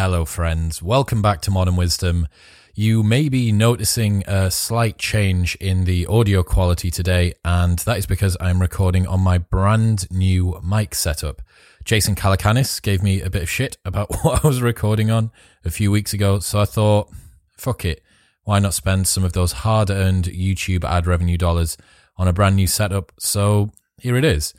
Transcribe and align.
Hello, 0.00 0.24
friends. 0.24 0.80
Welcome 0.80 1.22
back 1.22 1.40
to 1.40 1.50
Modern 1.50 1.74
Wisdom. 1.74 2.28
You 2.72 3.02
may 3.02 3.28
be 3.28 3.50
noticing 3.50 4.22
a 4.28 4.48
slight 4.48 4.96
change 4.96 5.56
in 5.56 5.86
the 5.86 6.06
audio 6.06 6.44
quality 6.44 6.88
today, 6.88 7.34
and 7.44 7.80
that 7.80 7.98
is 7.98 8.06
because 8.06 8.36
I'm 8.40 8.60
recording 8.60 9.08
on 9.08 9.18
my 9.18 9.38
brand 9.38 10.08
new 10.08 10.60
mic 10.62 10.94
setup. 10.94 11.42
Jason 11.84 12.14
Calacanis 12.14 12.80
gave 12.80 13.02
me 13.02 13.20
a 13.20 13.28
bit 13.28 13.42
of 13.42 13.50
shit 13.50 13.76
about 13.84 14.14
what 14.22 14.44
I 14.44 14.46
was 14.46 14.62
recording 14.62 15.10
on 15.10 15.32
a 15.64 15.70
few 15.72 15.90
weeks 15.90 16.12
ago, 16.12 16.38
so 16.38 16.60
I 16.60 16.64
thought, 16.64 17.10
fuck 17.56 17.84
it. 17.84 18.00
Why 18.44 18.60
not 18.60 18.74
spend 18.74 19.08
some 19.08 19.24
of 19.24 19.32
those 19.32 19.50
hard 19.50 19.90
earned 19.90 20.26
YouTube 20.26 20.84
ad 20.84 21.08
revenue 21.08 21.36
dollars 21.36 21.76
on 22.16 22.28
a 22.28 22.32
brand 22.32 22.54
new 22.54 22.68
setup? 22.68 23.10
So 23.18 23.72
here 24.00 24.16
it 24.16 24.24
is 24.24 24.54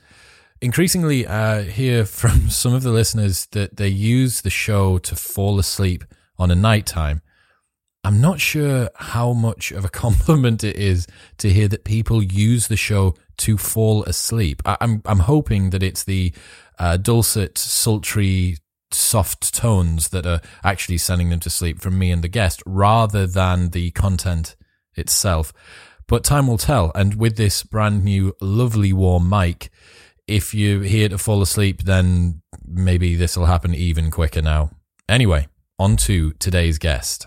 increasingly 0.61 1.25
uh, 1.25 1.63
hear 1.63 2.05
from 2.05 2.49
some 2.49 2.73
of 2.73 2.83
the 2.83 2.91
listeners 2.91 3.47
that 3.51 3.77
they 3.77 3.87
use 3.87 4.41
the 4.41 4.49
show 4.49 4.97
to 4.99 5.15
fall 5.15 5.59
asleep 5.59 6.03
on 6.37 6.51
a 6.51 6.55
night 6.55 6.85
time. 6.85 7.21
I'm 8.03 8.21
not 8.21 8.39
sure 8.39 8.89
how 8.95 9.33
much 9.33 9.71
of 9.71 9.83
a 9.83 9.89
compliment 10.03 10.63
it 10.63 10.75
is 10.75 11.07
to 11.37 11.49
hear 11.49 11.67
that 11.67 11.83
people 11.83 12.23
use 12.23 12.67
the 12.67 12.77
show 12.77 13.15
to 13.37 13.57
fall 13.57 14.03
asleep. 14.03 14.61
I, 14.65 14.73
am 14.73 14.77
I'm, 14.81 15.01
I'm 15.05 15.19
hoping 15.19 15.69
that 15.71 15.83
it's 15.83 16.03
the 16.03 16.33
uh, 16.77 16.97
dulcet, 16.97 17.57
sultry, 17.57 18.57
soft 18.91 19.53
tones 19.53 20.09
that 20.09 20.25
are 20.25 20.41
actually 20.63 20.97
sending 20.97 21.29
them 21.29 21.39
to 21.41 21.49
sleep 21.49 21.79
from 21.79 21.99
me 21.99 22.11
and 22.11 22.23
the 22.23 22.27
guest, 22.27 22.63
rather 22.65 23.27
than 23.27 23.69
the 23.69 23.91
content 23.91 24.55
itself. 24.95 25.53
But 26.07 26.23
time 26.23 26.47
will 26.47 26.57
tell. 26.57 26.91
And 26.95 27.15
with 27.15 27.37
this 27.37 27.61
brand 27.63 28.03
new, 28.03 28.33
lovely 28.41 28.91
warm 28.91 29.29
mic, 29.29 29.69
if 30.29 30.53
you're 30.53 30.83
here 30.83 31.09
to 31.09 31.17
fall 31.17 31.41
asleep, 31.41 31.83
then 31.83 32.41
maybe 32.63 33.15
this 33.15 33.35
will 33.35 33.47
happen 33.47 33.73
even 33.73 34.11
quicker 34.11 34.41
now. 34.41 34.69
Anyway, 35.09 35.47
on 35.79 35.97
to 35.97 36.33
today's 36.33 36.77
guest. 36.77 37.25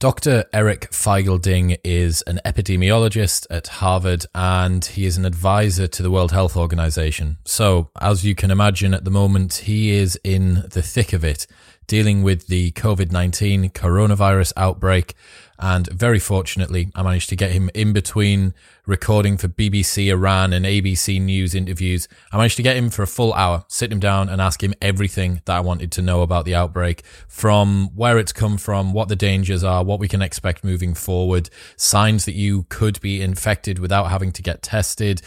Dr. 0.00 0.46
Eric 0.54 0.90
Feigl-Ding 0.90 1.76
is 1.84 2.22
an 2.22 2.40
epidemiologist 2.46 3.46
at 3.50 3.66
Harvard 3.66 4.24
and 4.34 4.82
he 4.82 5.04
is 5.04 5.18
an 5.18 5.26
advisor 5.26 5.86
to 5.88 6.02
the 6.02 6.10
World 6.10 6.32
Health 6.32 6.56
Organization. 6.56 7.36
So, 7.44 7.90
as 8.00 8.24
you 8.24 8.34
can 8.34 8.50
imagine 8.50 8.94
at 8.94 9.04
the 9.04 9.10
moment, 9.10 9.54
he 9.56 9.90
is 9.90 10.18
in 10.24 10.64
the 10.70 10.80
thick 10.80 11.12
of 11.12 11.22
it, 11.22 11.46
dealing 11.86 12.22
with 12.22 12.46
the 12.46 12.70
COVID 12.72 13.12
19 13.12 13.68
coronavirus 13.70 14.54
outbreak 14.56 15.12
and 15.60 15.86
very 15.88 16.18
fortunately, 16.18 16.90
I 16.94 17.02
managed 17.02 17.28
to 17.28 17.36
get 17.36 17.52
him 17.52 17.70
in 17.74 17.92
between 17.92 18.54
recording 18.86 19.36
for 19.36 19.46
BBC 19.46 20.10
Iran 20.10 20.54
and 20.54 20.64
ABC 20.64 21.20
News 21.20 21.54
interviews. 21.54 22.08
I 22.32 22.38
managed 22.38 22.56
to 22.56 22.62
get 22.62 22.76
him 22.76 22.88
for 22.88 23.02
a 23.02 23.06
full 23.06 23.34
hour, 23.34 23.64
sit 23.68 23.92
him 23.92 24.00
down 24.00 24.30
and 24.30 24.40
ask 24.40 24.62
him 24.62 24.72
everything 24.80 25.42
that 25.44 25.56
I 25.56 25.60
wanted 25.60 25.92
to 25.92 26.02
know 26.02 26.22
about 26.22 26.46
the 26.46 26.54
outbreak 26.54 27.04
from 27.28 27.90
where 27.94 28.18
it's 28.18 28.32
come 28.32 28.56
from, 28.56 28.94
what 28.94 29.08
the 29.08 29.16
dangers 29.16 29.62
are, 29.62 29.84
what 29.84 30.00
we 30.00 30.08
can 30.08 30.22
expect 30.22 30.64
moving 30.64 30.94
forward, 30.94 31.50
signs 31.76 32.24
that 32.24 32.34
you 32.34 32.64
could 32.70 32.98
be 33.02 33.20
infected 33.20 33.78
without 33.78 34.10
having 34.10 34.32
to 34.32 34.42
get 34.42 34.62
tested, 34.62 35.20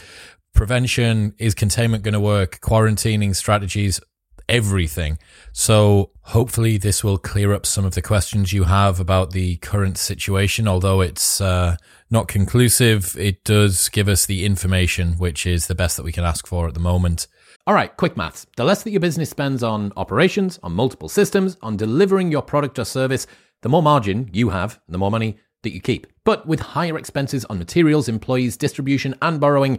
prevention, 0.52 1.34
is 1.38 1.54
containment 1.54 2.02
going 2.02 2.14
to 2.14 2.20
work, 2.20 2.60
quarantining 2.60 3.36
strategies, 3.36 4.00
everything. 4.48 5.18
So 5.52 6.10
hopefully 6.22 6.78
this 6.78 7.02
will 7.04 7.18
clear 7.18 7.52
up 7.52 7.66
some 7.66 7.84
of 7.84 7.94
the 7.94 8.02
questions 8.02 8.52
you 8.52 8.64
have 8.64 9.00
about 9.00 9.30
the 9.30 9.56
current 9.56 9.98
situation. 9.98 10.66
Although 10.66 11.00
it's 11.00 11.40
uh, 11.40 11.76
not 12.10 12.28
conclusive, 12.28 13.16
it 13.18 13.44
does 13.44 13.88
give 13.88 14.08
us 14.08 14.26
the 14.26 14.44
information, 14.44 15.14
which 15.14 15.46
is 15.46 15.66
the 15.66 15.74
best 15.74 15.96
that 15.96 16.02
we 16.02 16.12
can 16.12 16.24
ask 16.24 16.46
for 16.46 16.68
at 16.68 16.74
the 16.74 16.80
moment. 16.80 17.26
All 17.66 17.74
right, 17.74 17.96
quick 17.96 18.16
maths. 18.16 18.46
The 18.56 18.64
less 18.64 18.82
that 18.82 18.90
your 18.90 19.00
business 19.00 19.30
spends 19.30 19.62
on 19.62 19.92
operations, 19.96 20.58
on 20.62 20.72
multiple 20.72 21.08
systems, 21.08 21.56
on 21.62 21.76
delivering 21.76 22.30
your 22.30 22.42
product 22.42 22.78
or 22.78 22.84
service, 22.84 23.26
the 23.62 23.70
more 23.70 23.82
margin 23.82 24.28
you 24.32 24.50
have, 24.50 24.78
the 24.86 24.98
more 24.98 25.10
money 25.10 25.38
that 25.62 25.72
you 25.72 25.80
keep. 25.80 26.06
But 26.24 26.46
with 26.46 26.60
higher 26.60 26.98
expenses 26.98 27.46
on 27.46 27.58
materials, 27.58 28.08
employees, 28.08 28.58
distribution, 28.58 29.14
and 29.22 29.40
borrowing, 29.40 29.78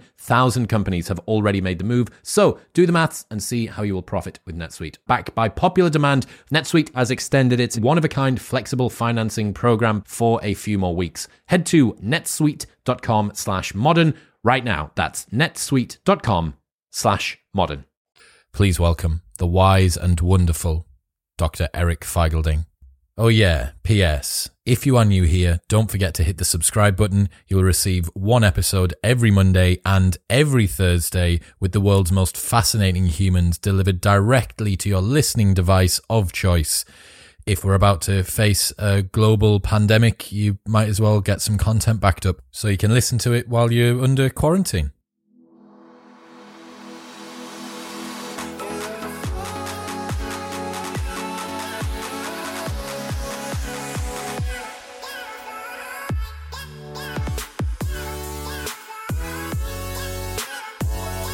37,000 0.21 0.67
companies 0.67 1.07
have 1.07 1.19
already 1.27 1.61
made 1.61 1.79
the 1.79 1.83
move, 1.83 2.07
so 2.23 2.59
do 2.73 2.85
the 2.85 2.91
maths 2.91 3.25
and 3.29 3.41
see 3.41 3.65
how 3.65 3.83
you 3.83 3.93
will 3.93 4.01
profit 4.01 4.39
with 4.45 4.55
NetSuite. 4.55 4.97
Backed 5.07 5.33
by 5.35 5.49
popular 5.49 5.89
demand, 5.89 6.25
NetSuite 6.51 6.93
has 6.95 7.11
extended 7.11 7.59
its 7.59 7.77
one 7.77 7.97
of 7.97 8.05
a 8.05 8.09
kind 8.09 8.39
flexible 8.41 8.89
financing 8.89 9.53
program 9.53 10.03
for 10.05 10.39
a 10.43 10.53
few 10.53 10.77
more 10.77 10.95
weeks. 10.95 11.27
Head 11.47 11.65
to 11.67 11.93
netsuite.com 11.93 13.31
slash 13.33 13.73
modern 13.73 14.13
right 14.43 14.63
now. 14.63 14.91
That's 14.95 15.25
netsuite.com 15.25 16.55
slash 16.91 17.39
modern. 17.53 17.85
Please 18.53 18.79
welcome 18.79 19.21
the 19.37 19.47
wise 19.47 19.97
and 19.97 20.19
wonderful 20.19 20.85
Dr. 21.37 21.69
Eric 21.73 22.01
Feigl-Ding. 22.01 22.65
Oh, 23.23 23.27
yeah, 23.27 23.73
P.S. 23.83 24.49
If 24.65 24.87
you 24.87 24.97
are 24.97 25.05
new 25.05 25.25
here, 25.25 25.59
don't 25.69 25.91
forget 25.91 26.15
to 26.15 26.23
hit 26.23 26.39
the 26.39 26.43
subscribe 26.43 26.97
button. 26.97 27.29
You'll 27.47 27.61
receive 27.61 28.07
one 28.15 28.43
episode 28.43 28.95
every 29.03 29.29
Monday 29.29 29.77
and 29.85 30.17
every 30.27 30.65
Thursday 30.65 31.39
with 31.59 31.71
the 31.71 31.81
world's 31.81 32.11
most 32.11 32.35
fascinating 32.35 33.05
humans 33.05 33.59
delivered 33.59 34.01
directly 34.01 34.75
to 34.77 34.89
your 34.89 35.01
listening 35.01 35.53
device 35.53 36.01
of 36.09 36.33
choice. 36.33 36.83
If 37.45 37.63
we're 37.63 37.75
about 37.75 38.01
to 38.03 38.23
face 38.23 38.73
a 38.79 39.03
global 39.03 39.59
pandemic, 39.59 40.31
you 40.31 40.57
might 40.65 40.89
as 40.89 40.99
well 40.99 41.21
get 41.21 41.41
some 41.41 41.59
content 41.59 41.99
backed 41.99 42.25
up 42.25 42.41
so 42.49 42.69
you 42.69 42.77
can 42.77 42.91
listen 42.91 43.19
to 43.19 43.33
it 43.33 43.47
while 43.47 43.71
you're 43.71 44.03
under 44.03 44.31
quarantine. 44.31 44.93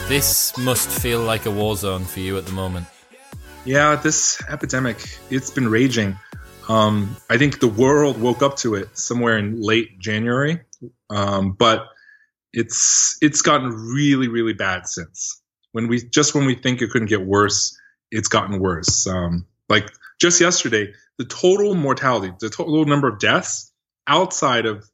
This 0.07 0.57
must 0.57 0.88
feel 0.88 1.22
like 1.22 1.45
a 1.45 1.51
war 1.51 1.75
zone 1.75 2.06
for 2.06 2.22
you 2.22 2.38
at 2.38 2.45
the 2.45 2.53
moment. 2.53 2.88
Yeah, 3.66 3.97
this 3.97 4.41
epidemic, 4.47 5.06
it's 5.29 5.51
been 5.51 5.68
raging. 5.68 6.18
Um, 6.69 7.18
I 7.29 7.38
think 7.38 7.59
the 7.59 7.68
world 7.68 8.17
woke 8.17 8.41
up 8.41 8.56
to 8.59 8.75
it 8.75 8.97
somewhere 8.97 9.38
in 9.38 9.62
late 9.62 10.00
January, 10.00 10.62
um, 11.09 11.51
but 11.51 11.88
it's 12.53 13.17
it's 13.22 13.41
gotten 13.41 13.69
really 13.69 14.29
really 14.29 14.53
bad 14.53 14.88
since. 14.88 15.41
When 15.73 15.90
we 15.90 16.01
just 16.01 16.34
when 16.34 16.46
we 16.46 16.56
think 16.56 16.81
it 16.81 16.90
couldn't 16.90 17.09
get 17.09 17.25
worse, 17.25 17.78
it's 18.09 18.29
gotten 18.29 18.59
worse. 18.62 19.07
Um, 19.07 19.46
like 19.67 19.91
just 20.22 20.40
yesterday, 20.40 20.94
the 21.17 21.25
total 21.25 21.75
mortality, 21.75 22.31
the 22.40 22.50
total 22.50 22.85
number 22.85 23.09
of 23.09 23.19
deaths 23.19 23.73
outside 24.07 24.67
of 24.67 24.90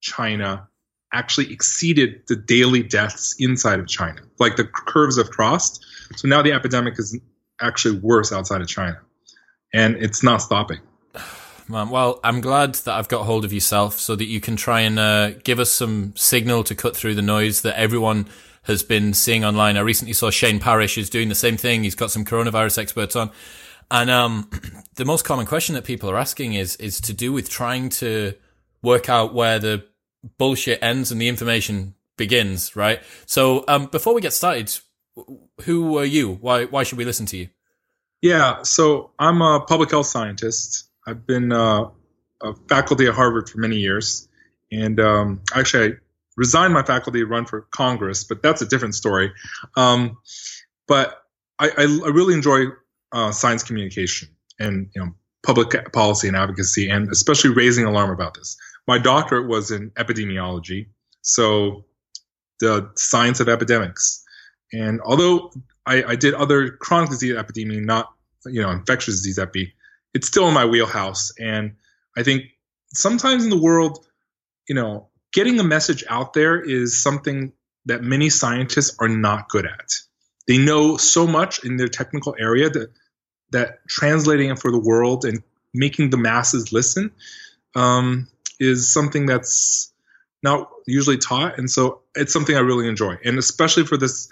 China 0.00 0.68
actually 1.16 1.52
exceeded 1.52 2.22
the 2.28 2.36
daily 2.36 2.82
deaths 2.82 3.34
inside 3.38 3.80
of 3.80 3.88
China. 3.88 4.20
Like 4.38 4.56
the 4.56 4.64
curves 4.64 5.16
have 5.18 5.30
crossed. 5.30 5.84
So 6.16 6.28
now 6.28 6.42
the 6.42 6.52
epidemic 6.52 6.98
is 6.98 7.18
actually 7.60 7.98
worse 8.00 8.32
outside 8.32 8.60
of 8.60 8.68
China. 8.68 9.00
And 9.72 9.96
it's 9.96 10.22
not 10.22 10.42
stopping. 10.42 10.80
Man, 11.68 11.90
well, 11.90 12.20
I'm 12.22 12.40
glad 12.40 12.74
that 12.74 12.94
I've 12.94 13.08
got 13.08 13.24
hold 13.24 13.44
of 13.44 13.52
yourself 13.52 13.98
so 13.98 14.14
that 14.14 14.26
you 14.26 14.40
can 14.40 14.54
try 14.54 14.82
and 14.82 15.00
uh, 15.00 15.30
give 15.42 15.58
us 15.58 15.72
some 15.72 16.14
signal 16.14 16.62
to 16.62 16.76
cut 16.76 16.96
through 16.96 17.16
the 17.16 17.22
noise 17.22 17.62
that 17.62 17.76
everyone 17.76 18.28
has 18.62 18.84
been 18.84 19.14
seeing 19.14 19.44
online. 19.44 19.76
I 19.76 19.80
recently 19.80 20.12
saw 20.12 20.30
Shane 20.30 20.60
Parrish 20.60 20.96
is 20.96 21.10
doing 21.10 21.28
the 21.28 21.34
same 21.34 21.56
thing. 21.56 21.82
He's 21.82 21.96
got 21.96 22.12
some 22.12 22.24
coronavirus 22.24 22.78
experts 22.78 23.16
on. 23.16 23.32
And 23.90 24.10
um, 24.10 24.50
the 24.94 25.04
most 25.04 25.24
common 25.24 25.46
question 25.46 25.74
that 25.74 25.84
people 25.84 26.08
are 26.10 26.16
asking 26.16 26.54
is 26.54 26.76
is 26.76 27.00
to 27.00 27.12
do 27.12 27.32
with 27.32 27.48
trying 27.48 27.88
to 27.88 28.34
work 28.82 29.08
out 29.08 29.34
where 29.34 29.58
the 29.58 29.84
bullshit 30.38 30.82
ends 30.82 31.12
and 31.12 31.20
the 31.20 31.28
information 31.28 31.94
begins, 32.16 32.76
right? 32.76 33.02
So, 33.26 33.64
um, 33.68 33.86
before 33.86 34.14
we 34.14 34.20
get 34.20 34.32
started, 34.32 34.76
who 35.62 35.98
are 35.98 36.04
you? 36.04 36.34
Why 36.34 36.64
why 36.64 36.82
should 36.82 36.98
we 36.98 37.04
listen 37.04 37.26
to 37.26 37.36
you? 37.36 37.48
Yeah, 38.22 38.62
so 38.62 39.10
I'm 39.18 39.42
a 39.42 39.60
public 39.60 39.90
health 39.90 40.06
scientist. 40.06 40.88
I've 41.06 41.26
been 41.26 41.52
uh, 41.52 41.90
a 42.42 42.54
faculty 42.68 43.06
at 43.06 43.14
Harvard 43.14 43.48
for 43.48 43.58
many 43.58 43.76
years, 43.76 44.28
and 44.72 44.98
um, 45.00 45.42
actually, 45.54 45.92
I 45.92 45.96
resigned 46.36 46.74
my 46.74 46.82
faculty 46.82 47.20
to 47.20 47.26
run 47.26 47.46
for 47.46 47.62
Congress, 47.70 48.24
but 48.24 48.42
that's 48.42 48.62
a 48.62 48.66
different 48.66 48.94
story. 48.94 49.32
Um, 49.76 50.18
but 50.88 51.22
I, 51.58 51.68
I, 51.68 51.82
I, 51.82 52.08
really 52.08 52.34
enjoy 52.34 52.64
uh, 53.12 53.32
science 53.32 53.62
communication, 53.62 54.28
and 54.58 54.90
you 54.94 55.02
know, 55.04 55.12
public 55.42 55.92
policy 55.92 56.28
and 56.28 56.36
advocacy, 56.36 56.90
and 56.90 57.10
especially 57.10 57.50
raising 57.50 57.84
alarm 57.84 58.10
about 58.10 58.34
this. 58.34 58.56
My 58.86 58.98
doctorate 58.98 59.48
was 59.48 59.70
in 59.70 59.90
epidemiology, 59.90 60.88
so 61.22 61.84
the 62.60 62.90
science 62.96 63.40
of 63.40 63.48
epidemics. 63.48 64.24
And 64.72 65.00
although 65.00 65.52
I, 65.84 66.02
I 66.04 66.16
did 66.16 66.34
other 66.34 66.70
chronic 66.70 67.10
disease 67.10 67.34
epidemiology, 67.34 67.84
not 67.84 68.08
you 68.46 68.62
know 68.62 68.70
infectious 68.70 69.16
disease 69.16 69.38
epi, 69.38 69.74
it's 70.14 70.26
still 70.26 70.48
in 70.48 70.54
my 70.54 70.66
wheelhouse. 70.66 71.32
And 71.38 71.76
I 72.16 72.22
think 72.22 72.44
sometimes 72.88 73.44
in 73.44 73.50
the 73.50 73.60
world, 73.60 74.04
you 74.68 74.74
know, 74.74 75.08
getting 75.32 75.58
a 75.60 75.64
message 75.64 76.04
out 76.08 76.32
there 76.32 76.60
is 76.60 77.02
something 77.02 77.52
that 77.86 78.02
many 78.02 78.30
scientists 78.30 78.96
are 78.98 79.08
not 79.08 79.48
good 79.48 79.66
at. 79.66 79.92
They 80.48 80.58
know 80.58 80.96
so 80.96 81.26
much 81.26 81.64
in 81.64 81.76
their 81.76 81.88
technical 81.88 82.34
area 82.38 82.70
that 82.70 82.90
that 83.50 83.86
translating 83.88 84.50
it 84.50 84.58
for 84.58 84.70
the 84.70 84.78
world 84.78 85.24
and 85.24 85.42
making 85.72 86.10
the 86.10 86.16
masses 86.16 86.72
listen 86.72 87.12
um, 87.74 88.28
is 88.58 88.92
something 88.92 89.26
that's 89.26 89.92
not 90.42 90.70
usually 90.86 91.18
taught, 91.18 91.58
and 91.58 91.70
so 91.70 92.02
it's 92.14 92.32
something 92.32 92.56
I 92.56 92.60
really 92.60 92.88
enjoy, 92.88 93.16
and 93.24 93.38
especially 93.38 93.84
for 93.84 93.96
this 93.96 94.28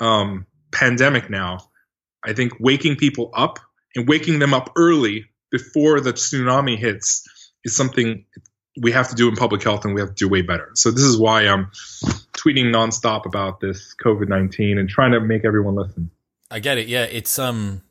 um, 0.00 0.46
pandemic 0.72 1.30
now. 1.30 1.58
I 2.24 2.32
think 2.32 2.54
waking 2.58 2.96
people 2.96 3.30
up 3.34 3.60
and 3.94 4.08
waking 4.08 4.40
them 4.40 4.52
up 4.52 4.72
early 4.76 5.26
before 5.50 6.00
the 6.00 6.12
tsunami 6.12 6.76
hits 6.76 7.22
is 7.64 7.76
something 7.76 8.24
we 8.82 8.92
have 8.92 9.08
to 9.08 9.14
do 9.14 9.28
in 9.28 9.36
public 9.36 9.62
health 9.62 9.84
and 9.84 9.94
we 9.94 10.00
have 10.00 10.10
to 10.10 10.14
do 10.14 10.28
way 10.28 10.42
better. 10.42 10.70
So 10.74 10.90
this 10.90 11.04
is 11.04 11.18
why 11.18 11.42
I'm 11.42 11.70
tweeting 12.32 12.66
nonstop 12.66 13.26
about 13.26 13.60
this 13.60 13.94
COVID 14.04 14.28
nineteen 14.28 14.78
and 14.78 14.88
trying 14.88 15.12
to 15.12 15.20
make 15.20 15.44
everyone 15.44 15.76
listen. 15.76 16.10
I 16.50 16.58
get 16.58 16.78
it. 16.78 16.88
Yeah, 16.88 17.04
it's 17.04 17.38
um, 17.38 17.82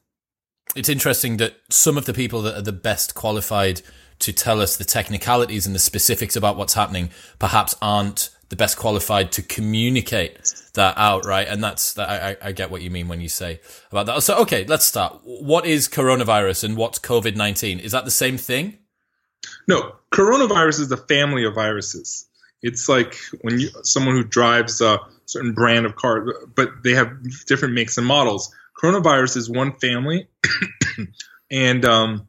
it's 0.75 0.89
interesting 0.89 1.37
that 1.37 1.55
some 1.69 1.97
of 1.97 2.05
the 2.05 2.13
people 2.13 2.41
that 2.43 2.55
are 2.55 2.61
the 2.61 2.71
best 2.71 3.15
qualified 3.15 3.81
to 4.19 4.33
tell 4.33 4.61
us 4.61 4.77
the 4.77 4.85
technicalities 4.85 5.65
and 5.65 5.75
the 5.75 5.79
specifics 5.79 6.35
about 6.35 6.57
what's 6.57 6.73
happening 6.73 7.09
perhaps 7.39 7.75
aren't 7.81 8.29
the 8.49 8.55
best 8.55 8.77
qualified 8.77 9.31
to 9.33 9.41
communicate 9.41 10.53
that 10.75 10.97
out, 10.97 11.25
right? 11.25 11.47
And 11.47 11.63
that's 11.63 11.93
that. 11.93 12.09
I, 12.09 12.49
I 12.49 12.51
get 12.51 12.69
what 12.69 12.81
you 12.81 12.91
mean 12.91 13.07
when 13.07 13.21
you 13.21 13.29
say 13.29 13.59
about 13.91 14.05
that. 14.05 14.21
So, 14.23 14.37
okay, 14.41 14.65
let's 14.65 14.85
start. 14.85 15.19
What 15.23 15.65
is 15.65 15.87
coronavirus 15.87 16.63
and 16.63 16.77
what's 16.77 16.99
COVID 16.99 17.35
nineteen? 17.35 17.79
Is 17.79 17.91
that 17.91 18.05
the 18.05 18.11
same 18.11 18.37
thing? 18.37 18.77
No, 19.67 19.95
coronavirus 20.11 20.81
is 20.81 20.91
a 20.91 20.97
family 20.97 21.45
of 21.45 21.55
viruses. 21.55 22.27
It's 22.61 22.87
like 22.87 23.15
when 23.41 23.59
you 23.59 23.69
someone 23.83 24.15
who 24.15 24.23
drives 24.23 24.81
a 24.81 24.99
certain 25.25 25.53
brand 25.53 25.85
of 25.85 25.95
car, 25.95 26.25
but 26.55 26.69
they 26.83 26.93
have 26.93 27.11
different 27.45 27.73
makes 27.73 27.97
and 27.97 28.05
models. 28.05 28.53
Coronavirus 28.81 29.37
is 29.37 29.49
one 29.49 29.73
family, 29.79 30.27
and 31.51 31.85
um, 31.85 32.27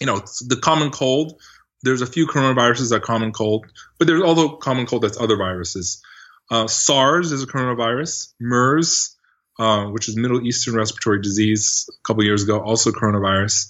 you 0.00 0.06
know 0.06 0.22
the 0.46 0.56
common 0.56 0.90
cold. 0.90 1.40
There's 1.82 2.02
a 2.02 2.06
few 2.06 2.26
coronaviruses 2.26 2.90
that 2.90 2.96
are 2.96 3.00
common 3.00 3.32
cold, 3.32 3.66
but 3.98 4.06
there's 4.06 4.22
also 4.22 4.56
common 4.56 4.86
cold 4.86 5.02
that's 5.02 5.20
other 5.20 5.36
viruses. 5.36 6.02
Uh, 6.50 6.66
SARS 6.66 7.32
is 7.32 7.42
a 7.42 7.46
coronavirus. 7.46 8.32
MERS, 8.40 9.16
uh, 9.58 9.86
which 9.86 10.08
is 10.08 10.16
Middle 10.16 10.44
Eastern 10.44 10.74
Respiratory 10.74 11.20
Disease, 11.20 11.88
a 11.88 12.02
couple 12.06 12.24
years 12.24 12.42
ago, 12.42 12.60
also 12.60 12.90
coronavirus 12.92 13.66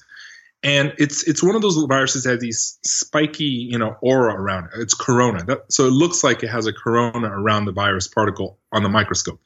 and 0.62 0.94
it's 0.98 1.22
it's 1.22 1.42
one 1.42 1.54
of 1.54 1.62
those 1.62 1.76
viruses 1.88 2.24
that 2.24 2.30
has 2.30 2.40
these 2.40 2.78
spiky 2.84 3.44
you 3.44 3.78
know 3.78 3.96
aura 4.00 4.34
around 4.34 4.64
it. 4.64 4.80
It's 4.80 4.94
corona, 4.94 5.44
that, 5.44 5.72
so 5.72 5.86
it 5.86 5.90
looks 5.90 6.24
like 6.24 6.42
it 6.42 6.48
has 6.48 6.66
a 6.66 6.72
corona 6.72 7.28
around 7.28 7.66
the 7.66 7.72
virus 7.72 8.08
particle 8.08 8.58
on 8.72 8.82
the 8.82 8.88
microscope. 8.88 9.40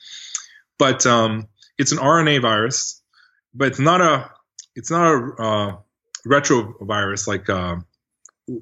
But 0.79 1.05
um, 1.07 1.49
it's 1.77 1.93
an 1.93 1.99
RNA 1.99 2.43
virus, 2.43 3.03
but 3.55 3.69
it's 3.69 3.79
not 3.79 4.01
a 4.01 4.31
it's 4.75 4.91
not 4.91 5.13
a 5.13 5.43
uh, 5.43 5.77
retrovirus 6.27 7.27
like 7.27 7.49
uh, 7.49 7.77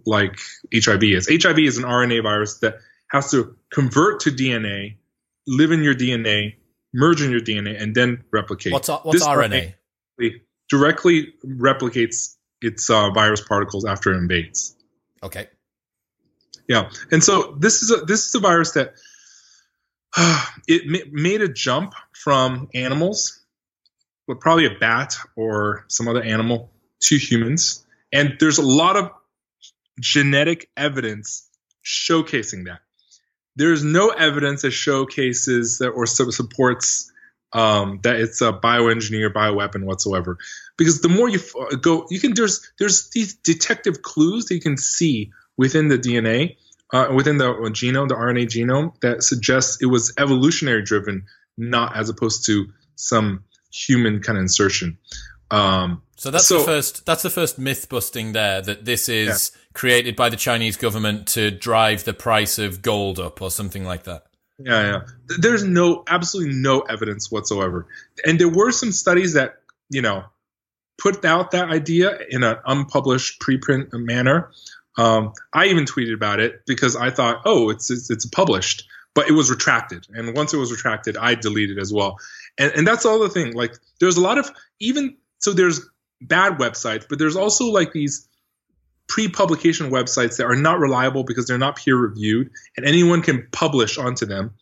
like 0.07 0.39
HIV 0.73 1.05
is. 1.05 1.29
HIV 1.29 1.59
is 1.61 1.79
an 1.79 1.85
RNA 1.85 2.23
virus 2.23 2.59
that 2.59 2.79
has 3.11 3.31
to 3.31 3.57
convert 3.73 4.21
to 4.21 4.31
DNA, 4.31 4.97
live 5.47 5.73
in 5.73 5.83
your 5.83 5.95
DNA, 5.95 6.57
merge 6.93 7.23
in 7.23 7.31
your 7.31 7.41
DNA, 7.41 7.81
and 7.81 7.95
then 7.95 8.25
replicate. 8.33 8.73
What's 8.73 8.89
what's 8.89 9.13
this 9.13 9.27
RNA? 9.27 9.75
Directly 10.71 11.33
replicates 11.47 12.37
its 12.61 12.91
uh, 12.91 13.11
virus 13.11 13.41
particles 13.41 13.87
after 13.87 14.13
it 14.13 14.19
invades. 14.19 14.77
Okay. 15.23 15.49
Yeah, 16.69 16.91
and 17.11 17.25
so 17.25 17.57
this 17.59 17.83
is 17.83 17.91
a 17.91 18.05
this 18.05 18.27
is 18.27 18.35
a 18.35 18.41
virus 18.41 18.73
that 18.73 18.95
uh, 20.17 20.47
it 20.69 20.83
ma- 20.87 21.11
made 21.11 21.41
a 21.41 21.49
jump 21.49 21.95
from 22.13 22.69
animals, 22.75 23.43
but 24.27 24.41
probably 24.41 24.67
a 24.67 24.79
bat 24.79 25.17
or 25.37 25.87
some 25.89 26.09
other 26.09 26.23
animal, 26.23 26.71
to 27.01 27.17
humans, 27.17 27.85
and 28.13 28.37
there's 28.41 28.59
a 28.59 28.63
lot 28.63 28.97
of 28.97 29.11
genetic 30.01 30.71
evidence 30.77 31.49
showcasing 31.85 32.67
that. 32.67 32.81
There's 33.57 33.83
no 33.83 34.11
evidence 34.11 34.63
that 34.63 34.71
showcases 34.71 35.79
that 35.79 35.89
or 35.89 36.07
supports 36.07 37.11
um, 37.53 38.01
that 38.03 38.17
it's 38.17 38.41
a 38.41 38.53
bioengineer 38.53 39.33
bioweapon 39.33 39.85
whatsoever. 39.85 40.39
Because 40.77 41.01
the 41.01 41.09
more 41.09 41.29
you 41.29 41.41
f- 41.41 41.81
go 41.81 42.07
you 42.11 42.21
can 42.21 42.35
there's 42.35 42.71
there's 42.79 43.11
these 43.11 43.35
detective 43.35 44.03
clues 44.03 44.47
that 44.47 44.55
you 44.55 44.61
can 44.61 44.77
see 44.77 45.33
within 45.57 45.89
the 45.89 45.99
dna 45.99 46.57
uh, 46.93 47.09
within 47.13 47.39
the 47.39 47.47
genome 47.73 48.09
the 48.09 48.15
rna 48.15 48.47
genome 48.47 48.93
that 49.01 49.23
suggests 49.23 49.79
it 49.81 49.87
was 49.87 50.13
evolutionary 50.19 50.83
driven 50.83 51.25
not 51.57 51.97
as 51.97 52.11
opposed 52.11 52.47
to 52.47 52.69
some 52.95 53.45
human 53.73 54.21
kind 54.23 54.39
of 54.39 54.43
insertion. 54.43 54.99
Um, 55.51 56.03
so 56.19 56.31
that's 56.31 56.47
so, 56.47 56.59
the 56.59 56.65
first 56.65 57.07
that's 57.07 57.23
the 57.23 57.31
first 57.31 57.59
myth 57.59 57.89
busting 57.89 58.33
there 58.33 58.61
that 58.61 58.85
this 58.85 59.09
is 59.09 59.53
yeah. 59.55 59.61
created 59.73 60.17
by 60.17 60.29
the 60.29 60.37
chinese 60.37 60.77
government 60.77 61.27
to 61.27 61.51
drive 61.51 62.05
the 62.05 62.15
price 62.15 62.59
of 62.59 62.83
gold 62.83 63.19
up 63.19 63.41
or 63.41 63.51
something 63.51 63.85
like 63.85 64.05
that 64.05 64.25
yeah, 64.59 64.83
yeah. 64.83 65.01
There's 65.39 65.63
no 65.63 66.03
absolutely 66.09 66.55
no 66.55 66.81
evidence 66.81 67.31
whatsoever. 67.31 67.87
And 68.25 68.39
there 68.39 68.49
were 68.49 68.73
some 68.73 68.91
studies 68.93 69.35
that, 69.35 69.59
you 69.89 70.03
know, 70.03 70.25
put 71.01 71.25
out 71.25 71.53
that 71.53 71.71
idea 71.71 72.19
in 72.29 72.43
an 72.43 72.57
unpublished 72.67 73.41
preprint 73.41 73.93
manner. 73.93 74.51
Um, 74.97 75.33
I 75.53 75.67
even 75.67 75.85
tweeted 75.85 76.13
about 76.13 76.41
it 76.41 76.63
because 76.67 76.97
I 76.97 77.11
thought, 77.11 77.43
oh, 77.45 77.71
it's, 77.71 77.89
it's, 77.91 78.11
it's 78.11 78.27
published, 78.27 78.89
but 79.15 79.29
it 79.29 79.33
was 79.33 79.49
retracted. 79.49 80.07
And 80.13 80.37
once 80.37 80.53
it 80.53 80.57
was 80.57 80.73
retracted, 80.73 81.17
I 81.17 81.37
deleted 81.37 81.79
as 81.79 81.93
well. 81.93 82.19
And 82.59 82.73
and 82.73 82.87
that's 82.87 83.07
all 83.07 83.21
the 83.21 83.29
thing. 83.29 83.53
Like 83.53 83.75
there's 84.01 84.17
a 84.17 84.21
lot 84.21 84.39
of 84.39 84.51
even 84.81 85.17
so 85.39 85.53
there's 85.53 85.89
bad 86.21 86.59
websites, 86.59 87.07
but 87.09 87.19
there's 87.19 87.37
also 87.37 87.67
like 87.67 87.93
these 87.93 88.29
pre-publication 89.09 89.91
websites 89.91 90.37
that 90.37 90.45
are 90.45 90.57
not 90.57 90.79
reliable 90.79 91.25
because 91.25 91.47
they're 91.47 91.59
not 91.59 91.77
peer 91.77 91.97
reviewed 91.97 92.51
and 92.77 92.85
anyone 92.85 93.23
can 93.23 93.49
publish 93.51 93.97
onto 93.97 94.27
them. 94.27 94.55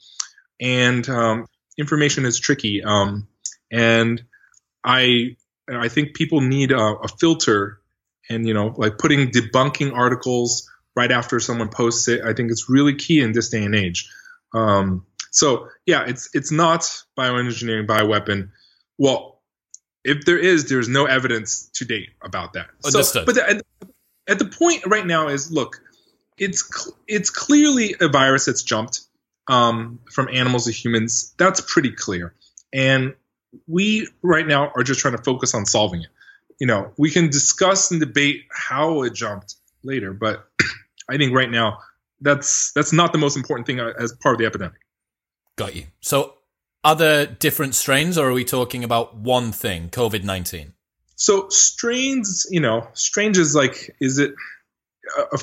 And 0.61 1.07
um, 1.09 1.47
information 1.79 2.25
is 2.25 2.39
tricky 2.39 2.83
um, 2.83 3.29
and 3.71 4.23
i 4.85 5.37
i 5.69 5.89
think 5.89 6.15
people 6.15 6.41
need 6.41 6.73
a, 6.73 6.79
a, 6.79 7.09
filter 7.09 7.81
and 8.31 8.47
you 8.47 8.55
know 8.55 8.75
like 8.77 8.99
putting 8.99 9.31
debunking 9.31 9.93
articles 9.93 10.71
right 10.95 11.11
after 11.11 11.41
someone 11.41 11.69
posts 11.69 12.09
it 12.09 12.23
i 12.25 12.33
think 12.33 12.51
it's 12.51 12.71
really 12.71 12.95
key 12.95 13.21
in 13.21 13.33
this 13.33 13.51
day 13.51 13.65
and 13.65 13.75
age. 13.75 14.09
Um, 14.55 15.05
so 15.31 15.69
yeah 15.85 16.05
it's 16.07 16.31
it's 16.35 16.53
not 16.53 16.83
bioengineering 17.19 17.87
bioweapon. 17.87 18.51
Well 18.97 19.36
if 20.07 20.25
there 20.25 20.39
is 20.39 20.69
there's 20.69 20.89
no 20.89 21.07
evidence 21.07 21.69
to 21.75 21.85
date 21.85 22.11
about 22.23 22.53
that 22.55 22.69
Understood. 22.85 23.07
so 23.07 23.25
but 23.27 23.35
the, 23.35 23.63
at 24.29 24.39
the 24.39 24.45
point 24.45 24.87
right 24.87 25.07
now 25.07 25.29
is 25.29 25.51
look, 25.51 25.81
it's 26.39 26.65
cl- 26.65 26.97
it's 27.07 27.31
clearly 27.31 27.95
a 28.01 28.09
virus 28.09 28.47
that's 28.47 28.63
jumped 28.63 29.01
um, 29.49 30.01
from 30.11 30.29
animals 30.33 30.65
to 30.65 30.73
humans. 30.73 31.35
That's 31.39 31.61
pretty 31.61 31.91
clear, 31.91 32.35
and 32.73 33.15
we 33.67 34.09
right 34.23 34.47
now 34.47 34.73
are 34.77 34.83
just 34.83 35.01
trying 35.01 35.17
to 35.17 35.23
focus 35.23 35.55
on 35.55 35.67
solving 35.67 36.03
it. 36.03 36.09
You 36.61 36.67
know, 36.67 36.93
we 36.97 37.11
can 37.11 37.29
discuss 37.31 37.91
and 37.91 38.01
debate 38.01 38.45
how 38.51 39.03
it 39.03 39.13
jumped 39.13 39.57
later, 39.83 40.13
but 40.13 40.49
I 41.11 41.17
think 41.17 41.35
right 41.35 41.51
now 41.51 41.79
that's 42.21 42.73
that's 42.73 42.93
not 42.93 43.13
the 43.13 43.19
most 43.19 43.37
important 43.37 43.67
thing 43.67 43.81
uh, 43.81 43.93
as 43.99 44.13
part 44.13 44.35
of 44.35 44.39
the 44.39 44.47
epidemic. 44.47 44.81
Got 45.57 45.75
you. 45.75 45.87
So, 46.01 46.36
are 46.87 46.95
there 46.95 47.27
different 47.27 47.75
strains, 47.75 48.17
or 48.17 48.31
are 48.31 48.33
we 48.33 48.45
talking 48.45 48.85
about 48.85 49.17
one 49.17 49.51
thing, 49.51 49.91
COVID 49.91 50.23
nineteen? 50.23 50.73
So 51.17 51.49
strains, 51.49 52.47
you 52.49 52.61
know, 52.61 52.87
strange 52.93 53.39
is 53.39 53.57
like, 53.57 53.91
is 54.01 54.19
it, 54.19 54.35
uh, 55.19 55.39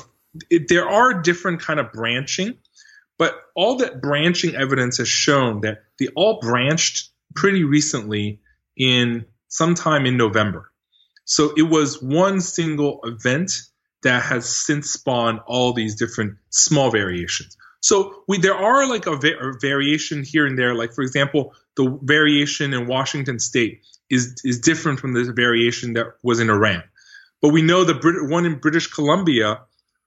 it, 0.48 0.68
there 0.68 0.88
are 0.88 1.20
different 1.20 1.60
kind 1.60 1.78
of 1.80 1.92
branching, 1.92 2.54
but 3.18 3.34
all 3.54 3.76
that 3.78 4.00
branching 4.00 4.54
evidence 4.54 4.96
has 4.98 5.08
shown 5.08 5.60
that 5.60 5.82
they 5.98 6.08
all 6.16 6.40
branched 6.40 7.10
pretty 7.34 7.64
recently 7.64 8.40
in 8.76 9.26
sometime 9.48 10.06
in 10.06 10.16
November. 10.16 10.70
So 11.26 11.52
it 11.56 11.68
was 11.68 12.02
one 12.02 12.40
single 12.40 13.00
event 13.04 13.52
that 14.02 14.22
has 14.22 14.48
since 14.48 14.92
spawned 14.92 15.40
all 15.46 15.74
these 15.74 15.96
different 15.96 16.38
small 16.48 16.90
variations. 16.90 17.56
So 17.84 18.22
we, 18.26 18.38
there 18.38 18.54
are 18.54 18.88
like 18.88 19.04
a, 19.04 19.14
va- 19.14 19.38
a 19.38 19.52
variation 19.60 20.22
here 20.22 20.46
and 20.46 20.58
there. 20.58 20.74
Like 20.74 20.94
for 20.94 21.02
example, 21.02 21.52
the 21.76 21.98
variation 22.00 22.72
in 22.72 22.86
Washington 22.86 23.38
State 23.38 23.82
is 24.08 24.36
is 24.42 24.60
different 24.60 25.00
from 25.00 25.12
the 25.12 25.30
variation 25.34 25.92
that 25.92 26.06
was 26.22 26.40
in 26.40 26.48
Iran. 26.48 26.82
But 27.42 27.50
we 27.50 27.60
know 27.60 27.84
the 27.84 27.92
Brit- 27.92 28.30
one 28.30 28.46
in 28.46 28.58
British 28.58 28.86
Columbia 28.86 29.60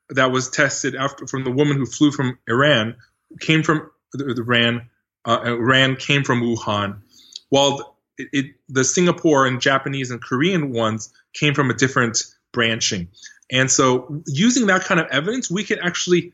that 0.09 0.31
was 0.31 0.49
tested 0.49 0.95
after 0.95 1.27
from 1.27 1.43
the 1.43 1.51
woman 1.51 1.77
who 1.77 1.85
flew 1.85 2.09
from 2.09 2.39
Iran 2.47 2.95
came 3.39 3.61
from 3.61 3.91
Iran. 4.19 4.89
Uh, 5.23 5.41
Iran 5.45 5.97
came 5.97 6.23
from 6.23 6.41
Wuhan, 6.41 7.01
while 7.49 7.95
it, 8.17 8.29
it, 8.33 8.45
the 8.69 8.85
Singapore 8.85 9.45
and 9.45 9.61
Japanese 9.61 10.09
and 10.09 10.19
Korean 10.19 10.71
ones 10.73 11.13
came 11.31 11.53
from 11.53 11.69
a 11.69 11.75
different 11.75 12.23
branching. 12.51 13.09
And 13.51 13.69
so, 13.69 14.23
using 14.25 14.65
that 14.65 14.85
kind 14.85 14.99
of 14.99 15.07
evidence, 15.11 15.51
we 15.51 15.63
can 15.63 15.77
actually, 15.77 16.33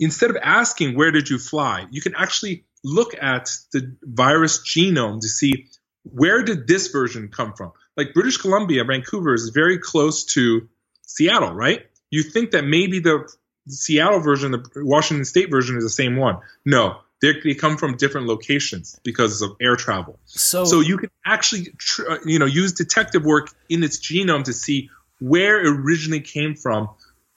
instead 0.00 0.30
of 0.30 0.36
asking 0.42 0.96
where 0.96 1.12
did 1.12 1.30
you 1.30 1.38
fly, 1.38 1.86
you 1.90 2.00
can 2.00 2.14
actually 2.16 2.64
look 2.82 3.14
at 3.20 3.50
the 3.72 3.94
virus 4.02 4.58
genome 4.58 5.20
to 5.20 5.28
see 5.28 5.66
where 6.02 6.42
did 6.42 6.66
this 6.66 6.88
version 6.88 7.28
come 7.28 7.52
from. 7.52 7.72
Like 7.96 8.14
British 8.14 8.38
Columbia, 8.38 8.82
Vancouver 8.84 9.34
is 9.34 9.50
very 9.50 9.78
close 9.78 10.24
to 10.34 10.68
Seattle, 11.02 11.52
right? 11.52 11.86
You 12.10 12.22
think 12.22 12.52
that 12.52 12.64
maybe 12.64 13.00
the 13.00 13.30
Seattle 13.68 14.20
version, 14.20 14.52
the 14.52 14.64
Washington 14.76 15.24
State 15.24 15.50
version, 15.50 15.76
is 15.76 15.84
the 15.84 15.90
same 15.90 16.16
one. 16.16 16.38
No, 16.64 16.96
they 17.20 17.54
come 17.54 17.76
from 17.76 17.96
different 17.96 18.26
locations 18.26 18.98
because 19.04 19.42
of 19.42 19.50
air 19.60 19.76
travel. 19.76 20.18
So, 20.24 20.64
so 20.64 20.80
you 20.80 20.96
can 20.96 21.10
actually, 21.24 21.66
tr- 21.76 22.10
uh, 22.10 22.18
you 22.24 22.38
know, 22.38 22.46
use 22.46 22.72
detective 22.72 23.24
work 23.24 23.50
in 23.68 23.84
its 23.84 24.00
genome 24.00 24.44
to 24.44 24.54
see 24.54 24.88
where 25.20 25.60
it 25.60 25.68
originally 25.68 26.20
came 26.20 26.54
from, 26.54 26.88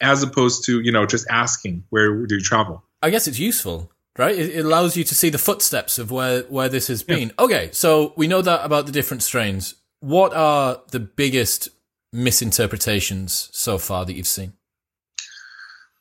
as 0.03 0.21
opposed 0.21 0.65
to 0.65 0.81
you 0.81 0.91
know 0.91 1.05
just 1.05 1.25
asking 1.29 1.83
where 1.89 2.25
do 2.25 2.35
you 2.35 2.41
travel. 2.41 2.83
I 3.01 3.09
guess 3.09 3.27
it's 3.27 3.39
useful, 3.39 3.91
right? 4.17 4.37
It, 4.37 4.55
it 4.57 4.65
allows 4.65 4.95
you 4.95 5.03
to 5.03 5.15
see 5.15 5.29
the 5.29 5.37
footsteps 5.37 5.97
of 5.97 6.11
where 6.11 6.43
where 6.43 6.69
this 6.69 6.87
has 6.87 7.01
been. 7.01 7.29
Yeah. 7.29 7.45
Okay, 7.45 7.69
so 7.71 8.13
we 8.15 8.27
know 8.27 8.41
that 8.41 8.63
about 8.63 8.85
the 8.85 8.91
different 8.91 9.23
strains. 9.23 9.75
What 10.01 10.33
are 10.33 10.81
the 10.91 10.99
biggest 10.99 11.69
misinterpretations 12.11 13.49
so 13.53 13.77
far 13.77 14.05
that 14.05 14.13
you've 14.13 14.27
seen? 14.27 14.53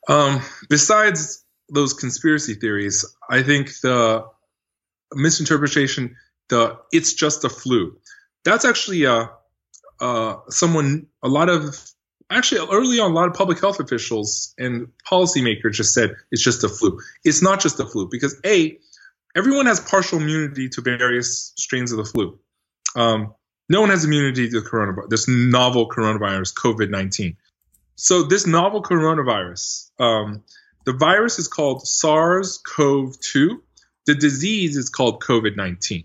Um, 0.09 0.41
besides 0.69 1.43
those 1.69 1.93
conspiracy 1.93 2.55
theories, 2.55 3.05
I 3.29 3.41
think 3.41 3.69
the 3.81 4.25
misinterpretation, 5.13 6.15
the 6.49 6.77
it's 6.91 7.13
just 7.13 7.45
a 7.45 7.49
flu. 7.49 7.97
That's 8.43 8.65
actually 8.65 9.05
uh, 9.05 9.27
uh, 10.01 10.35
someone, 10.49 11.07
a 11.23 11.29
lot 11.29 11.49
of 11.49 11.79
actually 12.29 12.67
early 12.71 12.99
on, 12.99 13.11
a 13.11 13.13
lot 13.13 13.27
of 13.27 13.33
public 13.33 13.59
health 13.59 13.79
officials 13.79 14.53
and 14.57 14.87
policymakers 15.09 15.73
just 15.73 15.93
said 15.93 16.15
it's 16.31 16.43
just 16.43 16.63
a 16.63 16.69
flu. 16.69 16.99
It's 17.23 17.41
not 17.41 17.61
just 17.61 17.79
a 17.79 17.85
flu 17.85 18.07
because 18.09 18.39
a 18.45 18.77
everyone 19.35 19.65
has 19.65 19.79
partial 19.79 20.19
immunity 20.19 20.69
to 20.69 20.81
various 20.81 21.53
strains 21.57 21.91
of 21.91 21.97
the 21.97 22.05
flu. 22.05 22.39
Um, 22.95 23.33
no 23.69 23.81
one 23.81 23.89
has 23.89 24.05
immunity 24.05 24.49
to 24.49 24.61
coronavirus, 24.61 25.09
this 25.09 25.27
novel 25.27 25.89
coronavirus, 25.89 26.53
COVID 26.53 26.89
19. 26.89 27.37
So, 27.95 28.23
this 28.23 28.45
novel 28.45 28.81
coronavirus, 28.81 29.89
um, 29.99 30.43
the 30.85 30.93
virus 30.93 31.39
is 31.39 31.47
called 31.47 31.87
SARS 31.87 32.57
CoV 32.57 33.19
2. 33.19 33.63
The 34.05 34.15
disease 34.15 34.75
is 34.75 34.89
called 34.89 35.21
COVID 35.21 35.55
19. 35.55 36.03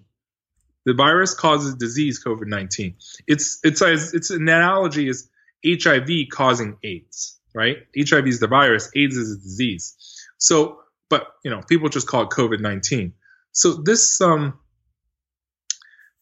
The 0.85 0.95
virus 0.95 1.35
causes 1.35 1.75
disease 1.75 2.23
COVID 2.23 2.47
19. 2.47 2.95
It's, 3.27 3.59
it's, 3.65 3.83
it's 3.83 4.31
an 4.31 4.43
analogy 4.43 5.09
is 5.09 5.29
HIV 5.67 6.29
causing 6.31 6.77
AIDS, 6.83 7.39
right? 7.55 7.79
HIV 7.97 8.27
is 8.27 8.41
the 8.41 8.49
virus, 8.49 8.91
AIDS 8.95 9.17
is 9.17 9.33
a 9.33 9.43
disease. 9.43 9.95
So, 10.39 10.81
but, 11.11 11.27
you 11.45 11.51
know, 11.51 11.63
people 11.69 11.89
just 11.89 12.07
call 12.07 12.23
it 12.23 12.31
COVID 12.31 12.61
19. 12.61 13.15
So, 13.53 13.75
this, 13.75 14.21
um, 14.21 14.59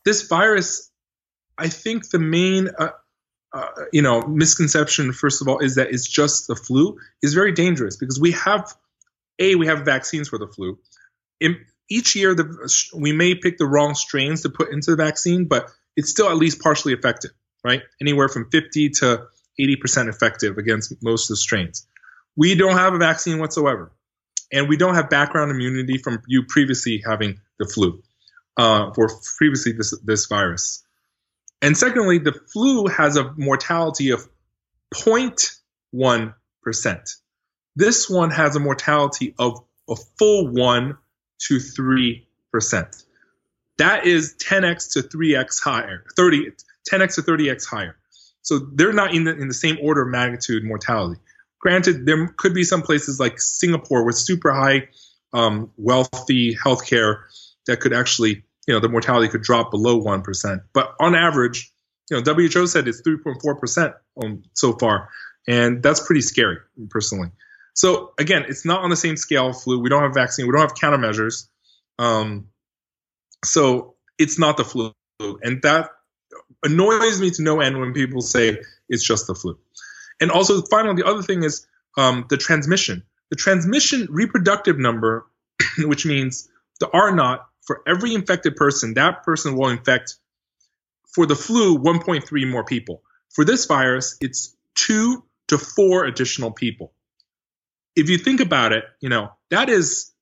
this 0.05 0.29
virus 0.29 0.91
I 1.59 1.69
think 1.69 2.11
the 2.11 2.19
main, 2.19 2.69
uh, 2.79 2.91
uh, 3.53 3.69
you 3.93 4.03
know, 4.03 4.23
misconception, 4.23 5.13
first 5.13 5.41
of 5.41 5.49
all, 5.49 5.61
is 5.61 5.77
that 5.77 5.91
it's 5.91 6.07
just 6.07 6.47
the 6.47 6.57
flu 6.57 6.99
is 7.23 7.35
very 7.35 7.53
dangerous 7.53 7.97
because 7.97 8.21
we 8.21 8.33
have, 8.33 8.73
a, 9.39 9.55
we 9.55 9.67
have 9.67 9.85
vaccines 9.85 10.29
for 10.29 10.39
the 10.39 10.47
flu. 10.47 10.79
In, 11.41 11.65
each 11.89 12.17
year, 12.17 12.35
the, 12.35 12.71
we 12.95 13.13
may 13.13 13.35
pick 13.35 13.59
the 13.59 13.67
wrong 13.67 13.95
strains 13.95 14.43
to 14.43 14.51
put 14.51 14.73
into 14.73 14.91
the 14.91 14.97
vaccine, 14.97 15.47
but 15.47 15.71
it's 15.97 16.11
still 16.11 16.29
at 16.29 16.37
least 16.37 16.61
partially 16.61 16.93
effective, 16.93 17.31
right? 17.67 17.83
Anywhere 18.01 18.29
from 18.29 18.49
50 18.51 18.91
to 19.01 19.27
80% 19.61 20.09
effective 20.09 20.57
against 20.57 20.95
most 21.03 21.25
of 21.25 21.31
the 21.31 21.37
strains. 21.37 21.87
We 22.37 22.55
don't 22.55 22.77
have 22.77 22.95
a 22.95 22.99
vaccine 22.99 23.41
whatsoever. 23.41 23.91
And 24.53 24.69
we 24.69 24.77
don't 24.77 24.95
have 24.95 25.11
background 25.11 25.51
immunity 25.51 25.99
from 25.99 26.23
you 26.29 26.45
previously 26.49 27.03
having 27.05 27.41
the 27.59 27.67
flu, 27.67 28.01
uh, 28.57 28.93
for 28.93 29.11
previously 29.39 29.73
this, 29.73 29.93
this 30.05 30.27
virus. 30.27 30.85
And 31.61 31.77
secondly, 31.77 32.19
the 32.19 32.33
flu 32.33 32.87
has 32.87 33.17
a 33.17 33.33
mortality 33.37 34.11
of 34.11 34.29
0.1%. 34.95 37.17
This 37.75 38.09
one 38.09 38.31
has 38.31 38.55
a 38.55 38.61
mortality 38.61 39.35
of 39.37 39.65
a 39.89 39.97
full 40.19 40.53
1 40.53 40.97
to 41.49 41.57
3%. 41.57 42.25
That 43.79 44.07
is 44.07 44.35
10x 44.35 44.93
to 44.93 45.03
3x 45.03 45.61
higher, 45.61 46.05
30, 46.17 46.53
10x 46.91 47.17
to 47.17 47.23
30x 47.23 47.67
higher. 47.67 47.97
So 48.43 48.61
they're 48.73 48.93
not 48.93 49.15
in 49.15 49.25
the, 49.25 49.37
in 49.37 49.49
the 49.49 49.55
same 49.55 49.79
order 49.83 50.03
of 50.03 50.09
magnitude 50.09 50.65
mortality. 50.65 51.21
Granted, 51.61 52.07
there 52.07 52.29
could 52.37 52.55
be 52.55 52.63
some 52.65 52.83
places 52.83 53.19
like 53.19 53.41
Singapore 53.41 54.05
with 54.05 54.17
super 54.17 54.53
high 54.53 54.89
um, 55.33 55.71
wealthy 55.77 56.55
healthcare 56.55 57.23
that 57.67 57.81
could 57.81 57.93
actually 57.93 58.45
you 58.67 58.75
know 58.75 58.81
the 58.81 58.89
mortality 58.89 59.29
could 59.29 59.43
drop 59.43 59.71
below 59.71 59.97
one 59.97 60.23
percent. 60.23 60.63
But 60.73 60.95
on 61.01 61.15
average, 61.15 61.71
you 62.11 62.21
know 62.21 62.35
WHO 62.35 62.67
said 62.67 62.89
it's 62.89 63.01
three 63.01 63.19
point 63.19 63.41
four 63.41 63.57
percent 63.57 63.95
so 64.55 64.73
far, 64.75 65.09
and 65.47 65.83
that's 65.83 66.05
pretty 66.05 66.23
scary 66.23 66.59
personally. 66.91 67.31
So 67.75 68.13
again, 68.19 68.45
it's 68.49 68.65
not 68.65 68.83
on 68.83 68.91
the 68.91 68.97
same 68.97 69.17
scale 69.17 69.53
flu. 69.53 69.79
We 69.81 69.89
don't 69.89 70.03
have 70.03 70.15
vaccine. 70.15 70.47
We 70.47 70.53
don't 70.53 70.63
have 70.63 70.75
countermeasures. 70.75 71.49
Um, 71.99 72.49
so 73.45 73.95
it's 74.19 74.39
not 74.39 74.57
the 74.57 74.65
flu, 74.65 74.93
and 75.21 75.63
that 75.63 75.91
annoys 76.63 77.21
me 77.21 77.31
to 77.31 77.43
no 77.43 77.61
end 77.61 77.79
when 77.79 77.93
people 77.93 78.21
say 78.21 78.59
it's 78.89 79.07
just 79.07 79.27
the 79.27 79.35
flu. 79.35 79.59
And 80.21 80.31
also, 80.31 80.63
finally, 80.63 81.03
the 81.03 81.07
other 81.07 81.23
thing 81.23 81.43
is 81.43 81.67
um, 81.97 82.27
the 82.29 82.37
transmission. 82.37 83.03
The 83.31 83.37
transmission 83.37 84.09
reproductive 84.11 84.79
number, 84.79 85.27
which 85.79 86.07
means 86.07 86.49
the 86.81 86.89
R 86.91 87.15
naught 87.15 87.47
for 87.63 87.83
every 87.87 88.15
infected 88.15 88.57
person, 88.57 88.95
that 88.95 89.25
person 89.25 89.57
will 89.57 89.69
infect 89.69 90.15
for 91.15 91.27
the 91.27 91.35
flu 91.35 91.79
1.3 91.79 92.51
more 92.51 92.65
people. 92.65 93.03
For 93.35 93.45
this 93.45 93.67
virus, 93.67 94.17
it's 94.21 94.57
two 94.75 95.25
to 95.49 95.59
four 95.59 96.05
additional 96.05 96.53
people. 96.53 96.93
If 97.97 98.11
you 98.11 98.19
think 98.19 98.41
about 98.41 98.73
it, 98.73 98.85
you 99.01 99.09
know, 99.09 99.31
that 99.51 99.69
is 99.69 100.13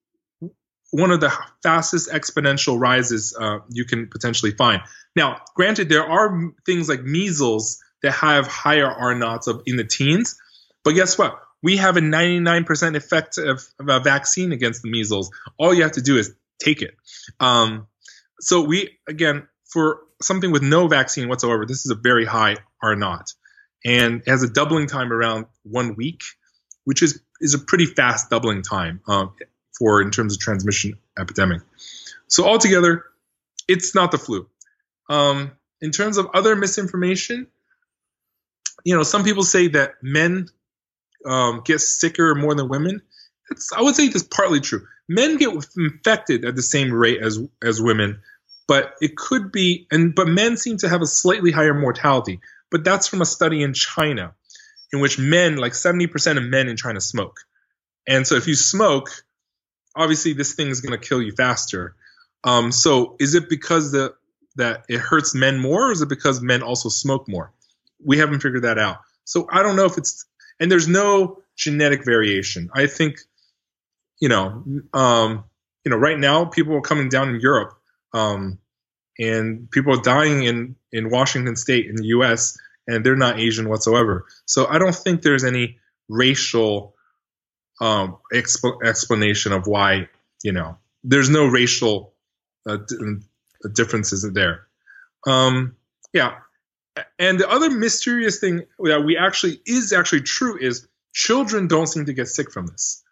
one 0.94 1.10
of 1.10 1.18
the 1.18 1.32
fastest 1.60 2.08
exponential 2.08 2.78
rises 2.78 3.36
uh, 3.36 3.58
you 3.68 3.84
can 3.84 4.06
potentially 4.06 4.52
find. 4.52 4.80
Now, 5.16 5.40
granted, 5.56 5.88
there 5.88 6.04
are 6.04 6.52
things 6.64 6.88
like 6.88 7.02
measles 7.02 7.82
that 8.04 8.12
have 8.12 8.46
higher 8.46 8.86
R 8.86 9.12
naughts 9.16 9.48
of 9.48 9.62
in 9.66 9.76
the 9.76 9.82
teens, 9.82 10.38
but 10.84 10.92
guess 10.92 11.18
what? 11.18 11.40
We 11.64 11.78
have 11.78 11.96
a 11.96 12.00
99% 12.00 12.94
effective 12.94 13.66
vaccine 13.80 14.52
against 14.52 14.82
the 14.82 14.90
measles. 14.90 15.32
All 15.58 15.74
you 15.74 15.82
have 15.82 15.92
to 15.92 16.00
do 16.00 16.16
is 16.16 16.32
take 16.62 16.80
it. 16.80 16.94
Um, 17.40 17.88
so 18.38 18.60
we 18.60 18.96
again 19.08 19.48
for 19.64 19.98
something 20.22 20.52
with 20.52 20.62
no 20.62 20.86
vaccine 20.86 21.28
whatsoever, 21.28 21.66
this 21.66 21.84
is 21.84 21.90
a 21.90 21.96
very 21.96 22.24
high 22.24 22.58
R 22.80 22.94
naught, 22.94 23.32
and 23.84 24.22
has 24.28 24.44
a 24.44 24.48
doubling 24.48 24.86
time 24.86 25.12
around 25.12 25.46
one 25.64 25.96
week, 25.96 26.20
which 26.84 27.02
is 27.02 27.20
is 27.40 27.54
a 27.54 27.58
pretty 27.58 27.86
fast 27.86 28.30
doubling 28.30 28.62
time 28.62 29.00
um, 29.08 29.34
for 29.78 30.00
in 30.00 30.10
terms 30.10 30.34
of 30.34 30.40
transmission 30.40 30.98
epidemic. 31.18 31.62
So 32.28 32.44
altogether, 32.44 33.04
it's 33.68 33.94
not 33.94 34.10
the 34.10 34.18
flu. 34.18 34.48
Um, 35.08 35.52
in 35.80 35.90
terms 35.90 36.16
of 36.16 36.28
other 36.34 36.56
misinformation, 36.56 37.46
you 38.84 38.96
know, 38.96 39.02
some 39.02 39.24
people 39.24 39.42
say 39.42 39.68
that 39.68 39.94
men 40.02 40.48
um, 41.26 41.62
get 41.64 41.80
sicker 41.80 42.34
more 42.34 42.54
than 42.54 42.68
women. 42.68 43.02
I 43.76 43.82
would 43.82 43.94
say 43.94 44.08
that's 44.08 44.24
partly 44.24 44.60
true 44.60 44.86
men 45.08 45.36
get 45.36 45.50
infected 45.76 46.44
at 46.44 46.56
the 46.56 46.62
same 46.62 46.92
rate 46.92 47.20
as 47.22 47.38
as 47.62 47.80
women, 47.80 48.22
but 48.66 48.94
it 49.00 49.16
could 49.16 49.52
be 49.52 49.86
and 49.90 50.14
but 50.14 50.28
men 50.28 50.56
seem 50.56 50.78
to 50.78 50.88
have 50.88 51.02
a 51.02 51.06
slightly 51.06 51.50
higher 51.50 51.74
mortality. 51.74 52.40
But 52.70 52.84
that's 52.84 53.06
from 53.06 53.20
a 53.20 53.26
study 53.26 53.62
in 53.62 53.72
China, 53.72 54.34
in 54.92 55.00
which 55.00 55.18
men, 55.18 55.56
like 55.56 55.74
70% 55.74 56.38
of 56.38 56.42
men 56.42 56.66
in 56.66 56.76
China, 56.76 57.00
smoke. 57.00 57.40
And 58.08 58.26
so 58.26 58.34
if 58.34 58.48
you 58.48 58.56
smoke, 58.56 59.10
obviously 59.96 60.32
this 60.32 60.54
thing 60.54 60.68
is 60.68 60.80
going 60.80 60.98
to 60.98 61.06
kill 61.06 61.22
you 61.22 61.32
faster. 61.32 61.94
Um, 62.42 62.72
so 62.72 63.16
is 63.18 63.34
it 63.34 63.48
because 63.48 63.92
the 63.92 64.14
that 64.56 64.84
it 64.88 65.00
hurts 65.00 65.34
men 65.34 65.58
more, 65.58 65.88
or 65.88 65.92
is 65.92 66.00
it 66.00 66.08
because 66.08 66.40
men 66.40 66.62
also 66.62 66.88
smoke 66.88 67.28
more? 67.28 67.52
We 68.04 68.18
haven't 68.18 68.40
figured 68.40 68.62
that 68.62 68.78
out. 68.78 68.98
So 69.24 69.48
I 69.50 69.62
don't 69.62 69.76
know 69.76 69.86
if 69.86 69.98
it's 69.98 70.26
and 70.60 70.70
there's 70.70 70.88
no 70.88 71.42
genetic 71.56 72.04
variation. 72.04 72.70
I 72.74 72.86
think 72.86 73.18
you 74.20 74.28
know, 74.28 74.64
um, 74.92 75.44
you 75.84 75.90
know, 75.90 75.96
right 75.96 76.18
now 76.18 76.44
people 76.44 76.74
are 76.76 76.80
coming 76.80 77.08
down 77.08 77.28
in 77.28 77.40
Europe, 77.40 77.74
um, 78.12 78.58
and 79.18 79.70
people 79.70 79.94
are 79.94 80.02
dying 80.02 80.44
in 80.44 80.76
in 80.92 81.10
Washington 81.10 81.56
State 81.56 81.86
in 81.86 81.96
the 81.96 82.06
U.S. 82.06 82.56
and 82.86 83.04
they're 83.04 83.16
not 83.16 83.40
Asian 83.40 83.68
whatsoever. 83.68 84.26
So 84.46 84.66
I 84.66 84.78
don't 84.78 84.94
think 84.94 85.22
there's 85.22 85.44
any 85.44 85.78
racial 86.08 86.93
um, 87.80 88.18
exp- 88.32 88.84
explanation 88.84 89.52
of 89.52 89.66
why 89.66 90.08
you 90.42 90.52
know 90.52 90.78
there's 91.02 91.30
no 91.30 91.46
racial 91.46 92.14
uh, 92.68 92.76
d- 92.76 93.16
differences 93.72 94.28
there. 94.32 94.66
Um, 95.26 95.76
yeah, 96.12 96.38
and 97.18 97.38
the 97.38 97.48
other 97.48 97.70
mysterious 97.70 98.38
thing 98.38 98.62
that 98.78 99.04
we 99.04 99.16
actually 99.16 99.60
is 99.66 99.92
actually 99.92 100.22
true 100.22 100.58
is 100.58 100.86
children 101.12 101.68
don't 101.68 101.86
seem 101.86 102.06
to 102.06 102.12
get 102.12 102.28
sick 102.28 102.52
from 102.52 102.66
this. 102.66 103.02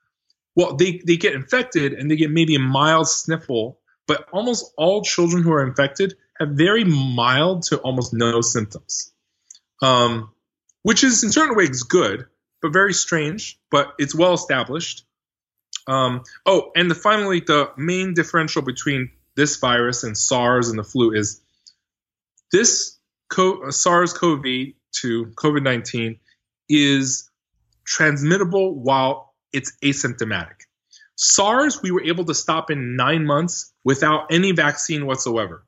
Well, 0.54 0.76
they, 0.76 1.00
they 1.04 1.16
get 1.16 1.34
infected 1.34 1.94
and 1.94 2.10
they 2.10 2.16
get 2.16 2.30
maybe 2.30 2.54
a 2.54 2.60
mild 2.60 3.08
sniffle, 3.08 3.78
but 4.06 4.26
almost 4.32 4.72
all 4.76 5.02
children 5.02 5.42
who 5.42 5.52
are 5.52 5.66
infected 5.66 6.14
have 6.38 6.50
very 6.50 6.84
mild 6.84 7.62
to 7.64 7.78
almost 7.78 8.12
no 8.12 8.40
symptoms, 8.40 9.12
um, 9.80 10.30
which 10.82 11.04
is 11.04 11.24
in 11.24 11.32
certain 11.32 11.56
ways 11.56 11.84
good, 11.84 12.26
but 12.62 12.72
very 12.72 12.94
strange. 12.94 13.58
But 13.70 13.92
it's 13.98 14.14
well 14.14 14.32
established. 14.32 15.04
Um, 15.86 16.22
oh, 16.46 16.70
and 16.76 16.90
the, 16.90 16.94
finally, 16.94 17.40
the 17.40 17.70
main 17.76 18.14
differential 18.14 18.62
between 18.62 19.10
this 19.34 19.56
virus 19.56 20.04
and 20.04 20.16
SARS 20.16 20.68
and 20.68 20.78
the 20.78 20.84
flu 20.84 21.12
is 21.12 21.40
this 22.52 22.98
co- 23.28 23.70
SARS-CoV-2, 23.70 25.34
COVID-19, 25.34 26.18
is 26.68 27.28
transmittable 27.84 28.74
while 28.74 29.34
it's 29.52 29.72
asymptomatic. 29.82 30.66
SARS, 31.16 31.82
we 31.82 31.90
were 31.90 32.02
able 32.04 32.24
to 32.26 32.34
stop 32.34 32.70
in 32.70 32.96
nine 32.96 33.26
months 33.26 33.72
without 33.84 34.32
any 34.32 34.52
vaccine 34.52 35.06
whatsoever. 35.06 35.64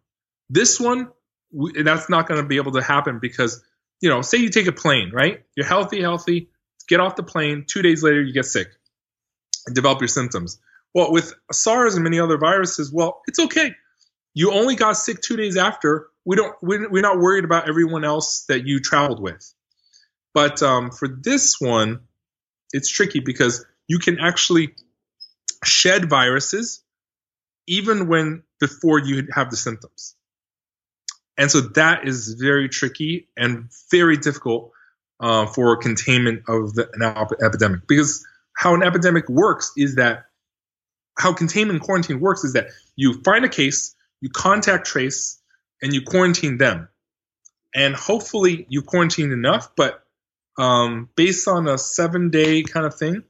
This 0.49 0.79
one, 0.79 1.09
we, 1.53 1.83
that's 1.83 2.09
not 2.09 2.29
going 2.29 2.41
to 2.41 2.47
be 2.47 2.57
able 2.57 2.73
to 2.73 2.83
happen 2.83 3.19
because, 3.21 3.63
you 4.01 4.11
know, 4.11 4.23
say 4.23 4.39
you 4.39 4.51
take 4.51 4.67
a 4.67 4.73
plane, 4.73 5.11
right? 5.13 5.45
You're 5.57 5.67
healthy, 5.67 6.01
healthy, 6.01 6.51
get 6.89 7.01
off 7.01 7.17
the 7.17 7.23
plane. 7.23 7.65
Two 7.69 7.83
days 7.83 8.03
later, 8.03 8.23
you 8.23 8.33
get 8.33 8.47
sick 8.47 8.69
and 9.67 9.75
develop 9.75 10.01
your 10.01 10.09
symptoms. 10.09 10.59
Well, 10.95 11.13
with 11.13 11.35
SARS 11.51 11.95
and 11.95 12.05
many 12.05 12.21
other 12.21 12.39
viruses, 12.39 12.93
well, 12.93 13.23
it's 13.27 13.39
okay. 13.39 13.73
You 14.35 14.53
only 14.53 14.77
got 14.77 14.97
sick 14.97 15.21
two 15.21 15.37
days 15.37 15.57
after. 15.57 16.09
We 16.25 16.37
don't. 16.37 16.55
We're 16.63 17.03
not 17.03 17.19
worried 17.19 17.45
about 17.45 17.69
everyone 17.69 18.05
else 18.05 18.45
that 18.49 18.67
you 18.67 18.81
traveled 18.81 19.21
with. 19.21 19.53
But 20.33 20.63
um, 20.63 20.91
for 20.91 21.07
this 21.09 21.61
one, 21.61 22.01
it's 22.73 22.89
tricky 22.89 23.21
because 23.21 23.65
you 23.87 23.99
can 23.99 24.19
actually 24.19 24.75
shed 25.65 26.11
viruses 26.11 26.83
even 27.67 28.09
when 28.09 28.43
before 28.61 28.99
you 28.99 29.29
have 29.33 29.51
the 29.51 29.57
symptoms. 29.57 30.17
And 31.37 31.51
so 31.51 31.61
that 31.61 32.07
is 32.07 32.35
very 32.35 32.69
tricky 32.69 33.29
and 33.37 33.71
very 33.91 34.17
difficult 34.17 34.73
uh, 35.25 35.47
for 35.47 35.75
containment 35.79 36.43
of 36.49 36.75
the, 36.75 36.87
an 36.93 37.03
epidemic. 37.43 37.87
Because 37.89 38.27
how 38.55 38.75
an 38.75 38.83
epidemic 38.83 39.27
works 39.31 39.73
is 39.75 39.95
that 39.95 40.27
how 41.19 41.33
containment 41.33 41.81
quarantine 41.81 42.21
works 42.21 42.45
is 42.45 42.53
that 42.53 42.67
you 42.95 43.23
find 43.23 43.43
a 43.43 43.49
case, 43.49 43.97
you 44.21 44.29
contact 44.29 44.87
trace, 44.87 45.41
and 45.81 45.95
you 45.95 46.03
quarantine 46.03 46.59
them. 46.59 46.89
And 47.75 47.95
hopefully 47.95 48.67
you 48.69 48.83
quarantine 48.83 49.33
enough, 49.33 49.71
but 49.75 50.05
um, 50.59 51.09
based 51.17 51.49
on 51.49 51.69
a 51.69 51.79
seven 51.79 52.29
day 52.29 52.63
kind 52.63 52.85
of 52.85 52.95
thing, 52.95 53.23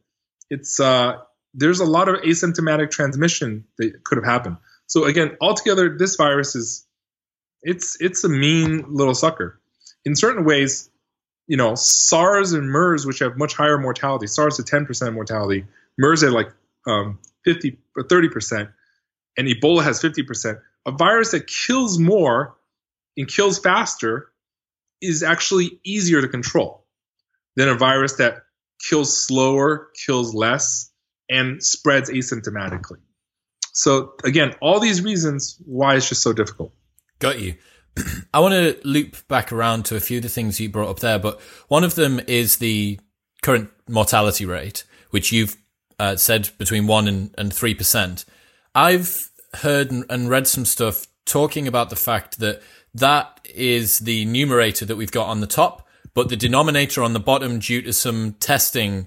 it's 0.50 0.80
uh, 0.80 1.18
there's 1.54 1.78
a 1.78 1.86
lot 1.86 2.08
of 2.08 2.16
asymptomatic 2.22 2.90
transmission 2.90 3.66
that 3.78 4.02
could 4.02 4.18
have 4.18 4.24
happened. 4.24 4.56
So 4.86 5.04
again, 5.04 5.36
altogether, 5.40 5.96
this 5.96 6.16
virus 6.16 6.56
is 6.56 6.86
it's 7.62 7.96
it's 8.00 8.24
a 8.24 8.28
mean 8.28 8.84
little 8.88 9.14
sucker. 9.14 9.60
In 10.04 10.16
certain 10.16 10.44
ways, 10.44 10.90
you 11.46 11.56
know, 11.56 11.74
SARS 11.74 12.52
and 12.52 12.68
MERS, 12.68 13.06
which 13.06 13.18
have 13.18 13.36
much 13.36 13.54
higher 13.54 13.78
mortality, 13.78 14.26
SARS 14.26 14.58
at 14.58 14.66
10% 14.66 15.12
mortality, 15.14 15.66
MERS 15.98 16.22
at 16.22 16.32
like 16.32 16.48
um, 16.86 17.18
50 17.44 17.78
or 17.96 18.04
30%, 18.04 18.72
and 19.36 19.48
Ebola 19.48 19.82
has 19.82 20.00
50%. 20.00 20.60
A 20.86 20.92
virus 20.92 21.32
that 21.32 21.46
kills 21.46 21.98
more 21.98 22.56
and 23.16 23.28
kills 23.28 23.58
faster 23.58 24.30
is 25.00 25.22
actually 25.22 25.78
easier 25.84 26.20
to 26.20 26.28
control 26.28 26.84
than 27.56 27.68
a 27.68 27.74
virus 27.74 28.14
that 28.14 28.44
kills 28.80 29.26
slower, 29.26 29.88
kills 30.06 30.34
less, 30.34 30.90
and 31.28 31.62
spreads 31.62 32.10
asymptomatically. 32.10 32.98
So 33.72 34.14
again, 34.24 34.54
all 34.60 34.80
these 34.80 35.02
reasons 35.02 35.60
why 35.64 35.96
it's 35.96 36.08
just 36.08 36.22
so 36.22 36.32
difficult. 36.32 36.72
Got 37.18 37.40
you. 37.40 37.54
I 38.32 38.40
want 38.40 38.54
to 38.54 38.78
loop 38.84 39.26
back 39.28 39.52
around 39.52 39.84
to 39.86 39.96
a 39.96 40.00
few 40.00 40.18
of 40.18 40.22
the 40.22 40.28
things 40.28 40.58
you 40.58 40.68
brought 40.68 40.90
up 40.90 41.00
there, 41.00 41.18
but 41.18 41.40
one 41.68 41.84
of 41.84 41.94
them 41.94 42.20
is 42.26 42.56
the 42.56 42.98
current 43.42 43.70
mortality 43.88 44.44
rate, 44.44 44.84
which 45.10 45.32
you've 45.32 45.56
uh, 45.98 46.16
said 46.16 46.50
between 46.58 46.86
one 46.86 47.06
and, 47.06 47.34
and 47.38 47.52
3%. 47.52 48.24
I've 48.74 49.30
heard 49.54 49.90
and, 49.90 50.04
and 50.10 50.28
read 50.28 50.48
some 50.48 50.64
stuff 50.64 51.06
talking 51.24 51.68
about 51.68 51.90
the 51.90 51.96
fact 51.96 52.38
that 52.40 52.62
that 52.94 53.40
is 53.54 54.00
the 54.00 54.24
numerator 54.24 54.84
that 54.84 54.96
we've 54.96 55.12
got 55.12 55.28
on 55.28 55.40
the 55.40 55.46
top, 55.46 55.86
but 56.14 56.28
the 56.28 56.36
denominator 56.36 57.02
on 57.02 57.12
the 57.12 57.20
bottom, 57.20 57.58
due 57.58 57.82
to 57.82 57.92
some 57.92 58.32
testing 58.34 59.06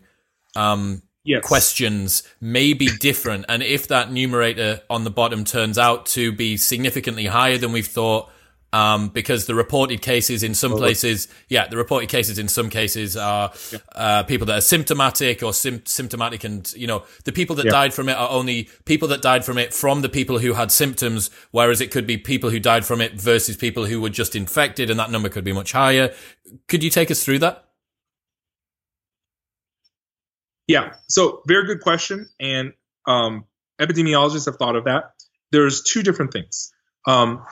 um, 0.55 1.01
yes. 1.23 1.45
questions, 1.45 2.23
may 2.41 2.73
be 2.73 2.89
different. 2.99 3.45
And 3.47 3.63
if 3.63 3.87
that 3.87 4.11
numerator 4.11 4.81
on 4.89 5.03
the 5.03 5.09
bottom 5.09 5.43
turns 5.43 5.77
out 5.77 6.05
to 6.07 6.31
be 6.31 6.57
significantly 6.57 7.25
higher 7.27 7.57
than 7.57 7.71
we've 7.71 7.87
thought, 7.87 8.29
um, 8.73 9.09
because 9.09 9.45
the 9.45 9.55
reported 9.55 10.01
cases 10.01 10.43
in 10.43 10.53
some 10.53 10.73
places, 10.73 11.27
yeah, 11.47 11.67
the 11.67 11.77
reported 11.77 12.09
cases 12.09 12.37
in 12.37 12.47
some 12.47 12.69
cases 12.69 13.15
are 13.15 13.53
uh, 13.95 14.23
people 14.23 14.45
that 14.47 14.57
are 14.57 14.61
symptomatic 14.61 15.41
or 15.41 15.53
sim- 15.53 15.85
symptomatic, 15.85 16.43
and 16.43 16.71
you 16.73 16.85
know 16.85 17.03
the 17.23 17.31
people 17.31 17.55
that 17.55 17.65
yeah. 17.65 17.71
died 17.71 17.93
from 17.93 18.09
it 18.09 18.17
are 18.17 18.29
only 18.29 18.69
people 18.85 19.07
that 19.07 19.21
died 19.21 19.45
from 19.45 19.57
it 19.57 19.73
from 19.73 20.01
the 20.01 20.09
people 20.09 20.39
who 20.39 20.53
had 20.53 20.71
symptoms, 20.71 21.29
whereas 21.51 21.79
it 21.79 21.91
could 21.91 22.05
be 22.05 22.17
people 22.17 22.49
who 22.49 22.59
died 22.59 22.85
from 22.85 22.99
it 22.99 23.13
versus 23.13 23.55
people 23.55 23.85
who 23.85 24.01
were 24.01 24.09
just 24.09 24.35
infected, 24.35 24.89
and 24.89 24.99
that 24.99 25.11
number 25.11 25.29
could 25.29 25.45
be 25.45 25.53
much 25.53 25.71
higher. 25.71 26.13
Could 26.67 26.83
you 26.83 26.89
take 26.89 27.09
us 27.09 27.23
through 27.23 27.39
that? 27.39 27.63
Yeah, 30.67 30.95
so 31.07 31.41
very 31.47 31.65
good 31.65 31.79
question, 31.79 32.27
and 32.37 32.73
um, 33.05 33.45
epidemiologists 33.79 34.45
have 34.45 34.57
thought 34.57 34.75
of 34.75 34.83
that. 34.85 35.13
There's 35.51 35.81
two 35.83 36.03
different 36.03 36.33
things. 36.33 36.73
Um, 37.07 37.45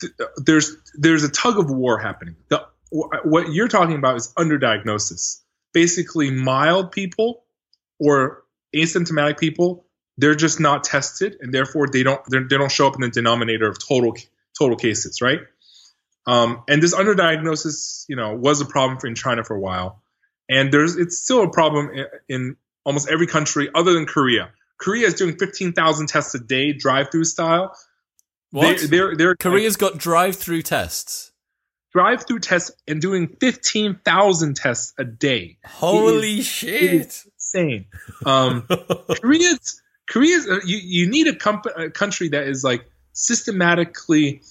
th- 0.00 0.12
there's 0.36 0.76
there's 0.94 1.24
a 1.24 1.30
tug 1.30 1.58
of 1.58 1.70
war 1.70 1.98
happening. 1.98 2.36
The, 2.48 2.66
what 2.90 3.52
you're 3.52 3.68
talking 3.68 3.96
about 3.96 4.16
is 4.16 4.32
underdiagnosis. 4.36 5.40
Basically, 5.72 6.30
mild 6.30 6.92
people 6.92 7.44
or 7.98 8.44
asymptomatic 8.74 9.38
people, 9.38 9.86
they're 10.18 10.34
just 10.34 10.60
not 10.60 10.84
tested, 10.84 11.38
and 11.40 11.52
therefore 11.52 11.88
they 11.88 12.02
don't 12.02 12.20
they 12.30 12.58
don't 12.58 12.70
show 12.70 12.86
up 12.86 12.94
in 12.94 13.00
the 13.00 13.08
denominator 13.08 13.68
of 13.68 13.78
total 13.78 14.14
total 14.58 14.76
cases, 14.76 15.22
right? 15.22 15.40
Um, 16.26 16.62
and 16.68 16.82
this 16.82 16.94
underdiagnosis, 16.94 18.04
you 18.08 18.16
know, 18.16 18.34
was 18.34 18.60
a 18.60 18.64
problem 18.64 18.98
in 19.04 19.14
China 19.14 19.42
for 19.42 19.56
a 19.56 19.60
while, 19.60 20.02
and 20.48 20.72
there's 20.72 20.96
it's 20.96 21.18
still 21.18 21.42
a 21.42 21.50
problem 21.50 21.90
in, 21.90 22.06
in 22.28 22.56
almost 22.84 23.08
every 23.08 23.26
country 23.26 23.70
other 23.74 23.92
than 23.92 24.06
Korea. 24.06 24.50
Korea 24.78 25.06
is 25.06 25.14
doing 25.14 25.36
15,000 25.36 26.08
tests 26.08 26.34
a 26.34 26.40
day, 26.40 26.72
drive-through 26.72 27.24
style. 27.24 27.72
What? 28.52 28.78
They, 28.78 28.86
they're, 28.86 29.16
they're, 29.16 29.34
Korea's 29.34 29.76
got 29.76 29.98
drive-through 29.98 30.62
tests. 30.62 31.32
Drive-through 31.92 32.40
tests 32.40 32.70
and 32.86 33.00
doing 33.00 33.28
fifteen 33.40 33.98
thousand 34.04 34.56
tests 34.56 34.94
a 34.98 35.04
day. 35.04 35.58
Holy 35.66 36.38
is, 36.38 36.46
shit! 36.46 37.24
insane. 37.54 37.86
Um, 38.24 38.66
Korea's 39.20 39.82
Korea's 40.08 40.48
uh, 40.48 40.60
you 40.64 40.78
you 40.78 41.10
need 41.10 41.28
a, 41.28 41.34
comp- 41.34 41.66
a 41.76 41.90
country 41.90 42.28
that 42.30 42.46
is 42.46 42.62
like 42.64 42.86
systematically, 43.12 44.42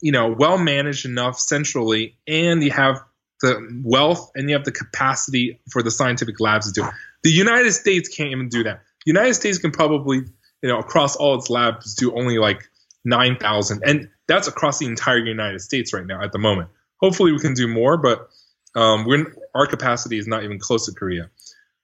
you 0.00 0.12
know, 0.12 0.34
well 0.36 0.58
managed 0.58 1.04
enough 1.04 1.38
centrally, 1.38 2.16
and 2.26 2.62
you 2.62 2.70
have 2.70 3.02
the 3.40 3.80
wealth 3.84 4.30
and 4.34 4.48
you 4.48 4.56
have 4.56 4.64
the 4.64 4.72
capacity 4.72 5.60
for 5.70 5.82
the 5.82 5.90
scientific 5.90 6.40
labs 6.40 6.72
to 6.72 6.80
do 6.80 6.86
it. 6.86 6.94
The 7.22 7.30
United 7.30 7.72
States 7.72 8.08
can't 8.08 8.30
even 8.30 8.48
do 8.48 8.64
that. 8.64 8.82
The 9.04 9.12
United 9.12 9.34
States 9.34 9.58
can 9.58 9.70
probably, 9.70 10.22
you 10.62 10.68
know, 10.68 10.78
across 10.78 11.16
all 11.16 11.38
its 11.38 11.50
labs 11.50 11.94
do 11.94 12.14
only 12.14 12.38
like 12.38 12.68
9,000. 13.08 13.82
And 13.84 14.08
that's 14.26 14.48
across 14.48 14.78
the 14.78 14.86
entire 14.86 15.18
United 15.18 15.60
States 15.60 15.92
right 15.92 16.06
now 16.06 16.22
at 16.22 16.32
the 16.32 16.38
moment. 16.38 16.68
Hopefully 17.00 17.32
we 17.32 17.38
can 17.38 17.54
do 17.54 17.66
more, 17.66 17.96
but 17.96 18.28
um, 18.74 19.06
we're, 19.06 19.34
our 19.54 19.66
capacity 19.66 20.18
is 20.18 20.26
not 20.26 20.44
even 20.44 20.58
close 20.58 20.86
to 20.86 20.92
Korea. 20.92 21.30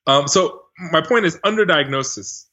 Um, 0.07 0.29
so 0.29 0.63
my 0.93 1.01
point 1.01 1.25
is 1.25 1.39
underdiagnosis. 1.39 2.45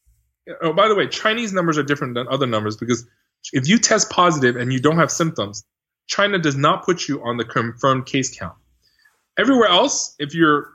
Oh, 0.62 0.74
by 0.74 0.88
the 0.88 0.96
way, 0.96 1.08
Chinese 1.08 1.52
numbers 1.52 1.78
are 1.78 1.84
different 1.84 2.16
than 2.16 2.28
other 2.30 2.48
numbers 2.48 2.78
because 2.78 3.06
if 3.52 3.68
you 3.68 3.78
test 3.78 4.10
positive 4.10 4.56
and 4.56 4.72
you 4.72 4.80
don't 4.80 4.98
have 4.98 5.12
symptoms, 5.12 5.66
China 6.08 6.40
does 6.40 6.56
not 6.56 6.86
put 6.86 7.08
you 7.08 7.22
on 7.24 7.38
the 7.38 7.46
confirmed 7.46 8.06
case 8.06 8.38
count. 8.38 8.56
Everywhere 9.38 9.68
else, 9.68 10.16
if 10.18 10.34
you're 10.34 10.70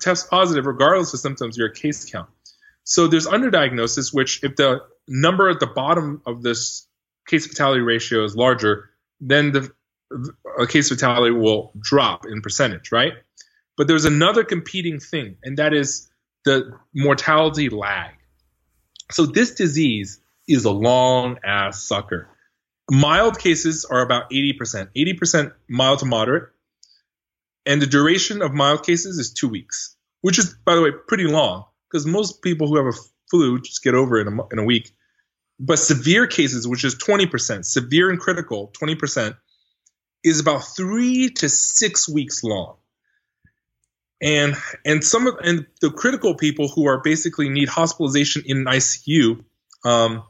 test 0.00 0.30
positive, 0.30 0.66
regardless 0.66 1.12
of 1.12 1.20
symptoms, 1.20 1.56
you're 1.56 1.68
a 1.68 1.74
case 1.74 2.10
count. 2.10 2.28
So 2.84 3.08
there's 3.08 3.26
underdiagnosis, 3.26 4.14
which 4.14 4.42
if 4.44 4.56
the 4.56 4.80
number 5.08 5.48
at 5.50 5.60
the 5.60 5.66
bottom 5.66 6.22
of 6.26 6.42
this 6.42 6.86
case 7.26 7.46
fatality 7.46 7.80
ratio 7.80 8.24
is 8.24 8.36
larger, 8.36 8.90
then 9.20 9.52
the 9.52 9.70
a 10.58 10.66
case 10.66 10.88
fatality 10.88 11.32
will 11.32 11.72
drop 11.80 12.26
in 12.26 12.42
percentage, 12.42 12.92
right? 12.92 13.12
But 13.76 13.88
there's 13.88 14.04
another 14.04 14.44
competing 14.44 15.00
thing, 15.00 15.36
and 15.42 15.56
that 15.58 15.72
is 15.72 16.10
the 16.44 16.78
mortality 16.94 17.68
lag. 17.68 18.10
So 19.10 19.26
this 19.26 19.54
disease 19.54 20.20
is 20.48 20.64
a 20.64 20.70
long 20.70 21.38
ass 21.44 21.82
sucker. 21.82 22.28
Mild 22.90 23.38
cases 23.38 23.84
are 23.84 24.02
about 24.02 24.30
80%, 24.30 24.88
80% 24.94 25.52
mild 25.68 26.00
to 26.00 26.04
moderate. 26.04 26.50
And 27.64 27.80
the 27.80 27.86
duration 27.86 28.42
of 28.42 28.52
mild 28.52 28.84
cases 28.84 29.18
is 29.18 29.32
two 29.32 29.48
weeks, 29.48 29.96
which 30.20 30.38
is, 30.38 30.54
by 30.64 30.74
the 30.74 30.82
way, 30.82 30.90
pretty 31.06 31.26
long 31.26 31.64
because 31.88 32.06
most 32.06 32.42
people 32.42 32.66
who 32.66 32.76
have 32.76 32.86
a 32.86 32.98
flu 33.30 33.60
just 33.60 33.82
get 33.82 33.94
over 33.94 34.18
it 34.18 34.26
in 34.26 34.38
a, 34.38 34.48
in 34.48 34.58
a 34.58 34.64
week. 34.64 34.92
But 35.60 35.78
severe 35.78 36.26
cases, 36.26 36.66
which 36.66 36.84
is 36.84 36.96
20%, 36.96 37.64
severe 37.64 38.10
and 38.10 38.18
critical, 38.18 38.72
20%, 38.80 39.36
is 40.24 40.40
about 40.40 40.60
three 40.60 41.30
to 41.30 41.48
six 41.48 42.08
weeks 42.08 42.42
long. 42.42 42.76
And 44.20 44.54
and 44.84 45.02
some 45.02 45.26
of 45.26 45.34
and 45.42 45.66
the 45.80 45.90
critical 45.90 46.36
people 46.36 46.68
who 46.68 46.86
are 46.86 47.00
basically 47.00 47.48
need 47.48 47.68
hospitalization 47.68 48.44
in 48.46 48.58
an 48.58 48.64
ICU, 48.66 49.44
um, 49.84 50.22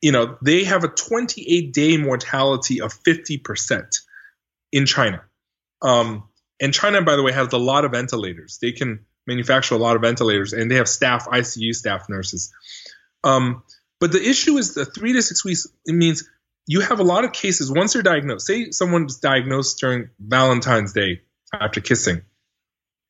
you 0.00 0.10
know, 0.10 0.38
they 0.42 0.64
have 0.64 0.84
a 0.84 0.88
28 0.88 1.72
day 1.72 1.96
mortality 1.98 2.80
of 2.80 2.94
50% 3.04 4.00
in 4.72 4.86
China. 4.86 5.22
Um, 5.82 6.24
and 6.60 6.72
China, 6.72 7.02
by 7.02 7.16
the 7.16 7.22
way, 7.22 7.32
has 7.32 7.52
a 7.52 7.58
lot 7.58 7.84
of 7.84 7.92
ventilators. 7.92 8.58
They 8.60 8.72
can 8.72 9.04
manufacture 9.26 9.74
a 9.74 9.78
lot 9.78 9.96
of 9.96 10.02
ventilators, 10.02 10.52
and 10.52 10.70
they 10.70 10.76
have 10.76 10.88
staff, 10.88 11.26
ICU 11.26 11.74
staff 11.74 12.08
nurses. 12.08 12.52
Um, 13.22 13.62
but 14.00 14.12
the 14.12 14.22
issue 14.22 14.56
is 14.56 14.74
the 14.74 14.84
three 14.84 15.12
to 15.12 15.22
six 15.22 15.44
weeks. 15.44 15.66
It 15.86 15.94
means 15.94 16.28
you 16.66 16.80
have 16.80 17.00
a 17.00 17.04
lot 17.04 17.24
of 17.24 17.32
cases 17.32 17.70
once 17.70 17.92
they're 17.92 18.02
diagnosed. 18.02 18.46
Say 18.46 18.70
someone's 18.70 19.18
diagnosed 19.18 19.78
during 19.80 20.10
Valentine's 20.18 20.92
Day 20.92 21.22
after 21.52 21.80
kissing, 21.80 22.22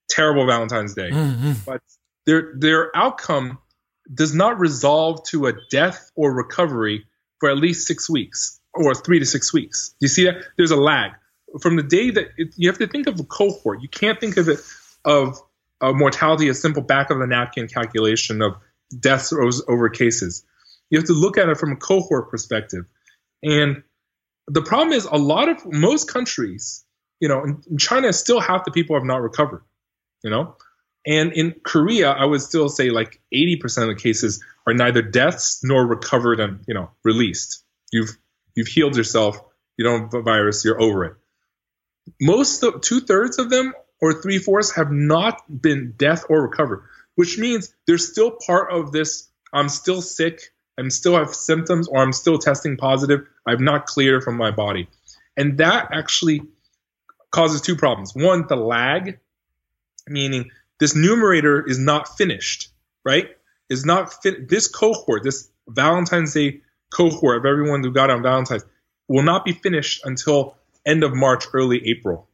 terrible 0.08 0.46
Valentine's 0.46 0.94
Day, 0.94 1.10
mm-hmm. 1.10 1.52
but 1.64 1.82
their 2.26 2.52
their 2.56 2.96
outcome 2.96 3.58
does 4.12 4.34
not 4.34 4.58
resolve 4.58 5.24
to 5.28 5.46
a 5.46 5.52
death 5.70 6.10
or 6.14 6.32
recovery 6.32 7.06
for 7.40 7.50
at 7.50 7.56
least 7.56 7.86
six 7.86 8.08
weeks 8.08 8.60
or 8.74 8.94
three 8.94 9.18
to 9.18 9.26
six 9.26 9.52
weeks. 9.52 9.94
You 10.00 10.08
see 10.08 10.24
that 10.24 10.44
there's 10.56 10.72
a 10.72 10.76
lag 10.76 11.12
from 11.60 11.76
the 11.76 11.82
day 11.82 12.10
that 12.10 12.28
it, 12.36 12.54
you 12.56 12.68
have 12.68 12.78
to 12.78 12.86
think 12.86 13.06
of 13.06 13.18
a 13.20 13.24
cohort. 13.24 13.80
You 13.80 13.88
can't 13.88 14.18
think 14.18 14.36
of 14.36 14.48
it 14.48 14.60
of 15.04 15.38
uh, 15.80 15.92
mortality 15.92 16.48
a 16.48 16.54
simple 16.54 16.82
back 16.82 17.10
of 17.10 17.18
the 17.18 17.26
napkin 17.26 17.68
calculation 17.68 18.42
of 18.42 18.56
deaths 18.98 19.32
over 19.32 19.88
cases. 19.88 20.44
You 20.94 21.00
have 21.00 21.08
to 21.08 21.12
look 21.12 21.38
at 21.38 21.48
it 21.48 21.58
from 21.58 21.72
a 21.72 21.76
cohort 21.76 22.30
perspective. 22.30 22.84
And 23.42 23.82
the 24.46 24.62
problem 24.62 24.92
is 24.92 25.06
a 25.06 25.16
lot 25.16 25.48
of 25.48 25.66
most 25.66 26.08
countries, 26.08 26.84
you 27.18 27.26
know, 27.26 27.42
in 27.42 27.78
China, 27.78 28.12
still 28.12 28.38
half 28.38 28.64
the 28.64 28.70
people 28.70 28.94
have 28.94 29.04
not 29.04 29.20
recovered, 29.20 29.64
you 30.22 30.30
know. 30.30 30.54
And 31.04 31.32
in 31.32 31.56
Korea, 31.64 32.12
I 32.12 32.24
would 32.24 32.42
still 32.42 32.68
say 32.68 32.90
like 32.90 33.20
80% 33.34 33.82
of 33.82 33.88
the 33.88 33.96
cases 33.96 34.40
are 34.68 34.72
neither 34.72 35.02
deaths 35.02 35.64
nor 35.64 35.84
recovered 35.84 36.38
and, 36.38 36.60
you 36.68 36.74
know, 36.74 36.92
released. 37.02 37.64
You've 37.90 38.16
you've 38.54 38.68
healed 38.68 38.96
yourself, 38.96 39.42
you 39.76 39.84
don't 39.84 40.02
have 40.02 40.14
a 40.14 40.22
virus, 40.22 40.64
you're 40.64 40.80
over 40.80 41.06
it. 41.06 41.16
Most 42.20 42.64
two 42.82 43.00
thirds 43.00 43.40
of 43.40 43.50
them 43.50 43.74
or 44.00 44.22
three 44.22 44.38
fourths 44.38 44.76
have 44.76 44.92
not 44.92 45.42
been 45.60 45.94
death 45.96 46.26
or 46.28 46.40
recovered, 46.40 46.84
which 47.16 47.36
means 47.36 47.74
they're 47.84 47.98
still 47.98 48.30
part 48.46 48.72
of 48.72 48.92
this. 48.92 49.28
I'm 49.52 49.68
still 49.68 50.00
sick. 50.00 50.53
I'm 50.78 50.90
still 50.90 51.16
have 51.16 51.34
symptoms, 51.34 51.88
or 51.88 52.02
I'm 52.02 52.12
still 52.12 52.38
testing 52.38 52.76
positive. 52.76 53.26
I'm 53.46 53.64
not 53.64 53.86
cleared 53.86 54.24
from 54.24 54.36
my 54.36 54.50
body, 54.50 54.88
and 55.36 55.58
that 55.58 55.88
actually 55.92 56.42
causes 57.30 57.60
two 57.60 57.76
problems. 57.76 58.14
One, 58.14 58.46
the 58.48 58.56
lag, 58.56 59.18
meaning 60.08 60.50
this 60.80 60.94
numerator 60.96 61.64
is 61.66 61.78
not 61.78 62.16
finished, 62.16 62.68
right? 63.04 63.28
Is 63.68 63.84
not. 63.84 64.14
This 64.22 64.68
cohort, 64.68 65.22
this 65.22 65.48
Valentine's 65.68 66.34
Day 66.34 66.60
cohort 66.92 67.38
of 67.38 67.46
everyone 67.46 67.82
who 67.82 67.92
got 67.92 68.10
on 68.10 68.22
Valentine's, 68.22 68.64
will 69.08 69.22
not 69.22 69.44
be 69.44 69.52
finished 69.52 70.04
until 70.04 70.56
end 70.84 71.04
of 71.04 71.14
March, 71.14 71.44
early 71.52 71.88
April. 71.88 72.28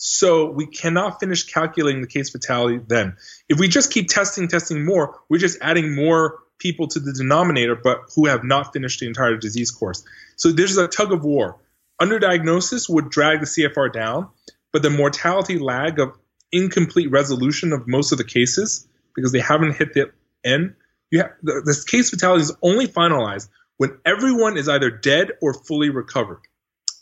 So 0.00 0.50
we 0.50 0.66
cannot 0.66 1.18
finish 1.18 1.44
calculating 1.44 2.02
the 2.02 2.06
case 2.06 2.30
fatality 2.30 2.80
then. 2.86 3.16
If 3.48 3.58
we 3.58 3.68
just 3.68 3.92
keep 3.92 4.08
testing, 4.08 4.46
testing 4.46 4.84
more, 4.84 5.18
we're 5.28 5.38
just 5.38 5.58
adding 5.60 5.94
more 5.94 6.38
people 6.58 6.88
to 6.88 7.00
the 7.00 7.12
denominator, 7.12 7.76
but 7.76 8.02
who 8.14 8.26
have 8.26 8.44
not 8.44 8.72
finished 8.72 9.00
the 9.00 9.06
entire 9.06 9.36
disease 9.36 9.70
course. 9.70 10.04
So 10.36 10.50
there's 10.50 10.76
a 10.76 10.88
tug 10.88 11.12
of 11.12 11.24
war. 11.24 11.58
Underdiagnosis 12.00 12.88
would 12.88 13.10
drag 13.10 13.40
the 13.40 13.46
CFR 13.46 13.92
down, 13.92 14.28
but 14.72 14.82
the 14.82 14.90
mortality 14.90 15.58
lag 15.58 15.98
of 15.98 16.16
incomplete 16.52 17.10
resolution 17.10 17.72
of 17.72 17.86
most 17.86 18.12
of 18.12 18.18
the 18.18 18.24
cases 18.24 18.86
because 19.14 19.32
they 19.32 19.40
haven't 19.40 19.72
hit 19.76 19.94
the 19.94 20.10
end. 20.44 20.74
You 21.10 21.20
have, 21.20 21.32
the, 21.42 21.62
this 21.64 21.84
case 21.84 22.10
fatality 22.10 22.42
is 22.42 22.56
only 22.62 22.86
finalized 22.86 23.48
when 23.76 23.98
everyone 24.04 24.56
is 24.56 24.68
either 24.68 24.90
dead 24.90 25.32
or 25.40 25.54
fully 25.54 25.90
recovered, 25.90 26.40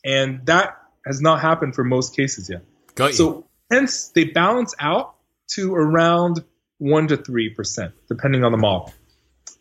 and 0.05 0.45
that 0.47 0.77
has 1.05 1.21
not 1.21 1.41
happened 1.41 1.75
for 1.75 1.85
most 1.85 2.15
cases 2.15 2.49
yet. 2.49 2.63
Got 2.95 3.09
you. 3.09 3.13
So 3.15 3.47
hence 3.71 4.09
they 4.09 4.25
balance 4.25 4.75
out 4.79 5.15
to 5.53 5.75
around 5.75 6.45
one 6.79 7.09
to 7.09 7.17
three 7.17 7.51
percent, 7.51 7.95
depending 8.09 8.45
on 8.45 8.53
the 8.53 8.59
model. 8.59 8.93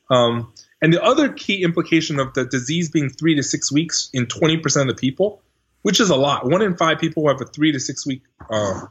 Um, 0.10 0.54
and 0.82 0.94
the 0.94 1.04
other 1.04 1.34
key 1.34 1.64
implication 1.64 2.20
of 2.20 2.34
the 2.34 2.46
disease 2.46 2.90
being 2.90 3.10
three 3.10 3.36
to 3.36 3.44
six 3.44 3.72
weeks 3.72 4.10
in 4.14 4.28
20% 4.28 4.82
of 4.82 4.88
the 4.88 4.94
people, 4.94 5.42
which 5.82 6.00
is 6.00 6.10
a 6.10 6.16
lot, 6.16 6.46
one 6.46 6.62
in 6.62 6.76
five 6.78 7.00
people 7.00 7.28
have 7.28 7.42
a 7.42 7.46
three 7.46 7.72
to 7.72 7.80
six 7.80 8.06
week 8.06 8.22
uh, 8.50 8.82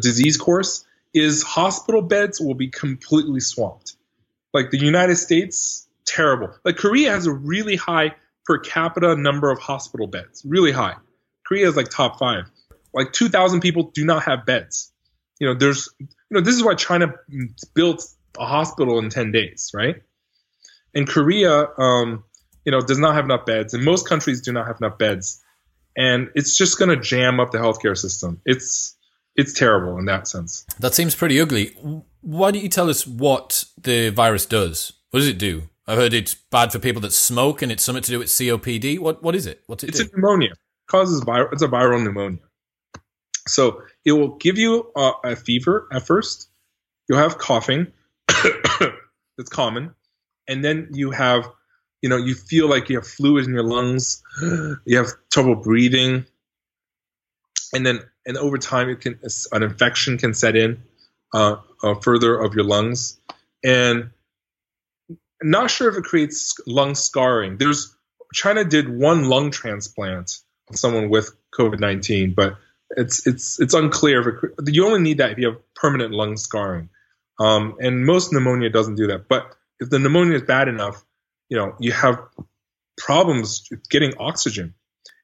disease 0.00 0.36
course, 0.36 0.84
is 1.14 1.42
hospital 1.42 2.02
beds 2.02 2.40
will 2.40 2.54
be 2.54 2.68
completely 2.68 3.40
swamped. 3.40 3.96
Like 4.52 4.70
the 4.70 4.78
United 4.78 5.16
States, 5.16 5.86
terrible. 6.04 6.50
Like 6.64 6.76
Korea 6.76 7.12
has 7.12 7.26
a 7.26 7.32
really 7.32 7.76
high 7.76 8.14
per 8.44 8.58
capita 8.58 9.14
number 9.14 9.50
of 9.50 9.58
hospital 9.58 10.06
beds, 10.06 10.42
really 10.44 10.72
high. 10.72 10.94
Korea 11.46 11.68
is 11.68 11.76
like 11.76 11.88
top 11.88 12.18
five 12.18 12.50
like 12.94 13.12
2,000 13.12 13.60
people 13.60 13.90
do 13.94 14.04
not 14.04 14.24
have 14.24 14.44
beds. 14.46 14.92
You 15.38 15.48
know, 15.48 15.54
there's, 15.54 15.88
you 16.00 16.06
know, 16.30 16.40
this 16.40 16.54
is 16.54 16.64
why 16.64 16.74
China 16.74 17.14
built 17.74 18.04
a 18.38 18.46
hospital 18.46 18.98
in 18.98 19.10
10 19.10 19.32
days, 19.32 19.70
right? 19.74 20.02
And 20.94 21.08
Korea, 21.08 21.68
um, 21.78 22.24
you 22.64 22.72
know, 22.72 22.80
does 22.80 22.98
not 22.98 23.14
have 23.14 23.24
enough 23.24 23.46
beds, 23.46 23.74
and 23.74 23.84
most 23.84 24.08
countries 24.08 24.40
do 24.40 24.52
not 24.52 24.66
have 24.66 24.78
enough 24.80 24.98
beds, 24.98 25.42
and 25.96 26.30
it's 26.34 26.56
just 26.56 26.78
going 26.78 26.90
to 26.90 26.96
jam 26.96 27.40
up 27.40 27.50
the 27.50 27.58
healthcare 27.58 27.96
system. 27.96 28.40
It's 28.44 28.96
it's 29.36 29.52
terrible 29.52 29.98
in 29.98 30.06
that 30.06 30.26
sense. 30.26 30.66
That 30.80 30.94
seems 30.94 31.14
pretty 31.14 31.40
ugly. 31.40 31.74
Why 32.22 32.50
don't 32.50 32.62
you 32.62 32.68
tell 32.68 32.90
us 32.90 33.06
what 33.06 33.64
the 33.80 34.10
virus 34.10 34.46
does? 34.46 34.92
What 35.10 35.20
does 35.20 35.28
it 35.28 35.38
do? 35.38 35.68
I've 35.86 35.96
heard 35.96 36.12
it's 36.12 36.34
bad 36.34 36.72
for 36.72 36.78
people 36.78 37.00
that 37.02 37.12
smoke, 37.12 37.62
and 37.62 37.72
it's 37.72 37.82
something 37.82 38.02
to 38.02 38.10
do 38.10 38.18
with 38.18 38.28
COPD. 38.28 38.98
What 38.98 39.22
what 39.22 39.34
is 39.34 39.46
it? 39.46 39.62
What's 39.66 39.84
it? 39.84 39.90
It's 39.90 40.00
do? 40.00 40.08
a 40.12 40.16
pneumonia. 40.16 40.50
It 40.50 40.90
causes 40.90 41.22
viral. 41.22 41.52
It's 41.52 41.62
a 41.62 41.68
viral 41.68 42.02
pneumonia. 42.02 42.40
So 43.46 43.82
it 44.04 44.12
will 44.12 44.36
give 44.36 44.58
you 44.58 44.90
a, 44.94 45.12
a 45.24 45.36
fever 45.36 45.88
at 45.92 46.06
first. 46.06 46.50
You'll 47.08 47.18
have 47.18 47.38
coughing. 47.38 47.86
That's 48.28 49.48
common. 49.50 49.94
And 50.48 50.64
then 50.64 50.88
you 50.92 51.10
have, 51.10 51.48
you 52.02 52.08
know, 52.08 52.16
you 52.16 52.34
feel 52.34 52.68
like 52.68 52.88
you 52.88 52.96
have 52.96 53.06
fluid 53.06 53.44
in 53.44 53.52
your 53.52 53.62
lungs. 53.62 54.22
You 54.84 54.96
have 54.96 55.08
trouble 55.30 55.56
breathing. 55.56 56.24
And 57.74 57.84
then, 57.84 58.00
and 58.26 58.38
over 58.38 58.56
time, 58.56 58.88
it 58.88 59.00
can 59.00 59.20
an 59.52 59.62
infection 59.62 60.16
can 60.16 60.32
set 60.32 60.56
in 60.56 60.82
uh, 61.34 61.56
uh, 61.82 61.94
further 61.96 62.40
of 62.40 62.54
your 62.54 62.64
lungs. 62.64 63.20
And 63.62 64.10
not 65.42 65.70
sure 65.70 65.90
if 65.90 65.96
it 65.96 66.04
creates 66.04 66.54
lung 66.66 66.94
scarring. 66.94 67.58
There's 67.58 67.94
China 68.32 68.64
did 68.64 68.88
one 68.88 69.24
lung 69.24 69.50
transplant 69.50 70.38
of 70.68 70.76
someone 70.76 71.08
with 71.08 71.30
COVID 71.58 71.80
19, 71.80 72.34
but 72.34 72.56
it's 72.96 73.26
it's 73.26 73.60
it's 73.60 73.74
unclear. 73.74 74.20
If 74.20 74.44
it, 74.66 74.74
you 74.74 74.86
only 74.86 75.00
need 75.00 75.18
that 75.18 75.32
if 75.32 75.38
you 75.38 75.48
have 75.48 75.74
permanent 75.74 76.12
lung 76.12 76.36
scarring, 76.36 76.88
um, 77.38 77.76
and 77.80 78.04
most 78.04 78.32
pneumonia 78.32 78.70
doesn't 78.70 78.96
do 78.96 79.08
that. 79.08 79.28
But 79.28 79.54
if 79.80 79.90
the 79.90 79.98
pneumonia 79.98 80.36
is 80.36 80.42
bad 80.42 80.68
enough, 80.68 81.04
you 81.48 81.56
know 81.56 81.74
you 81.78 81.92
have 81.92 82.20
problems 82.96 83.68
getting 83.90 84.14
oxygen, 84.18 84.74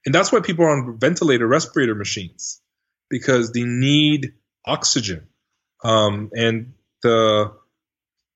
and 0.05 0.13
that's 0.13 0.31
why 0.31 0.39
people 0.39 0.65
are 0.65 0.69
on 0.69 0.97
ventilator 0.97 1.47
respirator 1.47 1.95
machines 1.95 2.61
because 3.09 3.51
they 3.51 3.63
need 3.63 4.33
oxygen, 4.65 5.27
um, 5.83 6.31
and 6.33 6.73
the 7.03 7.53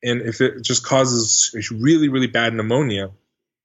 and 0.03 0.21
if 0.21 0.41
it 0.41 0.63
just 0.63 0.85
causes 0.85 1.55
really 1.71 2.09
really 2.09 2.27
bad 2.27 2.53
pneumonia, 2.53 3.11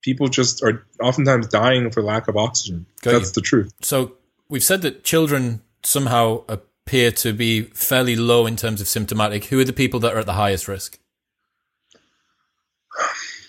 people 0.02 0.28
just 0.28 0.62
are 0.62 0.86
oftentimes 1.00 1.48
dying 1.48 1.90
for 1.90 2.02
lack 2.02 2.28
of 2.28 2.36
oxygen. 2.36 2.86
Got 3.02 3.12
That's 3.12 3.30
you. 3.30 3.34
the 3.34 3.40
truth. 3.40 3.72
So 3.80 4.12
we've 4.48 4.62
said 4.62 4.82
that 4.82 5.02
children 5.02 5.62
somehow 5.82 6.44
appear 6.48 7.10
to 7.10 7.32
be 7.32 7.62
fairly 7.62 8.14
low 8.16 8.46
in 8.46 8.56
terms 8.56 8.80
of 8.80 8.88
symptomatic. 8.88 9.46
Who 9.46 9.58
are 9.60 9.64
the 9.64 9.72
people 9.72 10.00
that 10.00 10.14
are 10.14 10.18
at 10.18 10.26
the 10.26 10.34
highest 10.34 10.68
risk? 10.68 10.98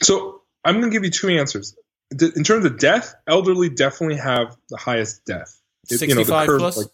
So 0.06 0.42
I'm 0.64 0.76
going 0.80 0.92
to 0.92 0.96
give 0.96 1.04
you 1.04 1.10
two 1.10 1.30
answers. 1.30 1.76
in 2.12 2.44
terms 2.44 2.66
of 2.66 2.78
death, 2.78 3.16
elderly 3.28 3.70
definitely 3.70 4.18
have 4.18 4.56
the 4.70 4.78
highest 4.78 5.26
death. 5.26 5.60
It, 5.90 6.00
65 6.00 6.10
you 6.10 6.16
know, 6.16 6.24
the 6.24 6.46
curve, 6.46 6.60
plus? 6.60 6.78
Like, 6.78 6.88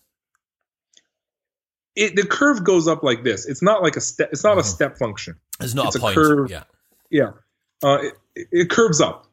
it, 1.96 2.16
the 2.16 2.26
curve 2.26 2.64
goes 2.64 2.88
up 2.88 3.04
like 3.04 3.24
this. 3.24 3.46
It's 3.46 3.62
not 3.62 3.84
like 3.84 3.98
a 3.98 4.02
step. 4.02 4.30
It's 4.32 4.44
not 4.44 4.52
mm-hmm. 4.52 4.60
a 4.60 4.64
step 4.64 4.98
function. 4.98 5.36
It's 5.60 5.74
not 5.74 5.88
it's 5.88 5.98
a, 5.98 6.00
point. 6.00 6.16
curve. 6.16 6.50
Yeah, 6.50 6.64
yeah. 7.10 7.32
Uh, 7.84 7.98
it, 8.36 8.48
it 8.52 8.70
curves 8.70 9.02
up, 9.02 9.28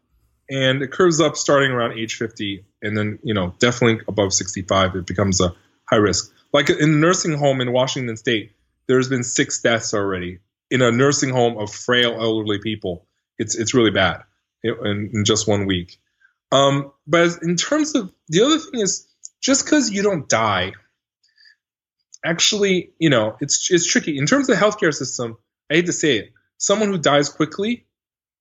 and 0.51 0.83
it 0.83 0.91
curves 0.91 1.21
up 1.21 1.37
starting 1.37 1.71
around 1.71 1.99
age 1.99 2.17
fifty, 2.17 2.65
and 2.83 2.97
then 2.97 3.21
you 3.23 3.33
know 3.33 3.55
definitely 3.61 4.05
above 4.09 4.33
sixty-five, 4.33 4.97
it 4.97 5.07
becomes 5.07 5.41
a 5.41 5.55
high 5.85 5.97
risk. 5.97 6.33
Like 6.53 6.69
in 6.69 6.79
the 6.79 6.99
nursing 6.99 7.39
home 7.39 7.61
in 7.61 7.73
Washington 7.73 8.17
State, 8.17 8.53
there's 8.89 9.09
been 9.09 9.23
six 9.23 9.61
deaths 9.61 9.95
already 9.95 10.41
in 10.71 10.83
a 10.83 10.91
nursing 10.91 11.31
home 11.31 11.59
of 11.59 11.73
frail 11.73 12.21
elderly 12.21 12.59
people. 12.59 13.07
It's 13.39 13.55
it's 13.57 13.75
really 13.75 13.91
bad 13.91 14.23
in, 14.63 15.11
in 15.13 15.25
just 15.25 15.49
one 15.49 15.67
week. 15.67 15.99
Um, 16.51 16.93
but 17.07 17.43
in 17.43 17.57
terms 17.57 17.95
of 17.95 18.13
the 18.29 18.43
other 18.43 18.59
thing 18.59 18.81
is 18.81 19.07
just 19.41 19.65
because 19.65 19.91
you 19.91 20.03
don't 20.03 20.29
die, 20.29 20.73
actually, 22.25 22.91
you 22.99 23.11
know, 23.11 23.37
it's 23.41 23.71
it's 23.71 23.87
tricky 23.87 24.19
in 24.19 24.27
terms 24.27 24.49
of 24.49 24.59
the 24.59 24.65
healthcare 24.65 24.95
system. 24.95 25.37
I 25.71 25.75
hate 25.75 25.87
to 25.87 25.93
say 25.93 26.19
it, 26.19 26.33
someone 26.57 26.89
who 26.89 26.99
dies 26.99 27.29
quickly 27.29 27.87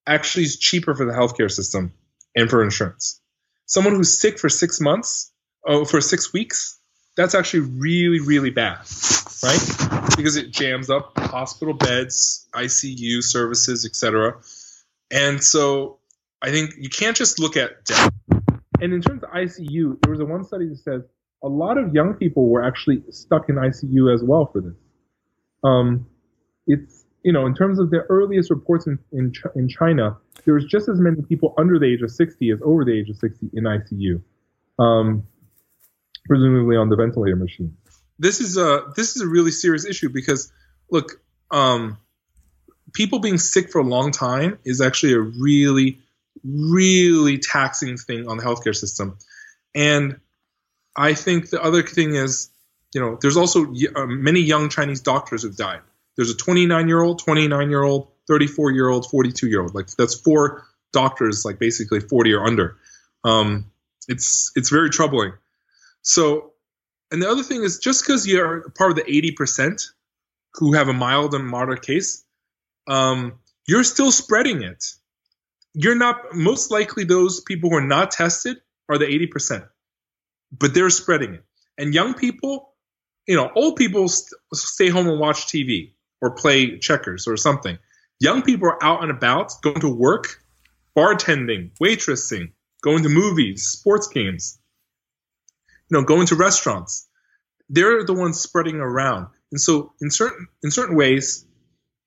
actually 0.05 0.45
is 0.45 0.57
cheaper 0.57 0.95
for 0.95 1.05
the 1.05 1.11
healthcare 1.11 1.51
system 1.51 1.93
and 2.35 2.49
for 2.49 2.63
insurance. 2.63 3.21
Someone 3.65 3.95
who's 3.95 4.19
sick 4.19 4.39
for 4.39 4.47
six 4.47 4.79
months, 4.79 5.31
oh, 5.65 5.83
for 5.83 5.99
six 5.99 6.31
weeks, 6.31 6.79
that's 7.17 7.35
actually 7.35 7.61
really, 7.61 8.21
really 8.21 8.51
bad, 8.51 8.79
right? 9.43 9.59
Because 10.15 10.37
it 10.37 10.51
jams 10.51 10.89
up 10.89 11.17
hospital 11.17 11.73
beds, 11.73 12.47
ICU 12.53 13.21
services, 13.21 13.85
etc. 13.85 14.37
And 15.11 15.43
so 15.43 15.99
I 16.41 16.51
think 16.51 16.71
you 16.77 16.89
can't 16.89 17.15
just 17.15 17.39
look 17.39 17.57
at 17.57 17.85
death. 17.85 18.11
And 18.79 18.93
in 18.93 19.01
terms 19.01 19.23
of 19.23 19.29
ICU, 19.31 20.01
there 20.01 20.11
was 20.11 20.19
a 20.19 20.25
one 20.25 20.43
study 20.43 20.69
that 20.69 20.77
says 20.77 21.01
a 21.43 21.47
lot 21.47 21.77
of 21.77 21.93
young 21.93 22.13
people 22.13 22.49
were 22.49 22.63
actually 22.63 23.03
stuck 23.09 23.49
in 23.49 23.55
ICU 23.55 24.13
as 24.13 24.23
well 24.23 24.49
for 24.51 24.61
this. 24.61 24.75
Um, 25.63 26.07
it's 26.67 27.05
you 27.23 27.33
know 27.33 27.45
in 27.45 27.55
terms 27.55 27.79
of 27.79 27.89
the 27.89 28.01
earliest 28.09 28.49
reports 28.49 28.85
in 28.85 28.99
in, 29.11 29.33
in 29.55 29.67
China, 29.67 30.17
there 30.45 30.53
was 30.53 30.65
just 30.65 30.89
as 30.89 30.99
many 30.99 31.21
people 31.23 31.55
under 31.57 31.79
the 31.79 31.85
age 31.85 32.01
of 32.01 32.11
60 32.11 32.51
as 32.51 32.59
over 32.63 32.85
the 32.85 32.93
age 32.93 33.09
of 33.09 33.17
60 33.17 33.49
in 33.53 33.63
ICU. 33.63 34.21
Um, 34.77 35.23
presumably 36.27 36.75
on 36.75 36.89
the 36.89 36.95
ventilator 36.95 37.35
machine. 37.35 37.75
This 38.19 38.41
is 38.41 38.57
a 38.57 38.91
this 38.95 39.15
is 39.15 39.21
a 39.21 39.27
really 39.27 39.51
serious 39.51 39.85
issue 39.85 40.09
because 40.09 40.51
look, 40.91 41.21
um, 41.51 41.97
people 42.93 43.19
being 43.19 43.37
sick 43.37 43.71
for 43.71 43.79
a 43.79 43.83
long 43.83 44.11
time 44.11 44.59
is 44.65 44.81
actually 44.81 45.13
a 45.13 45.19
really 45.19 45.99
really 46.43 47.39
taxing 47.39 47.97
thing 47.97 48.27
on 48.27 48.37
the 48.37 48.43
healthcare 48.43 48.75
system, 48.75 49.17
and 49.73 50.19
I 50.95 51.13
think 51.13 51.49
the 51.51 51.61
other 51.61 51.83
thing 51.83 52.15
is, 52.15 52.49
you 52.93 52.99
know, 52.99 53.17
there's 53.21 53.37
also 53.37 53.73
uh, 53.95 54.05
many 54.07 54.41
young 54.41 54.69
Chinese 54.69 55.01
doctors 55.01 55.43
who've 55.43 55.55
died. 55.55 55.81
There's 56.15 56.31
a 56.31 56.35
29 56.35 56.87
year 56.87 57.01
old, 57.01 57.19
29 57.19 57.69
year 57.69 57.83
old, 57.83 58.07
34 58.27 58.71
year 58.71 58.89
old, 58.89 59.09
42 59.09 59.47
year 59.47 59.61
old. 59.61 59.75
Like 59.75 59.87
that's 59.95 60.15
four 60.15 60.65
doctors, 60.91 61.45
like 61.45 61.59
basically 61.59 61.99
40 61.99 62.33
or 62.33 62.43
under. 62.45 62.77
Um, 63.23 63.71
it's 64.07 64.51
it's 64.55 64.69
very 64.69 64.89
troubling. 64.89 65.33
So, 66.01 66.53
and 67.11 67.21
the 67.21 67.29
other 67.29 67.43
thing 67.43 67.63
is 67.63 67.77
just 67.79 68.03
because 68.03 68.25
you're 68.25 68.69
part 68.71 68.91
of 68.91 68.97
the 68.97 69.03
80% 69.03 69.91
who 70.55 70.73
have 70.73 70.87
a 70.87 70.93
mild 70.93 71.33
and 71.33 71.45
moderate 71.45 71.83
case, 71.83 72.23
um, 72.87 73.39
you're 73.67 73.83
still 73.83 74.11
spreading 74.11 74.63
it. 74.63 74.83
You're 75.73 75.95
not, 75.95 76.33
most 76.33 76.71
likely, 76.71 77.03
those 77.03 77.41
people 77.41 77.69
who 77.69 77.77
are 77.77 77.85
not 77.85 78.11
tested 78.11 78.57
are 78.89 78.97
the 78.97 79.05
80%, 79.05 79.67
but 80.51 80.73
they're 80.73 80.89
spreading 80.89 81.35
it. 81.35 81.43
And 81.77 81.93
young 81.93 82.13
people, 82.13 82.73
you 83.27 83.35
know, 83.35 83.51
old 83.55 83.75
people 83.75 84.07
st- 84.07 84.39
stay 84.53 84.89
home 84.89 85.07
and 85.07 85.19
watch 85.19 85.47
TV 85.47 85.93
or 86.21 86.31
play 86.31 86.79
checkers 86.79 87.27
or 87.27 87.37
something. 87.37 87.77
Young 88.19 88.41
people 88.41 88.69
are 88.69 88.83
out 88.83 89.03
and 89.03 89.11
about, 89.11 89.53
going 89.61 89.81
to 89.81 89.93
work, 89.93 90.41
bartending, 90.95 91.71
waitressing, 91.79 92.51
going 92.81 93.03
to 93.03 93.09
movies, 93.09 93.67
sports 93.67 94.07
games 94.07 94.59
you 95.89 95.97
know, 95.97 96.03
going 96.03 96.27
to 96.27 96.35
restaurants. 96.35 97.07
They're 97.69 98.03
the 98.03 98.13
ones 98.13 98.39
spreading 98.39 98.77
around. 98.77 99.27
And 99.51 99.59
so 99.59 99.93
in 100.01 100.11
certain 100.11 100.47
in 100.63 100.71
certain 100.71 100.95
ways, 100.95 101.45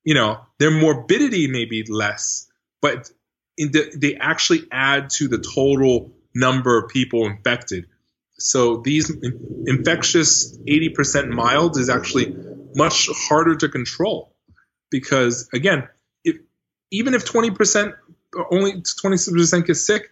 you 0.05 0.15
know, 0.15 0.41
their 0.59 0.71
morbidity 0.71 1.49
may 1.49 1.65
be 1.65 1.85
less, 1.89 2.51
but 2.81 3.11
the, 3.57 3.93
they 3.95 4.17
actually 4.17 4.65
add 4.73 5.11
to 5.11 5.29
the 5.29 5.39
total 5.39 6.13
number 6.35 6.79
of 6.79 6.89
people 6.91 7.27
infected. 7.27 7.87
So 8.39 8.79
these 8.79 9.11
in, 9.11 9.65
infectious 9.67 10.57
80% 10.59 11.29
mild 11.29 11.77
is 11.77 11.91
actually 11.91 12.35
much 12.75 13.09
harder 13.13 13.57
to 13.57 13.69
control 13.69 14.35
because 14.91 15.49
again, 15.53 15.89
if 16.25 16.37
even 16.91 17.15
if 17.15 17.25
20% 17.25 17.95
only 18.51 18.73
20% 18.73 19.67
get 19.67 19.75
sick, 19.75 20.11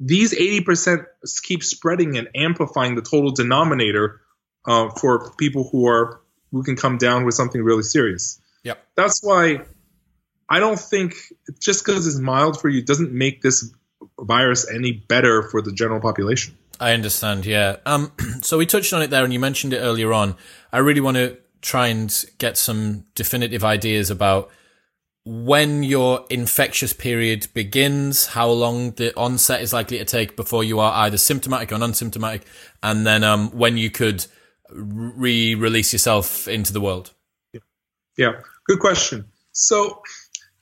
these 0.00 0.34
80% 0.34 1.06
keep 1.42 1.62
spreading 1.62 2.18
and 2.18 2.28
amplifying 2.34 2.96
the 2.96 3.02
total 3.02 3.30
denominator 3.30 4.20
uh, 4.66 4.90
for 4.90 5.32
people 5.36 5.68
who 5.70 5.86
are 5.88 6.20
who 6.50 6.62
can 6.62 6.76
come 6.76 6.98
down 6.98 7.24
with 7.24 7.34
something 7.34 7.62
really 7.62 7.82
serious. 7.82 8.38
Yep. 8.64 8.86
That's 8.96 9.20
why 9.22 9.62
I 10.48 10.60
don't 10.60 10.78
think 10.78 11.14
just 11.60 11.84
because 11.84 12.06
it's 12.06 12.18
mild 12.18 12.60
for 12.60 12.68
you 12.68 12.82
doesn't 12.82 13.12
make 13.12 13.42
this 13.42 13.72
virus 14.20 14.70
any 14.70 14.92
better 14.92 15.42
for 15.42 15.62
the 15.62 15.72
general 15.72 16.00
population. 16.00 16.56
I 16.80 16.92
understand. 16.92 17.46
Yeah. 17.46 17.76
Um. 17.86 18.12
So 18.42 18.58
we 18.58 18.66
touched 18.66 18.92
on 18.92 19.02
it 19.02 19.10
there, 19.10 19.22
and 19.22 19.32
you 19.32 19.38
mentioned 19.38 19.72
it 19.72 19.78
earlier 19.78 20.12
on. 20.12 20.34
I 20.72 20.78
really 20.78 21.00
want 21.00 21.16
to 21.16 21.38
try 21.60 21.86
and 21.86 22.24
get 22.38 22.58
some 22.58 23.04
definitive 23.14 23.62
ideas 23.62 24.10
about 24.10 24.50
when 25.24 25.84
your 25.84 26.26
infectious 26.28 26.92
period 26.92 27.46
begins, 27.54 28.26
how 28.26 28.48
long 28.48 28.90
the 28.92 29.16
onset 29.16 29.62
is 29.62 29.72
likely 29.72 29.98
to 29.98 30.04
take 30.04 30.34
before 30.34 30.64
you 30.64 30.80
are 30.80 30.92
either 31.04 31.16
symptomatic 31.16 31.70
or 31.70 31.76
unsymptomatic, 31.76 32.42
and 32.82 33.06
then 33.06 33.22
um, 33.22 33.50
when 33.50 33.76
you 33.76 33.90
could 33.90 34.26
re-release 34.70 35.92
yourself 35.92 36.48
into 36.48 36.72
the 36.72 36.80
world. 36.80 37.12
Yeah, 38.18 38.40
good 38.66 38.78
question. 38.78 39.26
So 39.52 40.02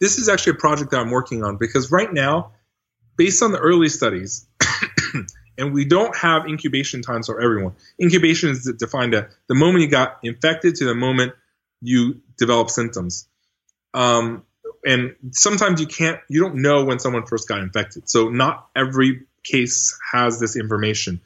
this 0.01 0.19
is 0.19 0.29
actually 0.29 0.53
a 0.53 0.57
project 0.57 0.91
that 0.91 1.01
I'm 1.01 1.11
working 1.11 1.45
on 1.45 1.57
because 1.57 1.91
right 1.91 2.13
now, 2.13 2.53
based 3.17 3.43
on 3.43 3.53
the 3.53 3.59
early 3.59 3.89
studies, 3.89 4.47
and 5.59 5.73
we 5.73 5.85
don't 5.85 6.17
have 6.17 6.47
incubation 6.47 7.03
times 7.03 7.27
for 7.27 7.41
everyone. 7.41 7.75
Incubation 8.01 8.51
is 8.51 8.73
defined 8.79 9.15
at 9.15 9.31
the 9.49 9.55
moment 9.55 9.83
you 9.83 9.89
got 9.89 10.19
infected 10.23 10.77
to 10.77 10.85
the 10.87 10.95
moment 10.95 11.33
you 11.83 12.21
develop 12.39 12.71
symptoms. 12.71 13.29
Um, 13.93 14.45
and 14.85 15.15
sometimes 15.33 15.81
you 15.81 15.87
can't 15.87 16.21
you 16.29 16.41
don't 16.41 16.57
know 16.57 16.85
when 16.85 16.99
someone 16.99 17.27
first 17.27 17.49
got 17.49 17.61
infected 17.61 18.09
so 18.09 18.29
not 18.29 18.69
every 18.75 19.23
case 19.45 19.99
has 20.13 20.41
this 20.41 20.57
information 20.57 21.21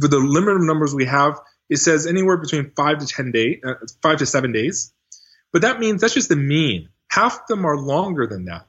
for 0.00 0.08
the 0.08 0.18
limited 0.18 0.60
numbers 0.60 0.94
we 0.94 1.06
have 1.06 1.40
it 1.70 1.76
says 1.76 2.06
anywhere 2.06 2.36
between 2.36 2.70
five 2.76 2.98
to 2.98 3.06
ten 3.06 3.32
days 3.32 3.60
uh, 3.64 3.74
five 4.02 4.18
to 4.18 4.26
seven 4.26 4.52
days 4.52 4.92
but 5.52 5.62
that 5.62 5.80
means 5.80 6.00
that's 6.00 6.14
just 6.14 6.28
the 6.28 6.36
mean. 6.36 6.88
Half 7.10 7.40
of 7.40 7.46
them 7.48 7.64
are 7.64 7.76
longer 7.76 8.26
than 8.26 8.46
that. 8.46 8.66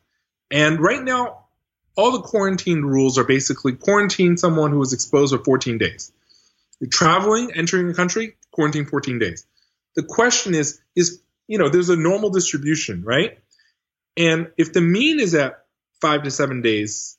And 0.51 0.79
right 0.79 1.03
now 1.03 1.45
all 1.95 2.11
the 2.11 2.21
quarantine 2.21 2.81
rules 2.81 3.17
are 3.17 3.23
basically 3.23 3.73
quarantine 3.73 4.37
someone 4.37 4.71
who 4.71 4.79
was 4.79 4.93
exposed 4.93 5.35
for 5.35 5.43
14 5.43 5.77
days. 5.77 6.11
You're 6.79 6.89
traveling 6.89 7.51
entering 7.53 7.87
the 7.87 7.93
country 7.93 8.35
quarantine 8.51 8.85
14 8.85 9.19
days. 9.19 9.45
The 9.95 10.03
question 10.03 10.55
is 10.55 10.79
is 10.95 11.21
you 11.47 11.57
know 11.57 11.69
there's 11.69 11.89
a 11.89 11.95
normal 11.95 12.29
distribution 12.29 13.03
right? 13.03 13.39
And 14.15 14.51
if 14.57 14.73
the 14.73 14.81
mean 14.81 15.19
is 15.19 15.35
at 15.35 15.65
five 16.01 16.23
to 16.23 16.31
seven 16.31 16.61
days, 16.61 17.17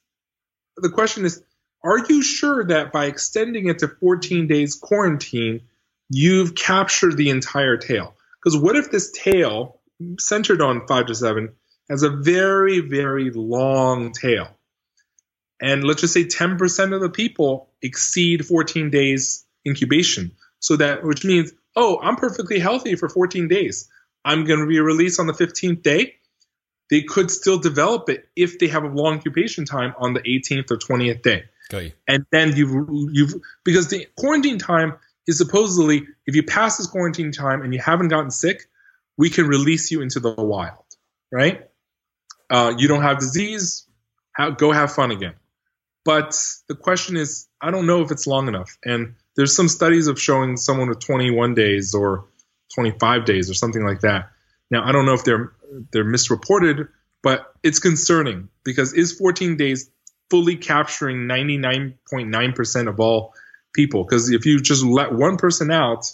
the 0.76 0.90
question 0.90 1.24
is 1.24 1.42
are 1.82 1.98
you 1.98 2.22
sure 2.22 2.64
that 2.64 2.92
by 2.92 3.06
extending 3.06 3.68
it 3.68 3.78
to 3.80 3.88
14 3.88 4.46
days 4.46 4.74
quarantine, 4.74 5.62
you've 6.10 6.54
captured 6.54 7.16
the 7.16 7.30
entire 7.30 7.76
tail? 7.78 8.14
Because 8.42 8.58
what 8.58 8.76
if 8.76 8.90
this 8.90 9.10
tail, 9.12 9.80
centered 10.18 10.62
on 10.62 10.86
five 10.86 11.06
to 11.06 11.14
seven, 11.14 11.54
has 11.88 12.02
a 12.02 12.10
very, 12.10 12.80
very 12.80 13.30
long 13.30 14.12
tail? 14.12 14.48
And 15.60 15.84
let's 15.84 16.00
just 16.00 16.14
say 16.14 16.24
10% 16.24 16.94
of 16.94 17.00
the 17.00 17.10
people 17.10 17.68
exceed 17.82 18.46
14 18.46 18.90
days 18.90 19.44
incubation. 19.66 20.32
So 20.58 20.76
that, 20.76 21.04
which 21.04 21.24
means, 21.24 21.52
oh, 21.76 21.98
I'm 22.00 22.16
perfectly 22.16 22.58
healthy 22.58 22.96
for 22.96 23.08
14 23.08 23.48
days. 23.48 23.88
I'm 24.24 24.44
going 24.44 24.60
to 24.60 24.66
be 24.66 24.80
released 24.80 25.20
on 25.20 25.26
the 25.26 25.32
15th 25.32 25.82
day 25.82 26.14
they 26.90 27.02
could 27.02 27.30
still 27.30 27.58
develop 27.58 28.08
it 28.08 28.28
if 28.36 28.58
they 28.58 28.66
have 28.68 28.82
a 28.82 28.88
long 28.88 29.14
incubation 29.14 29.64
time 29.64 29.94
on 29.98 30.12
the 30.12 30.20
18th 30.20 30.70
or 30.72 30.76
20th 30.76 31.22
day. 31.22 31.44
Okay. 31.72 31.94
And 32.08 32.26
then 32.32 32.56
you've 32.56 32.88
you've 33.12 33.34
because 33.64 33.88
the 33.88 34.06
quarantine 34.16 34.58
time 34.58 34.94
is 35.26 35.38
supposedly 35.38 36.06
if 36.26 36.34
you 36.34 36.42
pass 36.42 36.76
this 36.76 36.86
quarantine 36.86 37.32
time 37.32 37.62
and 37.62 37.72
you 37.72 37.80
haven't 37.80 38.08
gotten 38.08 38.30
sick, 38.30 38.66
we 39.16 39.30
can 39.30 39.46
release 39.46 39.90
you 39.90 40.00
into 40.00 40.20
the 40.20 40.34
wild, 40.34 40.84
right? 41.30 41.68
Uh, 42.48 42.74
you 42.76 42.88
don't 42.88 43.02
have 43.02 43.18
disease, 43.18 43.86
have, 44.32 44.56
go 44.56 44.72
have 44.72 44.92
fun 44.92 45.10
again. 45.10 45.34
but 46.04 46.34
the 46.68 46.74
question 46.74 47.16
is, 47.16 47.46
I 47.60 47.70
don't 47.70 47.86
know 47.86 48.02
if 48.02 48.10
it's 48.10 48.26
long 48.26 48.48
enough. 48.48 48.78
And 48.84 49.14
there's 49.36 49.54
some 49.54 49.68
studies 49.68 50.06
of 50.06 50.20
showing 50.20 50.56
someone 50.56 50.88
with 50.88 51.00
21 51.00 51.54
days 51.54 51.94
or 51.94 52.26
25 52.74 53.24
days 53.24 53.50
or 53.50 53.54
something 53.54 53.84
like 53.84 54.00
that. 54.00 54.30
Now, 54.70 54.86
I 54.86 54.92
don't 54.92 55.06
know 55.06 55.14
if 55.14 55.24
they're 55.24 55.52
they're 55.92 56.04
misreported, 56.04 56.88
but 57.22 57.52
it's 57.62 57.78
concerning 57.78 58.48
because 58.64 58.92
is 58.92 59.12
14 59.12 59.56
days 59.56 59.90
fully 60.30 60.56
capturing 60.56 61.26
99.9% 61.28 62.88
of 62.88 63.00
all 63.00 63.34
people? 63.72 64.04
Because 64.04 64.30
if 64.30 64.46
you 64.46 64.60
just 64.60 64.84
let 64.84 65.12
one 65.12 65.36
person 65.36 65.70
out, 65.70 66.10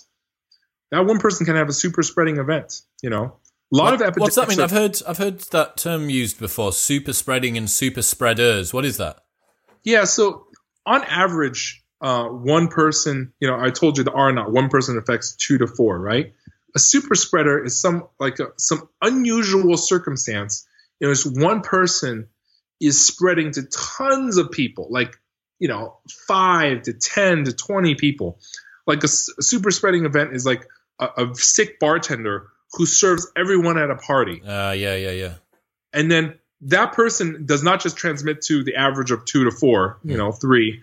that 0.91 1.05
one 1.07 1.19
person 1.19 1.47
can 1.47 1.57
have 1.57 1.69
a 1.69 1.73
super 1.73 2.03
spreading 2.03 2.37
event. 2.39 2.83
You 3.03 3.11
know, 3.11 3.25
a 3.73 3.77
lot 3.77 3.85
What- 3.85 3.95
of 3.95 4.01
epidemics. 4.03 4.21
what's 4.21 4.35
that 4.37 4.49
mean? 4.49 4.61
are- 4.61 4.65
I've 4.65 4.71
heard 4.71 5.03
I've 5.07 5.19
heard 5.19 5.41
that 5.53 5.77
term 5.77 6.11
used 6.11 6.39
before. 6.39 6.73
Super 6.73 7.13
spreading 7.13 7.57
and 7.57 7.69
super 7.71 8.03
spreaders. 8.03 8.73
What 8.73 8.85
is 8.85 8.97
that? 8.99 9.19
Yeah, 9.83 10.05
so 10.05 10.47
on 10.85 11.03
average, 11.05 11.83
uh, 12.01 12.25
one 12.27 12.69
person, 12.69 13.33
you 13.41 13.49
know, 13.49 13.59
I 13.59 13.71
told 13.71 13.99
you 13.99 14.05
the 14.05 14.13
R 14.13 14.33
naught 14.33 14.53
one 14.53 14.69
person 14.69 14.99
affects 14.99 15.35
two 15.37 15.59
to 15.59 15.67
four, 15.67 15.99
right? 15.99 16.33
A 16.75 16.79
super 16.79 17.15
spreader 17.15 17.65
is 17.65 17.81
some 17.81 18.07
like 18.21 18.39
a, 18.39 18.49
some 18.59 18.89
unusual 19.03 19.77
circumstance 19.77 20.67
in 21.01 21.09
which 21.09 21.25
one 21.25 21.63
person 21.63 22.29
is 22.81 23.05
spreading 23.07 23.51
to 23.53 23.63
tons 23.63 24.37
of 24.37 24.51
people, 24.51 24.89
like 24.91 25.17
you 25.59 25.69
know, 25.69 25.99
five 26.27 26.83
to 26.83 26.93
ten 26.93 27.45
to 27.45 27.53
twenty 27.53 27.95
people. 27.95 28.39
Like 28.87 29.03
a 29.03 29.09
super 29.09 29.71
spreading 29.71 30.05
event 30.05 30.33
is 30.35 30.47
like 30.47 30.67
a, 31.01 31.09
a 31.17 31.35
sick 31.35 31.81
bartender 31.81 32.49
who 32.73 32.87
serves 32.87 33.27
everyone 33.37 33.79
at 33.79 33.91
a 33.91 33.97
party 33.97 34.43
Uh, 34.43 34.73
yeah, 34.73 34.95
yeah, 34.97 35.11
yeah. 35.11 35.35
and 35.93 36.11
then 36.11 36.39
that 36.63 36.93
person 36.93 37.45
does 37.47 37.63
not 37.63 37.81
just 37.81 37.97
transmit 37.97 38.43
to 38.43 38.65
the 38.65 38.77
average 38.77 39.11
of 39.11 39.25
two 39.25 39.45
to 39.45 39.51
four, 39.51 39.99
you 40.05 40.17
know, 40.17 40.33
three, 40.33 40.83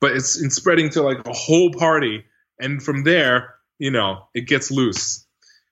but 0.00 0.12
it's 0.12 0.40
in 0.40 0.50
spreading 0.50 0.90
to 0.90 1.02
like 1.02 1.26
a 1.26 1.32
whole 1.32 1.72
party, 1.72 2.24
and 2.60 2.82
from 2.82 3.04
there, 3.04 3.54
you 3.78 3.90
know, 3.90 4.28
it 4.34 4.46
gets 4.46 4.70
loose. 4.70 5.26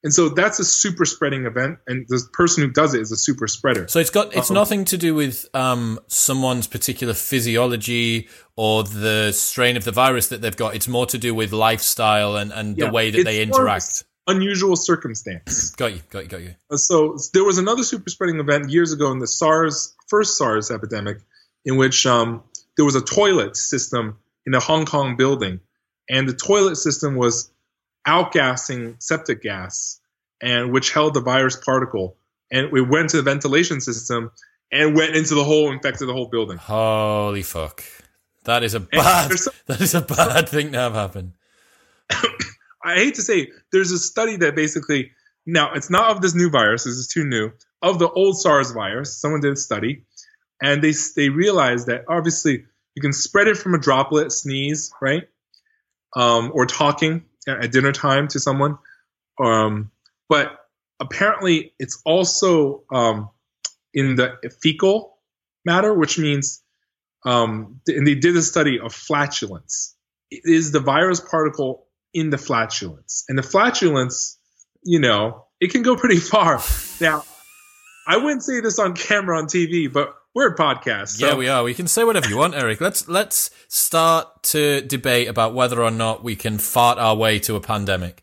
And 0.06 0.14
so 0.14 0.28
that's 0.28 0.60
a 0.60 0.64
super 0.64 1.04
spreading 1.04 1.46
event, 1.46 1.80
and 1.88 2.06
the 2.06 2.24
person 2.32 2.62
who 2.62 2.70
does 2.70 2.94
it 2.94 3.00
is 3.00 3.10
a 3.10 3.16
super 3.16 3.48
spreader. 3.48 3.88
So 3.88 3.98
it's 3.98 4.10
got 4.10 4.36
it's 4.36 4.50
Um, 4.50 4.54
nothing 4.54 4.84
to 4.84 4.96
do 4.96 5.16
with 5.16 5.48
um, 5.52 5.98
someone's 6.06 6.68
particular 6.68 7.12
physiology 7.12 8.28
or 8.54 8.84
the 8.84 9.32
strain 9.32 9.76
of 9.76 9.82
the 9.82 9.90
virus 9.90 10.28
that 10.28 10.42
they've 10.42 10.56
got. 10.56 10.76
It's 10.76 10.86
more 10.86 11.06
to 11.06 11.18
do 11.18 11.34
with 11.34 11.50
lifestyle 11.50 12.36
and, 12.36 12.52
and 12.52 12.76
the 12.76 12.88
way 12.88 13.10
that 13.10 13.24
they 13.24 13.40
it's 13.40 13.50
more 13.50 13.62
of 13.62 13.66
interact. 13.66 14.04
Unusual 14.28 14.76
circumstance. 14.76 15.70
Got 15.70 15.94
you, 15.94 16.02
got 16.08 16.22
you, 16.22 16.28
got 16.28 16.40
you. 16.42 16.54
Uh, 16.70 16.76
So 16.76 17.18
there 17.32 17.42
was 17.42 17.58
another 17.58 17.82
super 17.82 18.08
spreading 18.08 18.38
event 18.38 18.70
years 18.70 18.92
ago 18.92 19.10
in 19.10 19.18
the 19.18 19.26
SARS 19.26 19.92
first 20.06 20.38
SARS 20.38 20.70
epidemic, 20.70 21.18
in 21.64 21.78
which 21.78 22.06
um, 22.06 22.44
there 22.76 22.84
was 22.84 22.94
a 22.94 23.02
toilet 23.02 23.56
system 23.56 24.18
in 24.46 24.54
a 24.54 24.60
Hong 24.60 24.86
Kong 24.86 25.16
building, 25.16 25.58
and 26.08 26.28
the 26.28 26.32
toilet 26.32 26.76
system 26.76 27.16
was 27.16 27.50
outgassing 28.06 29.02
septic 29.02 29.42
gas, 29.42 30.00
and 30.40 30.72
which 30.72 30.92
held 30.92 31.14
the 31.14 31.20
virus 31.20 31.56
particle, 31.56 32.16
and 32.50 32.66
it 32.76 32.88
went 32.88 33.10
to 33.10 33.16
the 33.18 33.22
ventilation 33.22 33.80
system 33.80 34.30
and 34.70 34.96
went 34.96 35.16
into 35.16 35.34
the 35.34 35.44
hole, 35.44 35.70
infected 35.70 36.08
the 36.08 36.12
whole 36.12 36.28
building. 36.28 36.58
Holy 36.58 37.42
fuck. 37.42 37.84
That 38.44 38.62
is 38.62 38.74
a 38.74 38.80
bad 38.80 39.32
some- 39.32 39.52
that 39.66 39.80
is 39.80 39.94
a 39.94 40.00
bad 40.00 40.48
thing 40.48 40.72
to 40.72 40.78
have 40.78 40.94
happen. 40.94 41.34
I 42.84 42.94
hate 42.94 43.16
to 43.16 43.22
say, 43.22 43.50
there's 43.72 43.90
a 43.90 43.98
study 43.98 44.36
that 44.36 44.54
basically 44.54 45.10
now 45.44 45.72
it's 45.74 45.90
not 45.90 46.10
of 46.10 46.22
this 46.22 46.34
new 46.34 46.50
virus. 46.50 46.84
This 46.84 46.94
is 46.94 47.08
too 47.08 47.24
new. 47.24 47.50
Of 47.82 47.98
the 47.98 48.08
old 48.08 48.38
SARS 48.38 48.70
virus, 48.72 49.16
someone 49.16 49.40
did 49.40 49.52
a 49.52 49.56
study, 49.56 50.04
and 50.62 50.82
they 50.82 50.92
they 51.14 51.28
realized 51.28 51.88
that 51.88 52.04
obviously 52.08 52.64
you 52.94 53.02
can 53.02 53.12
spread 53.12 53.48
it 53.48 53.56
from 53.56 53.74
a 53.74 53.78
droplet, 53.78 54.32
sneeze, 54.32 54.92
right, 55.00 55.28
um, 56.14 56.50
or 56.54 56.66
talking 56.66 57.24
at, 57.46 57.72
dinner 57.72 57.92
time 57.92 58.28
to 58.28 58.40
someone, 58.40 58.78
um, 59.42 59.90
but 60.28 60.58
apparently 61.00 61.72
it's 61.78 62.00
also 62.04 62.84
um, 62.92 63.30
in 63.92 64.16
the 64.16 64.36
fecal 64.62 65.18
matter, 65.64 65.92
which 65.92 66.18
means, 66.18 66.62
um, 67.24 67.80
and 67.86 68.06
they 68.06 68.14
did 68.14 68.36
a 68.36 68.42
study 68.42 68.80
of 68.80 68.92
flatulence. 68.92 69.94
Is 70.30 70.72
the 70.72 70.80
virus 70.80 71.20
particle 71.20 71.86
in 72.16 72.30
the 72.30 72.38
flatulence. 72.38 73.24
And 73.28 73.38
the 73.38 73.42
flatulence, 73.42 74.38
you 74.82 74.98
know, 74.98 75.44
it 75.60 75.70
can 75.70 75.82
go 75.82 75.96
pretty 75.96 76.16
far. 76.32 76.62
Now, 76.98 77.24
I 78.08 78.16
wouldn't 78.16 78.42
say 78.42 78.60
this 78.60 78.78
on 78.78 78.94
camera 78.94 79.38
on 79.38 79.46
TV, 79.46 79.92
but 79.92 80.14
we're 80.36 80.48
a 80.48 80.54
podcast. 80.54 81.16
So 81.16 81.28
yeah, 81.28 81.34
we 81.34 81.48
are. 81.48 81.64
We 81.64 81.72
can 81.72 81.88
say 81.88 82.04
whatever 82.04 82.28
you 82.28 82.36
want, 82.36 82.54
Eric. 82.54 82.78
Let's 82.82 83.08
let's 83.08 83.50
start 83.68 84.42
to 84.44 84.82
debate 84.82 85.28
about 85.28 85.54
whether 85.54 85.82
or 85.82 85.90
not 85.90 86.22
we 86.22 86.36
can 86.36 86.58
fart 86.58 86.98
our 86.98 87.16
way 87.16 87.38
to 87.40 87.56
a 87.56 87.60
pandemic. 87.60 88.22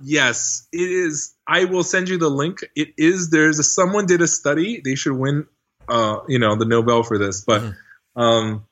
yes, 0.00 0.66
it 0.72 0.90
is. 0.90 1.34
I 1.46 1.66
will 1.66 1.82
send 1.84 2.08
you 2.08 2.16
the 2.16 2.30
link. 2.30 2.60
It 2.74 2.94
is 2.96 3.28
there's 3.28 3.58
a 3.58 3.62
someone 3.62 4.06
did 4.06 4.22
a 4.22 4.26
study. 4.26 4.80
They 4.82 4.94
should 4.94 5.12
win 5.12 5.46
uh, 5.88 6.20
you 6.26 6.38
know, 6.38 6.56
the 6.56 6.64
Nobel 6.64 7.02
for 7.02 7.18
this, 7.18 7.44
but 7.44 7.74
um 8.16 8.66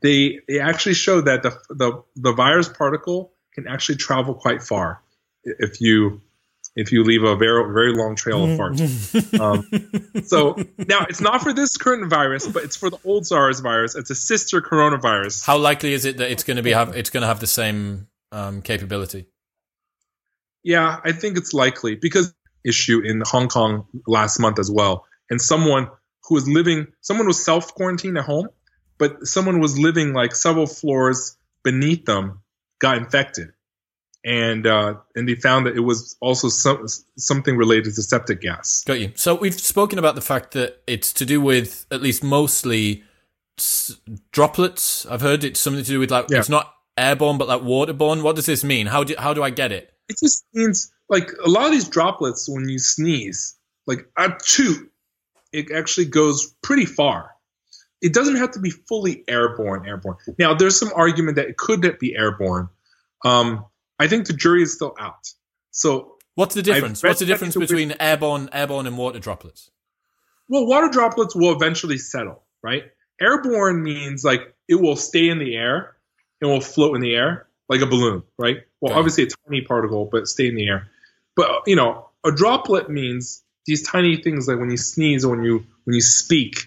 they 0.00 0.40
they 0.48 0.58
actually 0.58 0.94
showed 0.94 1.26
that 1.26 1.42
the 1.42 1.50
the 1.68 2.02
the 2.16 2.32
virus 2.32 2.68
particle 2.68 3.34
can 3.52 3.68
actually 3.68 3.96
travel 3.96 4.34
quite 4.34 4.62
far 4.62 5.02
if 5.44 5.82
you 5.82 6.22
if 6.74 6.92
you 6.92 7.04
leave 7.04 7.22
a 7.22 7.36
very 7.36 7.72
very 7.72 7.92
long 7.94 8.16
trail 8.16 8.44
of 8.44 8.56
fart. 8.56 8.80
Um, 9.40 10.22
so 10.24 10.56
now 10.78 11.06
it's 11.08 11.20
not 11.20 11.42
for 11.42 11.52
this 11.52 11.76
current 11.76 12.08
virus, 12.08 12.46
but 12.46 12.64
it's 12.64 12.76
for 12.76 12.90
the 12.90 12.98
old 13.04 13.26
SARS 13.26 13.60
virus. 13.60 13.94
It's 13.94 14.10
a 14.10 14.14
sister 14.14 14.60
coronavirus. 14.60 15.44
How 15.44 15.58
likely 15.58 15.92
is 15.92 16.04
it 16.04 16.18
that 16.18 16.30
it's 16.30 16.44
going 16.44 16.56
to 16.56 16.62
be 16.62 16.72
have 16.72 16.96
it's 16.96 17.10
going 17.10 17.22
to 17.22 17.26
have 17.26 17.40
the 17.40 17.46
same 17.46 18.08
um, 18.30 18.62
capability? 18.62 19.26
Yeah, 20.62 21.00
I 21.04 21.12
think 21.12 21.36
it's 21.36 21.52
likely 21.52 21.96
because 21.96 22.34
issue 22.64 23.00
in 23.00 23.22
Hong 23.26 23.48
Kong 23.48 23.86
last 24.06 24.38
month 24.38 24.58
as 24.58 24.70
well, 24.70 25.04
and 25.28 25.40
someone 25.40 25.88
who 26.28 26.34
was 26.34 26.48
living, 26.48 26.86
someone 27.00 27.26
was 27.26 27.44
self 27.44 27.74
quarantined 27.74 28.16
at 28.16 28.24
home, 28.24 28.48
but 28.98 29.26
someone 29.26 29.60
was 29.60 29.78
living 29.78 30.12
like 30.12 30.34
several 30.34 30.66
floors 30.66 31.36
beneath 31.64 32.04
them 32.04 32.40
got 32.78 32.98
infected, 32.98 33.52
and 34.24 34.66
uh, 34.66 34.94
and 35.14 35.28
they 35.28 35.34
found 35.34 35.66
that 35.66 35.76
it 35.76 35.80
was 35.80 36.16
also 36.20 36.48
some, 36.48 36.86
something 37.16 37.56
related 37.56 37.94
to 37.94 38.02
septic 38.02 38.40
gas. 38.40 38.84
Got 38.86 39.00
you. 39.00 39.12
So 39.14 39.34
we've 39.34 39.58
spoken 39.58 39.98
about 39.98 40.14
the 40.14 40.20
fact 40.20 40.52
that 40.52 40.82
it's 40.86 41.12
to 41.14 41.24
do 41.24 41.40
with 41.40 41.86
at 41.90 42.02
least 42.02 42.22
mostly 42.22 43.02
s- 43.58 43.96
droplets. 44.30 45.06
I've 45.06 45.20
heard 45.20 45.44
it's 45.44 45.60
something 45.60 45.82
to 45.82 45.88
do 45.88 45.98
with 45.98 46.10
like 46.10 46.26
Yeah. 46.30 46.38
it's 46.38 46.48
not 46.48 46.72
airborne 46.96 47.38
but 47.38 47.48
like 47.48 47.62
waterborne. 47.62 48.22
What 48.22 48.36
does 48.36 48.46
this 48.46 48.62
mean? 48.64 48.86
How 48.86 49.02
do 49.04 49.14
how 49.18 49.34
do 49.34 49.42
I 49.42 49.50
get 49.50 49.72
it? 49.72 49.92
It 50.08 50.16
just 50.22 50.44
means 50.54 50.92
like 51.08 51.30
a 51.44 51.48
lot 51.48 51.66
of 51.66 51.72
these 51.72 51.88
droplets 51.88 52.48
when 52.48 52.68
you 52.68 52.78
sneeze, 52.78 53.56
like 53.86 54.06
a 54.16 54.32
toot, 54.44 54.90
it 55.52 55.70
actually 55.72 56.06
goes 56.06 56.54
pretty 56.62 56.86
far. 56.86 57.30
It 58.00 58.12
doesn't 58.14 58.36
have 58.36 58.52
to 58.52 58.58
be 58.60 58.70
fully 58.70 59.22
airborne. 59.28 59.86
Airborne. 59.86 60.16
Now, 60.38 60.54
there's 60.54 60.76
some 60.78 60.90
argument 60.94 61.36
that 61.36 61.46
it 61.48 61.56
could 61.56 61.98
be 62.00 62.16
airborne. 62.16 62.68
Um, 63.24 63.64
I 64.02 64.08
think 64.08 64.26
the 64.26 64.32
jury 64.32 64.62
is 64.64 64.74
still 64.74 64.94
out. 64.98 65.28
So, 65.70 66.16
What's 66.34 66.54
the 66.56 66.62
difference? 66.62 67.02
What's 67.02 67.20
the 67.20 67.26
difference 67.26 67.54
between 67.56 67.94
airborne, 68.00 68.48
airborne, 68.52 68.86
and 68.88 68.98
water 68.98 69.20
droplets? 69.20 69.70
well, 70.48 70.66
water 70.66 70.88
droplets 70.88 71.36
will 71.36 71.52
eventually 71.54 71.98
settle, 71.98 72.42
right? 72.62 72.84
Airborne 73.20 73.82
means 73.82 74.24
like 74.24 74.54
it 74.68 74.74
will 74.74 74.96
stay 74.96 75.28
in 75.28 75.38
the 75.38 75.54
air 75.54 75.96
and 76.40 76.50
will 76.50 76.60
float 76.60 76.96
in 76.96 77.00
the 77.00 77.14
air 77.14 77.46
like 77.68 77.80
a 77.80 77.86
balloon, 77.86 78.22
right? 78.38 78.58
Well, 78.80 78.92
Okay. 78.92 78.98
obviously 78.98 79.24
a 79.24 79.28
tiny 79.46 79.60
particle, 79.62 80.08
but 80.10 80.26
stay 80.26 80.48
in 80.48 80.56
the 80.56 80.66
air. 80.68 80.88
But 81.36 81.62
you 81.66 81.76
know, 81.76 82.08
a 82.24 82.32
droplet 82.32 82.90
means 82.90 83.42
these 83.66 83.82
tiny 83.82 84.16
things 84.20 84.48
like 84.48 84.58
when 84.58 84.70
you 84.70 84.76
sneeze 84.76 85.24
or 85.24 85.36
when 85.36 85.44
you 85.44 85.64
when 85.84 85.94
you 85.94 86.00
speak, 86.00 86.66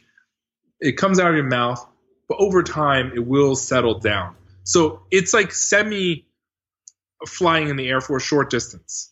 it 0.80 0.94
comes 0.94 1.20
out 1.20 1.30
of 1.30 1.36
your 1.36 1.44
mouth, 1.44 1.86
but 2.30 2.38
over 2.40 2.64
time 2.64 3.12
it 3.14 3.26
will 3.28 3.56
settle 3.56 4.00
down. 4.00 4.36
So 4.64 5.02
it's 5.12 5.34
like 5.34 5.52
semi 5.52 6.26
flying 7.28 7.70
in 7.70 7.76
the 7.76 7.88
air 7.88 8.02
for 8.02 8.18
a 8.18 8.22
short 8.22 8.50
distance. 8.50 9.12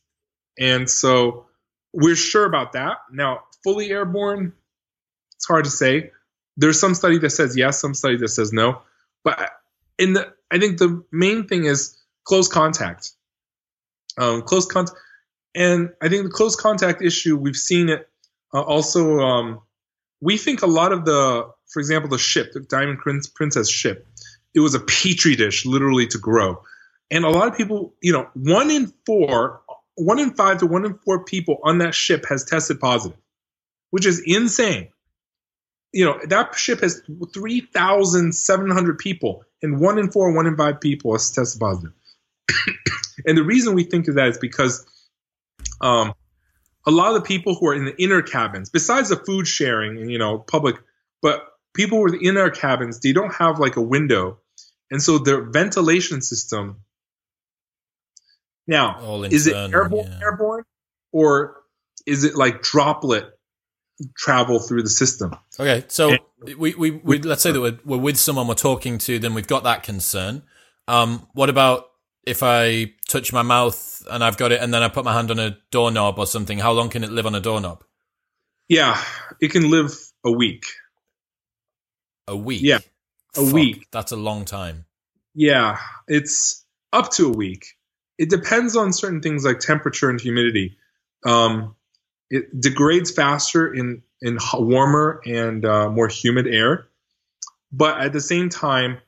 And 0.60 0.90
so 0.90 1.46
we're 1.94 2.16
sure 2.16 2.46
about 2.46 2.74
that. 2.74 2.98
Now, 3.12 3.42
fully 3.64 3.92
airborne, 3.92 4.54
it's 5.36 5.48
hard 5.48 5.66
to 5.66 5.72
say. 5.72 6.12
There's 6.58 6.80
some 6.80 6.94
study 6.94 7.18
that 7.20 7.32
says 7.32 7.58
yes, 7.58 7.80
some 7.80 7.94
study 7.94 8.18
that 8.18 8.30
says 8.30 8.54
no. 8.54 8.82
But 9.24 9.50
in 9.98 10.14
the, 10.14 10.34
I 10.52 10.60
think 10.60 10.78
the 10.78 11.04
main 11.12 11.48
thing 11.48 11.66
is 11.66 12.00
close 12.26 12.48
contact. 12.48 13.12
Um, 14.18 14.44
close 14.44 14.68
contact, 14.68 14.96
and 15.56 15.90
I 16.00 16.08
think 16.08 16.24
the 16.24 16.30
close 16.30 16.56
contact 16.56 17.02
issue 17.02 17.36
we've 17.36 17.56
seen 17.56 17.90
it 17.90 18.08
uh, 18.54 18.62
also. 18.62 19.20
Um, 19.20 19.62
we 20.22 20.38
think 20.38 20.62
a 20.62 20.68
lot 20.68 20.92
of 20.92 21.04
the, 21.04 21.50
for 21.68 21.80
example, 21.80 22.10
the 22.10 22.20
ship, 22.20 22.54
the 22.54 22.60
Diamond 22.60 23.00
Princess 23.00 23.70
ship, 23.70 24.08
it 24.54 24.60
was 24.60 24.76
a 24.76 24.80
petri 24.80 25.36
dish 25.36 25.66
literally 25.66 26.08
to 26.08 26.20
grow, 26.20 26.62
and 27.14 27.26
a 27.26 27.30
lot 27.30 27.48
of 27.48 27.56
people, 27.56 27.94
you 28.02 28.12
know, 28.12 28.28
one 28.34 28.72
in 28.72 28.92
four, 29.06 29.62
one 29.96 30.18
in 30.18 30.32
five 30.32 30.58
to 30.58 30.66
one 30.66 30.84
in 30.84 30.96
four 31.06 31.24
people 31.24 31.60
on 31.64 31.78
that 31.78 31.94
ship 31.94 32.26
has 32.28 32.44
tested 32.44 32.80
positive, 32.80 33.18
which 33.92 34.08
is 34.08 34.20
insane. 34.26 34.90
you 35.94 36.06
know 36.06 36.20
that 36.28 36.56
ship 36.56 36.82
has 36.82 37.04
3,700 37.34 38.98
people, 38.98 39.46
and 39.62 39.80
one 39.80 40.00
in 40.00 40.12
four, 40.12 40.34
one 40.34 40.48
in 40.48 40.58
five 40.58 40.82
people 40.82 41.12
has 41.14 41.30
tested 41.30 41.60
positive. 41.60 41.94
and 43.28 43.38
the 43.38 43.44
reason 43.44 43.76
we 43.76 43.84
think 43.84 44.08
of 44.08 44.16
that 44.16 44.30
is 44.30 44.40
because 44.40 44.84
um, 45.82 46.16
a 46.88 46.92
lot 46.92 47.10
of 47.10 47.22
the 47.22 47.28
people 47.28 47.54
who 47.54 47.68
are 47.68 47.76
in 47.76 47.86
the 47.86 48.02
inner 48.02 48.24
cabins, 48.24 48.72
besides 48.72 49.10
the 49.10 49.18
food 49.18 49.48
sharing 49.48 50.00
and 50.00 50.12
you 50.12 50.18
know 50.18 50.40
public, 50.40 50.78
but 51.22 51.46
people 51.76 52.00
who 52.00 52.06
are 52.06 52.16
in 52.16 52.38
our 52.38 52.50
cabins, 52.50 53.02
they 53.02 53.14
don't 53.14 53.36
have 53.36 53.60
like 53.60 53.76
a 53.76 53.82
window, 53.82 54.40
and 54.90 55.00
so 55.00 55.20
their 55.20 55.44
ventilation 55.44 56.20
system. 56.24 56.83
Now, 58.68 59.24
is 59.24 59.48
it 59.48 59.56
airborne, 59.56 60.08
yeah. 60.08 60.20
airborne, 60.22 60.64
or 61.12 61.64
is 62.06 62.24
it 62.24 62.36
like 62.36 62.62
droplet 62.62 63.26
travel 64.18 64.60
through 64.60 64.84
the 64.84 64.90
system? 64.90 65.36
Okay, 65.60 65.84
so 65.88 66.12
And- 66.12 66.20
we, 66.58 66.74
we, 66.76 66.92
we 66.92 67.20
let's 67.20 67.42
say 67.42 67.52
that 67.52 67.62
we're, 67.62 67.80
we're 67.86 67.98
with 67.98 68.18
someone 68.18 68.48
we're 68.48 68.54
talking 68.56 68.98
to, 69.00 69.20
then 69.20 69.34
we've 69.34 69.48
got 69.48 69.64
that 69.64 69.84
concern. 69.84 70.44
Um, 70.88 71.28
what 71.34 71.50
about 71.50 71.86
if 72.26 72.44
I 72.44 72.94
touch 73.08 73.32
my 73.32 73.42
mouth 73.42 74.06
and 74.10 74.24
I've 74.24 74.38
got 74.38 74.52
it, 74.52 74.62
and 74.62 74.74
then 74.74 74.84
I 74.84 74.90
put 74.90 75.06
my 75.06 75.14
hand 75.14 75.32
on 75.32 75.40
a 75.40 75.58
doorknob 75.72 76.20
or 76.20 76.26
something? 76.28 76.60
How 76.60 76.72
long 76.72 76.90
can 76.90 77.04
it 77.04 77.12
live 77.12 77.26
on 77.26 77.36
a 77.36 77.40
doorknob? 77.40 77.84
Yeah, 78.70 79.02
it 79.42 79.52
can 79.52 79.70
live 79.70 79.94
a 80.26 80.32
week. 80.32 80.64
A 82.28 82.36
week. 82.36 82.62
Yeah, 82.64 82.80
a 83.38 83.42
Fuck, 83.44 83.54
week. 83.54 83.88
That's 83.92 84.12
a 84.12 84.18
long 84.18 84.46
time. 84.46 84.86
Yeah, 85.36 85.80
it's 86.08 86.66
up 86.92 87.12
to 87.14 87.28
a 87.28 87.32
week. 87.32 87.66
It 88.18 88.30
depends 88.30 88.76
on 88.76 88.94
certain 88.94 89.22
things 89.22 89.44
like 89.44 89.60
temperature 89.60 90.10
and 90.10 90.20
humidity. 90.20 90.78
Um, 91.26 91.76
it 92.30 92.60
degrades 92.60 93.12
faster 93.12 93.74
in 93.74 94.04
in 94.22 94.38
warmer 94.54 95.22
and 95.26 95.66
uh, 95.66 95.90
more 95.90 96.08
humid 96.08 96.48
air, 96.48 96.88
but 97.72 98.00
at 98.00 98.14
the 98.14 98.22
same 98.22 98.50
time, 98.50 99.00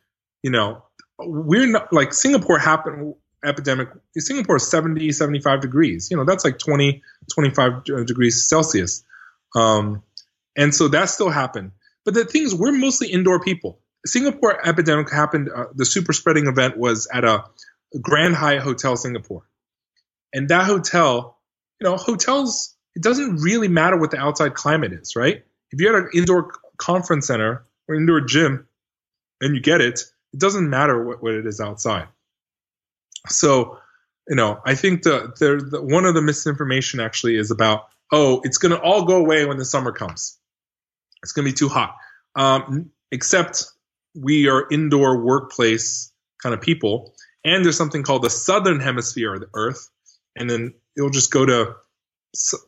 you 0.44 0.52
know, 0.52 0.84
we're 1.18 1.68
not 1.68 1.94
like 1.94 2.14
Singapore 2.14 2.60
happened 2.60 3.16
epidemic. 3.46 3.90
Singapore 4.18 4.58
is 4.58 4.70
70, 4.70 5.12
75 5.12 5.62
degrees. 5.62 6.10
You 6.12 6.18
know, 6.18 6.26
that's 6.26 6.44
like 6.44 6.58
20, 6.58 7.02
25 7.34 7.84
degrees 8.06 8.44
Celsius. 8.44 9.04
Um, 9.56 10.04
and 10.58 10.74
so 10.74 10.88
that 10.90 11.10
still 11.10 11.30
happened. 11.30 11.72
But 12.04 12.14
the 12.14 12.26
thing 12.26 12.44
is, 12.44 12.54
we're 12.54 12.72
mostly 12.72 13.08
indoor 13.08 13.40
people. 13.40 13.80
Singapore 14.06 14.66
epidemic 14.68 15.12
happened. 15.12 15.50
Uh, 15.54 15.66
the 15.74 15.86
super 15.86 16.14
spreading 16.14 16.48
event 16.48 16.78
was 16.78 17.08
at 17.12 17.24
a 17.24 17.46
Grand 18.02 18.36
Hyatt 18.36 18.62
Hotel 18.62 18.96
Singapore, 18.98 19.48
and 20.34 20.50
that 20.50 20.66
hotel, 20.66 21.38
you 21.80 21.90
know, 21.90 21.98
hotels. 21.98 22.76
It 22.96 23.04
doesn't 23.04 23.38
really 23.38 23.68
matter 23.68 23.98
what 23.98 24.12
the 24.12 24.18
outside 24.18 24.54
climate 24.54 24.94
is, 24.94 25.18
right? 25.18 25.44
If 25.72 25.82
you're 25.82 25.98
at 25.98 26.04
an 26.04 26.10
indoor 26.14 26.54
conference 26.78 27.28
center 27.28 27.66
or 27.90 27.96
indoor 27.96 28.22
gym, 28.22 28.68
and 29.42 29.54
you 29.56 29.62
get 29.62 29.82
it, 29.82 30.00
it 30.34 30.40
doesn't 30.40 30.70
matter 30.70 31.04
what, 31.04 31.22
what 31.22 31.34
it 31.34 31.46
is 31.46 31.60
outside. 31.60 32.08
So, 33.28 33.80
you 34.30 34.36
know, 34.36 34.62
I 34.66 34.76
think 34.76 35.04
the, 35.04 35.34
the, 35.40 35.68
the 35.72 35.82
one 35.82 36.06
of 36.06 36.14
the 36.14 36.22
misinformation 36.22 37.00
actually 37.00 37.38
is 37.38 37.52
about, 37.52 37.88
oh, 38.12 38.42
it's 38.44 38.58
going 38.58 38.72
to 38.72 38.80
all 38.80 39.04
go 39.04 39.18
away 39.18 39.46
when 39.46 39.58
the 39.58 39.66
summer 39.66 39.92
comes. 39.92 40.38
It's 41.22 41.32
going 41.32 41.46
to 41.46 41.52
be 41.52 41.56
too 41.56 41.70
hot. 41.70 41.96
Um, 42.36 42.92
except 43.12 43.66
we 44.14 44.48
are 44.48 44.68
indoor 44.72 45.24
workplace 45.24 46.12
kind 46.42 46.54
of 46.56 46.62
people, 46.62 47.14
and 47.46 47.64
there's 47.64 47.78
something 47.78 48.04
called 48.04 48.24
the 48.24 48.30
southern 48.30 48.82
hemisphere 48.82 49.36
of 49.36 49.40
the 49.40 49.50
Earth, 49.54 49.90
and 50.36 50.50
then 50.50 50.74
it'll 50.98 51.12
just 51.12 51.32
go 51.32 51.46
to 51.46 51.76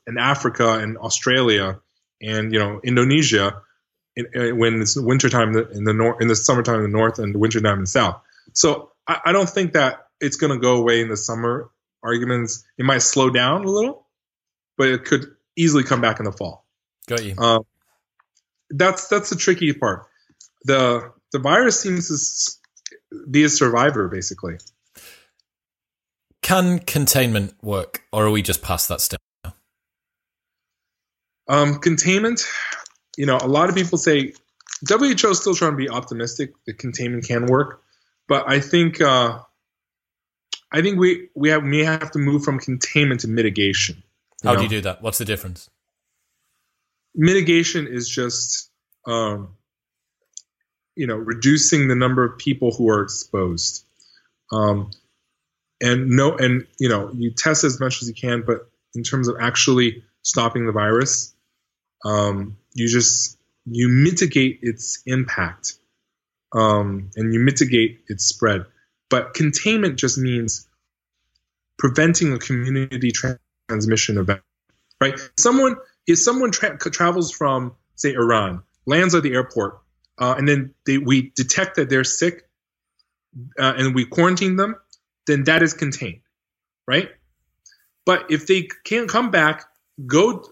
in 0.05 0.17
Africa 0.17 0.75
and 0.79 0.97
Australia 0.97 1.81
and 2.21 2.53
you 2.53 2.59
know 2.59 2.79
Indonesia 2.83 3.61
in, 4.15 4.27
uh, 4.35 4.55
when 4.55 4.81
it's 4.81 4.95
wintertime 4.95 5.57
in 5.57 5.83
the 5.83 5.93
north, 5.93 6.21
in 6.21 6.27
the 6.27 6.35
summertime 6.35 6.75
in 6.75 6.83
the 6.83 6.97
north, 6.97 7.19
and 7.19 7.33
the 7.33 7.39
wintertime 7.39 7.73
in 7.73 7.81
the 7.81 7.87
south. 7.87 8.21
So 8.53 8.91
I, 9.07 9.19
I 9.25 9.31
don't 9.33 9.49
think 9.49 9.73
that 9.73 10.07
it's 10.21 10.37
going 10.37 10.53
to 10.53 10.59
go 10.59 10.77
away 10.77 11.01
in 11.01 11.09
the 11.09 11.17
summer. 11.17 11.69
Arguments 12.03 12.63
it 12.77 12.85
might 12.85 13.01
slow 13.01 13.31
down 13.31 13.65
a 13.65 13.69
little, 13.69 14.05
but 14.77 14.87
it 14.87 15.03
could 15.05 15.25
easily 15.55 15.83
come 15.83 15.99
back 15.99 16.19
in 16.19 16.25
the 16.25 16.31
fall. 16.31 16.65
Got 17.07 17.25
you. 17.25 17.35
Um, 17.37 17.65
that's 18.69 19.07
that's 19.07 19.31
the 19.31 19.35
tricky 19.35 19.73
part. 19.73 20.05
the 20.63 21.11
The 21.33 21.39
virus 21.39 21.79
seems 21.79 22.07
to 22.07 22.56
be 23.29 23.43
a 23.43 23.49
survivor, 23.49 24.07
basically. 24.07 24.57
Can 26.41 26.79
containment 26.79 27.53
work, 27.61 28.03
or 28.11 28.25
are 28.25 28.31
we 28.31 28.41
just 28.41 28.61
past 28.61 28.89
that 28.89 29.01
step? 29.01 29.19
Um, 31.49 31.79
containment, 31.79 32.41
you 33.17 33.25
know, 33.25 33.37
a 33.41 33.47
lot 33.47 33.69
of 33.69 33.75
people 33.75 33.97
say 33.97 34.33
WHO 34.87 35.29
is 35.29 35.39
still 35.39 35.55
trying 35.55 35.71
to 35.71 35.77
be 35.77 35.89
optimistic 35.89 36.51
that 36.65 36.77
containment 36.77 37.25
can 37.25 37.45
work, 37.45 37.81
but 38.27 38.49
I 38.49 38.59
think 38.59 39.01
uh, 39.01 39.39
I 40.71 40.81
think 40.81 40.99
we 40.99 41.29
we 41.35 41.49
have 41.49 41.63
may 41.63 41.83
have 41.83 42.11
to 42.11 42.19
move 42.19 42.43
from 42.43 42.59
containment 42.59 43.21
to 43.21 43.27
mitigation. 43.27 44.03
How 44.43 44.55
do 44.55 44.63
you 44.63 44.69
do 44.69 44.81
that? 44.81 45.01
What's 45.01 45.17
the 45.17 45.25
difference? 45.25 45.69
mitigation 47.17 47.87
is 47.87 48.07
just 48.07 48.69
um, 49.05 49.55
you 50.97 51.07
know 51.07 51.15
reducing 51.15 51.87
the 51.87 51.95
number 51.95 52.23
of 52.23 52.37
people 52.37 52.71
who 52.71 52.89
are 52.89 53.01
exposed. 53.01 53.85
Um, 54.51 54.91
and 55.81 56.09
no 56.09 56.35
and 56.35 56.65
you 56.79 56.89
know 56.89 57.11
you 57.13 57.31
test 57.31 57.63
as 57.63 57.79
much 57.79 58.01
as 58.01 58.07
you 58.07 58.15
can 58.15 58.43
but 58.47 58.69
in 58.95 59.03
terms 59.03 59.27
of 59.27 59.35
actually 59.39 60.03
stopping 60.23 60.65
the 60.65 60.71
virus 60.71 61.35
um, 62.03 62.57
you 62.73 62.87
just 62.87 63.37
you 63.65 63.89
mitigate 63.89 64.59
its 64.61 65.03
impact 65.05 65.73
um, 66.53 67.11
and 67.15 67.33
you 67.33 67.39
mitigate 67.39 68.01
its 68.07 68.25
spread. 68.25 68.65
But 69.09 69.33
containment 69.33 69.97
just 69.97 70.17
means 70.17 70.67
preventing 71.77 72.33
a 72.33 72.39
community 72.39 73.11
transmission 73.11 74.17
event 74.17 74.41
right? 75.01 75.19
Someone 75.37 75.77
if 76.05 76.19
someone 76.19 76.51
tra- 76.51 76.77
travels 76.77 77.31
from 77.31 77.75
say 77.95 78.13
Iran, 78.13 78.63
lands 78.85 79.15
at 79.15 79.23
the 79.23 79.33
airport, 79.33 79.79
uh, 80.17 80.35
and 80.37 80.47
then 80.47 80.73
they, 80.85 80.97
we 80.97 81.31
detect 81.35 81.75
that 81.75 81.89
they're 81.89 82.03
sick, 82.03 82.47
uh, 83.59 83.73
and 83.77 83.95
we 83.95 84.05
quarantine 84.05 84.55
them, 84.55 84.75
then 85.27 85.43
that 85.45 85.63
is 85.63 85.73
contained, 85.73 86.21
right? 86.87 87.09
But 88.05 88.31
if 88.31 88.47
they 88.47 88.69
can't 88.85 89.09
come 89.09 89.31
back, 89.31 89.65
go 90.05 90.43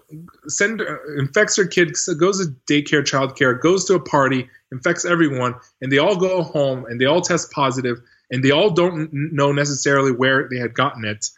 send 0.47 0.81
uh, 0.81 0.97
infects 1.17 1.55
their 1.55 1.67
kids, 1.67 2.07
goes 2.19 2.45
to 2.45 2.53
daycare, 2.71 3.03
childcare, 3.03 3.59
goes 3.59 3.85
to 3.85 3.93
a 3.95 3.99
party, 3.99 4.49
infects 4.71 5.05
everyone, 5.05 5.55
and 5.81 5.91
they 5.91 5.97
all 5.97 6.17
go 6.17 6.43
home 6.43 6.85
and 6.85 6.99
they 6.99 7.05
all 7.05 7.21
test 7.21 7.51
positive, 7.51 8.01
and 8.31 8.43
they 8.43 8.51
all 8.51 8.71
don't 8.71 9.09
know 9.13 9.51
necessarily 9.51 10.11
where 10.11 10.49
they 10.49 10.57
had 10.57 10.73
gotten 10.73 11.05
it. 11.05 11.29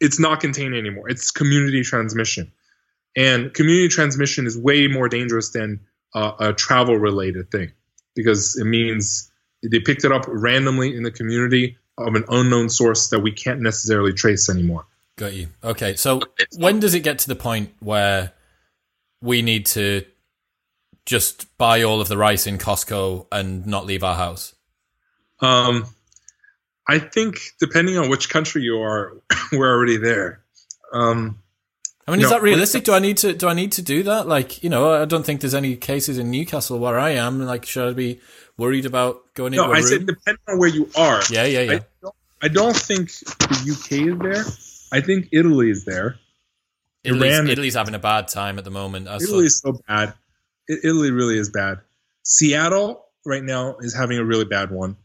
It's 0.00 0.20
not 0.20 0.40
contained 0.40 0.74
anymore. 0.74 1.08
It's 1.08 1.30
community 1.30 1.82
transmission. 1.82 2.52
And 3.16 3.54
community 3.54 3.88
transmission 3.88 4.46
is 4.46 4.58
way 4.58 4.88
more 4.88 5.08
dangerous 5.08 5.50
than 5.50 5.80
uh, 6.14 6.32
a 6.38 6.52
travel 6.52 6.96
related 6.96 7.50
thing 7.50 7.72
because 8.14 8.56
it 8.58 8.64
means 8.64 9.30
they 9.62 9.80
picked 9.80 10.04
it 10.04 10.12
up 10.12 10.24
randomly 10.28 10.96
in 10.96 11.02
the 11.02 11.10
community 11.10 11.76
of 11.98 12.14
an 12.14 12.24
unknown 12.28 12.68
source 12.68 13.08
that 13.08 13.20
we 13.20 13.32
can't 13.32 13.60
necessarily 13.60 14.12
trace 14.12 14.48
anymore. 14.48 14.86
Got 15.16 15.34
you. 15.34 15.48
Okay, 15.64 15.96
so 15.96 16.20
when 16.58 16.78
does 16.78 16.94
it 16.94 17.00
get 17.00 17.18
to 17.20 17.28
the 17.28 17.36
point 17.36 17.72
where 17.80 18.32
we 19.22 19.40
need 19.40 19.66
to 19.66 20.04
just 21.06 21.56
buy 21.56 21.82
all 21.82 22.00
of 22.00 22.08
the 22.08 22.18
rice 22.18 22.46
in 22.46 22.58
Costco 22.58 23.26
and 23.32 23.66
not 23.66 23.86
leave 23.86 24.04
our 24.04 24.16
house? 24.16 24.54
Um, 25.40 25.86
I 26.86 26.98
think 26.98 27.38
depending 27.58 27.96
on 27.96 28.10
which 28.10 28.28
country 28.28 28.62
you 28.62 28.78
are, 28.78 29.12
we're 29.52 29.74
already 29.74 29.96
there. 29.96 30.42
Um, 30.92 31.42
I 32.06 32.12
mean, 32.12 32.20
is 32.20 32.30
that 32.30 32.42
realistic? 32.42 32.84
Do 32.84 32.92
I 32.92 33.00
need 33.00 33.16
to 33.18 33.34
do 33.34 33.48
I 33.48 33.54
need 33.54 33.72
to 33.72 33.82
do 33.82 34.04
that? 34.04 34.28
Like, 34.28 34.62
you 34.62 34.70
know, 34.70 34.92
I 34.92 35.04
don't 35.06 35.26
think 35.26 35.40
there's 35.40 35.54
any 35.54 35.76
cases 35.76 36.18
in 36.18 36.30
Newcastle 36.30 36.78
where 36.78 36.98
I 36.98 37.10
am. 37.10 37.44
Like, 37.44 37.66
should 37.66 37.88
I 37.88 37.92
be 37.94 38.20
worried 38.56 38.86
about 38.86 39.34
going 39.34 39.54
into 39.54 39.66
no, 39.66 39.72
I 39.72 39.78
room? 39.78 39.86
said 39.86 40.06
depending 40.06 40.42
on 40.48 40.58
where 40.58 40.68
you 40.68 40.88
are. 40.96 41.20
yeah, 41.30 41.44
yeah, 41.44 41.60
yeah. 41.60 41.72
I 41.72 41.80
don't, 42.02 42.14
I 42.42 42.48
don't 42.48 42.76
think 42.76 43.10
the 43.10 43.72
UK 43.72 44.12
is 44.12 44.18
there. 44.18 44.44
I 44.92 45.00
think 45.00 45.28
Italy 45.32 45.70
is 45.70 45.84
there. 45.84 46.16
Italy's, 47.02 47.34
Iran- 47.34 47.48
Italy's 47.48 47.74
having 47.74 47.94
a 47.94 47.98
bad 47.98 48.28
time 48.28 48.58
at 48.58 48.64
the 48.64 48.70
moment. 48.70 49.08
Italy 49.08 49.46
is 49.46 49.58
so 49.58 49.78
bad. 49.88 50.14
Italy 50.68 51.10
really 51.10 51.38
is 51.38 51.50
bad. 51.50 51.78
Seattle 52.22 53.04
right 53.24 53.42
now 53.42 53.76
is 53.80 53.94
having 53.94 54.18
a 54.18 54.24
really 54.24 54.44
bad 54.44 54.70
one. 54.70 54.96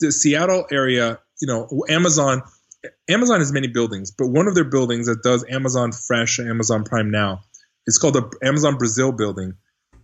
The 0.00 0.10
Seattle 0.12 0.66
area, 0.70 1.18
you 1.40 1.48
know, 1.48 1.84
Amazon. 1.88 2.42
Amazon 3.08 3.40
has 3.40 3.52
many 3.52 3.68
buildings, 3.68 4.10
but 4.10 4.28
one 4.28 4.48
of 4.48 4.54
their 4.54 4.64
buildings 4.64 5.06
that 5.06 5.22
does 5.22 5.44
Amazon 5.48 5.92
Fresh, 5.92 6.38
Amazon 6.38 6.84
Prime 6.84 7.10
Now, 7.10 7.42
it's 7.86 7.98
called 7.98 8.14
the 8.14 8.30
Amazon 8.42 8.76
Brazil 8.76 9.12
building. 9.12 9.54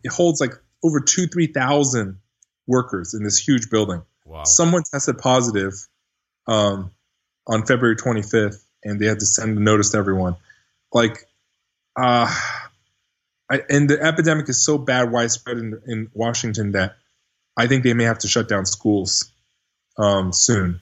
It 0.03 0.13
holds 0.13 0.41
like 0.41 0.53
over 0.83 1.01
two, 1.01 1.27
three 1.27 1.47
thousand 1.47 2.19
workers 2.67 3.15
in 3.15 3.23
this 3.23 3.39
huge 3.39 3.71
building. 3.71 4.03
wow. 4.25 4.45
Someone 4.45 4.83
tested 4.91 5.19
positive 5.19 5.75
um, 6.47 6.91
on 7.47 7.67
February 7.67 7.97
25th, 7.97 8.63
and 8.83 9.01
they 9.01 9.07
had 9.07 9.21
to 9.21 9.27
send 9.27 9.59
a 9.59 9.61
notice 9.61 9.91
to 9.91 9.99
everyone. 9.99 10.37
Like, 10.93 11.27
uh, 11.97 12.33
I, 13.51 13.61
and 13.69 13.89
the 13.89 14.01
epidemic 14.01 14.49
is 14.49 14.65
so 14.65 14.79
bad, 14.79 15.13
widespread 15.13 15.59
in, 15.59 15.81
in 15.87 16.11
Washington 16.15 16.73
that 16.73 16.97
I 17.57 17.67
think 17.67 17.85
they 17.85 17.95
may 17.95 18.05
have 18.05 18.19
to 18.21 18.29
shut 18.29 18.49
down 18.49 18.67
schools 18.67 19.31
um, 19.99 20.33
soon. 20.33 20.81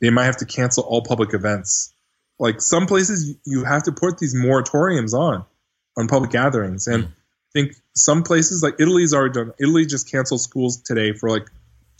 They 0.00 0.10
might 0.10 0.24
have 0.24 0.38
to 0.38 0.46
cancel 0.46 0.84
all 0.84 1.02
public 1.02 1.34
events. 1.34 1.94
Like 2.38 2.60
some 2.60 2.86
places, 2.86 3.36
you 3.44 3.64
have 3.64 3.84
to 3.84 3.92
put 3.92 4.18
these 4.18 4.34
moratoriums 4.34 5.12
on 5.12 5.44
on 5.96 6.08
public 6.08 6.30
gatherings, 6.30 6.86
and 6.86 7.04
mm. 7.04 7.08
I 7.08 7.50
think 7.52 7.72
some 7.94 8.22
places 8.22 8.62
like 8.62 8.74
Italy's 8.78 9.12
already 9.12 9.34
done. 9.34 9.52
Italy 9.60 9.84
just 9.84 10.10
canceled 10.10 10.40
schools 10.40 10.80
today 10.82 11.12
for 11.12 11.28
like 11.28 11.46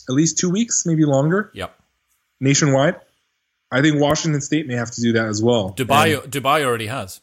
at 0.08 0.14
least 0.14 0.38
two 0.38 0.50
weeks, 0.50 0.84
maybe 0.86 1.04
longer. 1.04 1.50
Yep. 1.54 1.74
Nationwide. 2.40 2.96
I 3.70 3.82
think 3.82 4.00
Washington 4.00 4.40
State 4.40 4.66
may 4.66 4.74
have 4.74 4.90
to 4.90 5.00
do 5.00 5.12
that 5.12 5.26
as 5.26 5.42
well. 5.42 5.72
Dubai, 5.72 6.22
and, 6.22 6.32
Dubai 6.32 6.64
already 6.64 6.86
has. 6.86 7.20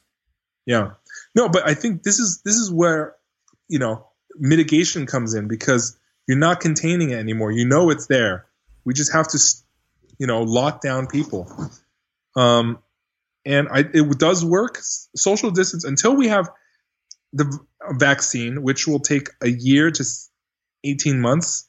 Yeah. 0.66 0.92
No, 1.36 1.50
but 1.50 1.68
I 1.68 1.74
think 1.74 2.04
this 2.04 2.20
is 2.20 2.42
this 2.46 2.56
is 2.56 2.72
where 2.72 3.16
you 3.68 3.80
know 3.80 4.06
mitigation 4.36 5.06
comes 5.06 5.34
in 5.34 5.48
because 5.48 5.98
you're 6.28 6.38
not 6.38 6.60
containing 6.60 7.12
it 7.12 7.18
anymore. 7.18 7.52
You 7.52 7.66
know 7.66 7.90
it's 7.90 8.08
there. 8.08 8.46
We 8.86 8.94
just 8.94 9.14
have 9.14 9.28
to, 9.30 9.40
you 10.20 10.28
know, 10.28 10.44
lock 10.44 10.82
down 10.82 11.08
people. 11.08 11.52
Um, 12.36 12.80
and 13.46 13.68
I, 13.70 13.80
it 13.80 14.20
does 14.20 14.44
work. 14.44 14.78
Social 15.16 15.52
distance 15.52 15.84
until 15.84 16.16
we 16.16 16.28
have 16.28 16.50
the 17.34 17.60
vaccine, 17.92 18.62
which 18.62 18.88
will 18.88 19.00
take 19.00 19.30
a 19.42 19.50
year 19.50 19.92
to 19.92 20.04
18 20.84 21.20
months, 21.20 21.68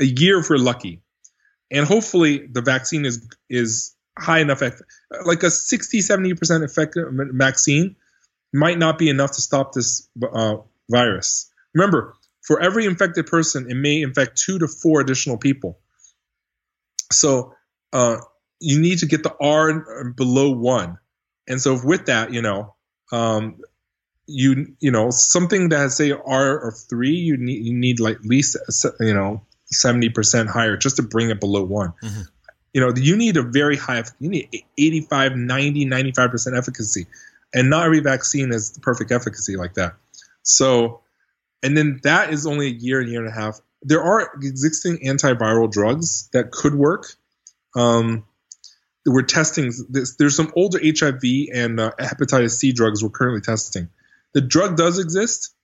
a 0.00 0.04
year 0.04 0.38
if 0.38 0.50
we're 0.50 0.56
lucky, 0.56 1.02
and 1.70 1.86
hopefully 1.86 2.46
the 2.46 2.62
vaccine 2.62 3.04
is 3.04 3.26
is 3.50 3.94
high 4.18 4.40
enough, 4.40 4.62
like 5.24 5.42
a 5.42 5.50
60, 5.50 6.00
70 6.00 6.34
percent 6.34 6.64
effective 6.64 7.04
vaccine 7.32 7.96
might 8.52 8.78
not 8.78 8.98
be 8.98 9.08
enough 9.08 9.32
to 9.32 9.40
stop 9.42 9.72
this 9.72 10.08
uh, 10.32 10.56
virus. 10.90 11.50
Remember, 11.74 12.14
for 12.42 12.60
every 12.60 12.86
infected 12.86 13.26
person, 13.26 13.70
it 13.70 13.74
may 13.74 14.00
infect 14.00 14.38
two 14.38 14.58
to 14.58 14.68
four 14.68 15.00
additional 15.00 15.36
people. 15.36 15.78
So 17.12 17.54
uh, 17.92 18.18
you 18.60 18.80
need 18.80 18.98
to 18.98 19.06
get 19.06 19.22
the 19.22 19.34
R 19.40 20.12
below 20.16 20.50
one. 20.50 20.98
And 21.46 21.60
so 21.60 21.78
with 21.82 22.06
that, 22.06 22.32
you 22.32 22.42
know, 22.42 22.74
um, 23.12 23.56
you 24.26 24.74
you 24.80 24.90
know 24.90 25.10
something 25.10 25.70
that 25.70 25.78
has 25.78 25.96
say 25.96 26.12
R 26.12 26.68
of 26.68 26.78
three, 26.78 27.14
you 27.14 27.36
need 27.36 27.64
you 27.64 27.72
need 27.72 28.00
like 28.00 28.16
at 28.16 28.24
least 28.24 28.56
you 29.00 29.14
know 29.14 29.42
seventy 29.66 30.10
percent 30.10 30.50
higher 30.50 30.76
just 30.76 30.96
to 30.96 31.02
bring 31.02 31.30
it 31.30 31.40
below 31.40 31.64
one. 31.64 31.94
Mm-hmm. 32.02 32.22
You 32.74 32.80
know, 32.82 32.92
you 32.94 33.16
need 33.16 33.38
a 33.38 33.42
very 33.42 33.76
high. 33.76 34.04
You 34.20 34.28
need 34.28 34.62
85, 34.76 35.36
90, 35.36 35.84
95 35.86 36.30
percent 36.30 36.56
efficacy, 36.56 37.06
and 37.54 37.70
not 37.70 37.86
every 37.86 38.00
vaccine 38.00 38.52
is 38.52 38.72
the 38.72 38.80
perfect 38.80 39.10
efficacy 39.10 39.56
like 39.56 39.74
that. 39.74 39.94
So 40.42 41.00
and 41.62 41.76
then 41.76 42.00
that 42.02 42.32
is 42.32 42.46
only 42.46 42.66
a 42.66 42.70
year, 42.70 43.00
and 43.00 43.08
a 43.08 43.12
year 43.12 43.20
and 43.20 43.28
a 43.28 43.34
half. 43.34 43.60
There 43.82 44.02
are 44.02 44.30
existing 44.42 44.98
antiviral 44.98 45.70
drugs 45.70 46.28
that 46.32 46.50
could 46.50 46.74
work. 46.74 47.06
Um, 47.78 48.24
we're 49.06 49.22
testing 49.22 49.72
this. 49.88 50.16
There's 50.16 50.36
some 50.36 50.52
older 50.56 50.78
HIV 50.82 51.22
and 51.54 51.80
uh, 51.80 51.92
hepatitis 51.98 52.50
C 52.52 52.72
drugs 52.72 53.02
we're 53.02 53.10
currently 53.10 53.40
testing. 53.40 53.88
The 54.34 54.40
drug 54.40 54.76
does 54.76 54.98
exist. 54.98 55.54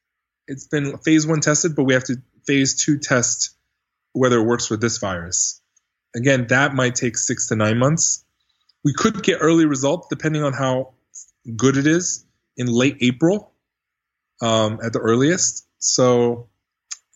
It's 0.46 0.66
been 0.66 0.98
phase 0.98 1.26
one 1.26 1.40
tested, 1.40 1.74
but 1.74 1.84
we 1.84 1.94
have 1.94 2.04
to 2.04 2.16
phase 2.46 2.82
two 2.84 2.98
test 2.98 3.56
whether 4.12 4.38
it 4.38 4.44
works 4.44 4.66
for 4.66 4.76
this 4.76 4.98
virus. 4.98 5.60
Again, 6.14 6.46
that 6.48 6.74
might 6.74 6.94
take 6.94 7.18
six 7.18 7.48
to 7.48 7.56
nine 7.56 7.78
months. 7.78 8.24
We 8.84 8.94
could 8.94 9.22
get 9.22 9.38
early 9.40 9.66
results 9.66 10.06
depending 10.08 10.44
on 10.44 10.52
how 10.52 10.94
good 11.56 11.76
it 11.76 11.86
is 11.86 12.24
in 12.56 12.68
late 12.68 12.98
April 13.00 13.52
um, 14.40 14.78
at 14.84 14.92
the 14.92 15.00
earliest. 15.00 15.66
So 15.78 16.48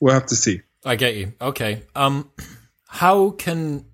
we'll 0.01 0.15
have 0.15 0.27
to 0.27 0.37
see. 0.37 0.63
I 0.85 0.97
get 0.97 1.15
you. 1.15 1.35
Okay. 1.41 1.85
Um, 1.95 2.31
how 2.89 3.31
can 3.31 3.85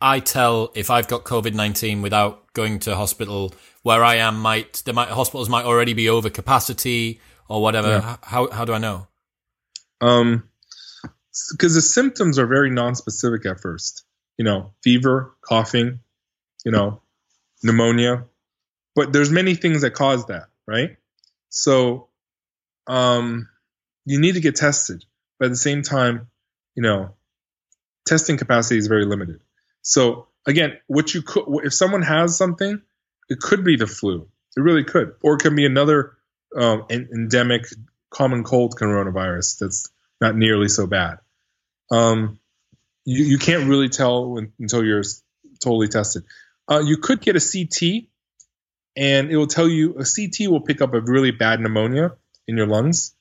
I 0.00 0.20
tell 0.20 0.72
if 0.74 0.90
I've 0.90 1.08
got 1.08 1.24
COVID 1.24 1.54
nineteen 1.54 2.02
without 2.02 2.52
going 2.52 2.78
to 2.80 2.94
hospital? 2.96 3.54
Where 3.82 4.04
I 4.04 4.16
am, 4.16 4.40
might 4.40 4.82
the 4.84 4.92
might, 4.92 5.08
hospitals 5.08 5.48
might 5.48 5.64
already 5.64 5.94
be 5.94 6.08
over 6.08 6.28
capacity 6.28 7.20
or 7.48 7.62
whatever. 7.62 7.88
Yeah. 7.88 8.16
How 8.22 8.50
how 8.50 8.64
do 8.64 8.72
I 8.74 8.78
know? 8.78 9.06
Um, 10.00 10.48
because 11.52 11.74
the 11.74 11.80
symptoms 11.80 12.38
are 12.38 12.46
very 12.46 12.70
non-specific 12.70 13.46
at 13.46 13.60
first. 13.60 14.04
You 14.36 14.44
know, 14.44 14.72
fever, 14.82 15.34
coughing, 15.42 16.00
you 16.64 16.70
know, 16.70 17.02
pneumonia, 17.62 18.24
but 18.94 19.12
there's 19.12 19.30
many 19.30 19.54
things 19.54 19.82
that 19.82 19.94
cause 19.94 20.26
that, 20.26 20.48
right? 20.66 20.96
So, 21.48 22.08
um, 22.86 23.48
you 24.04 24.20
need 24.20 24.34
to 24.34 24.40
get 24.40 24.54
tested, 24.54 25.04
but 25.38 25.46
at 25.46 25.50
the 25.50 25.56
same 25.56 25.82
time, 25.82 26.28
you 26.74 26.82
know, 26.82 27.14
testing 28.06 28.36
capacity 28.36 28.78
is 28.78 28.86
very 28.86 29.06
limited. 29.06 29.40
So 29.82 30.28
again, 30.46 30.78
what 30.86 31.14
you 31.14 31.22
could, 31.22 31.44
if 31.64 31.74
someone 31.74 32.02
has 32.02 32.36
something, 32.36 32.80
it 33.28 33.40
could 33.40 33.64
be 33.64 33.76
the 33.76 33.86
flu. 33.86 34.28
It 34.56 34.60
really 34.60 34.84
could, 34.84 35.14
or 35.22 35.34
it 35.34 35.40
can 35.40 35.54
be 35.54 35.66
another 35.66 36.16
um, 36.56 36.86
endemic 36.90 37.66
common 38.10 38.42
cold 38.44 38.74
coronavirus 38.76 39.58
that's 39.58 39.88
not 40.20 40.36
nearly 40.36 40.68
so 40.68 40.86
bad. 40.86 41.18
Um, 41.90 42.40
you, 43.04 43.24
you 43.24 43.38
can't 43.38 43.68
really 43.68 43.88
tell 43.88 44.30
when, 44.30 44.52
until 44.58 44.84
you're 44.84 45.04
totally 45.62 45.88
tested. 45.88 46.24
Uh, 46.70 46.82
you 46.84 46.96
could 46.98 47.20
get 47.20 47.36
a 47.36 47.40
CT, 47.40 48.08
and 48.96 49.30
it 49.30 49.36
will 49.36 49.46
tell 49.46 49.68
you 49.68 49.94
a 49.94 50.04
CT 50.04 50.50
will 50.50 50.60
pick 50.60 50.80
up 50.80 50.94
a 50.94 51.00
really 51.00 51.30
bad 51.30 51.60
pneumonia 51.60 52.12
in 52.46 52.56
your 52.56 52.66
lungs, 52.66 53.14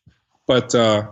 but 0.47 0.73
uh, 0.73 1.11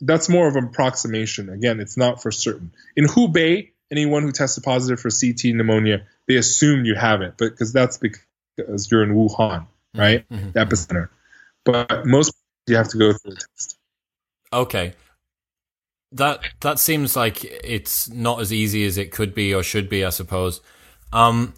that's 0.00 0.28
more 0.28 0.48
of 0.48 0.56
an 0.56 0.64
approximation. 0.64 1.48
Again, 1.48 1.80
it's 1.80 1.96
not 1.96 2.22
for 2.22 2.30
certain. 2.30 2.72
In 2.96 3.06
Hubei, 3.06 3.70
anyone 3.90 4.22
who 4.22 4.32
tested 4.32 4.64
positive 4.64 5.00
for 5.00 5.10
CT 5.10 5.54
pneumonia, 5.54 6.06
they 6.28 6.36
assume 6.36 6.84
you 6.84 6.94
have 6.94 7.22
it, 7.22 7.34
but 7.38 7.50
because 7.50 7.72
that's 7.72 7.98
because 7.98 8.90
you're 8.90 9.02
in 9.02 9.14
Wuhan, 9.14 9.36
mm-hmm. 9.38 10.00
right, 10.00 10.28
mm-hmm. 10.28 10.50
the 10.52 10.60
epicenter. 10.60 11.08
But 11.64 12.06
most 12.06 12.32
you 12.66 12.76
have 12.76 12.88
to 12.88 12.98
go 12.98 13.12
through 13.12 13.32
a 13.32 13.36
test. 13.36 13.78
Okay, 14.52 14.94
that 16.12 16.40
that 16.60 16.78
seems 16.78 17.16
like 17.16 17.44
it's 17.44 18.08
not 18.08 18.40
as 18.40 18.52
easy 18.52 18.84
as 18.84 18.98
it 18.98 19.12
could 19.12 19.34
be 19.34 19.54
or 19.54 19.62
should 19.62 19.88
be, 19.88 20.04
I 20.04 20.10
suppose. 20.10 20.60
Um, 21.12 21.54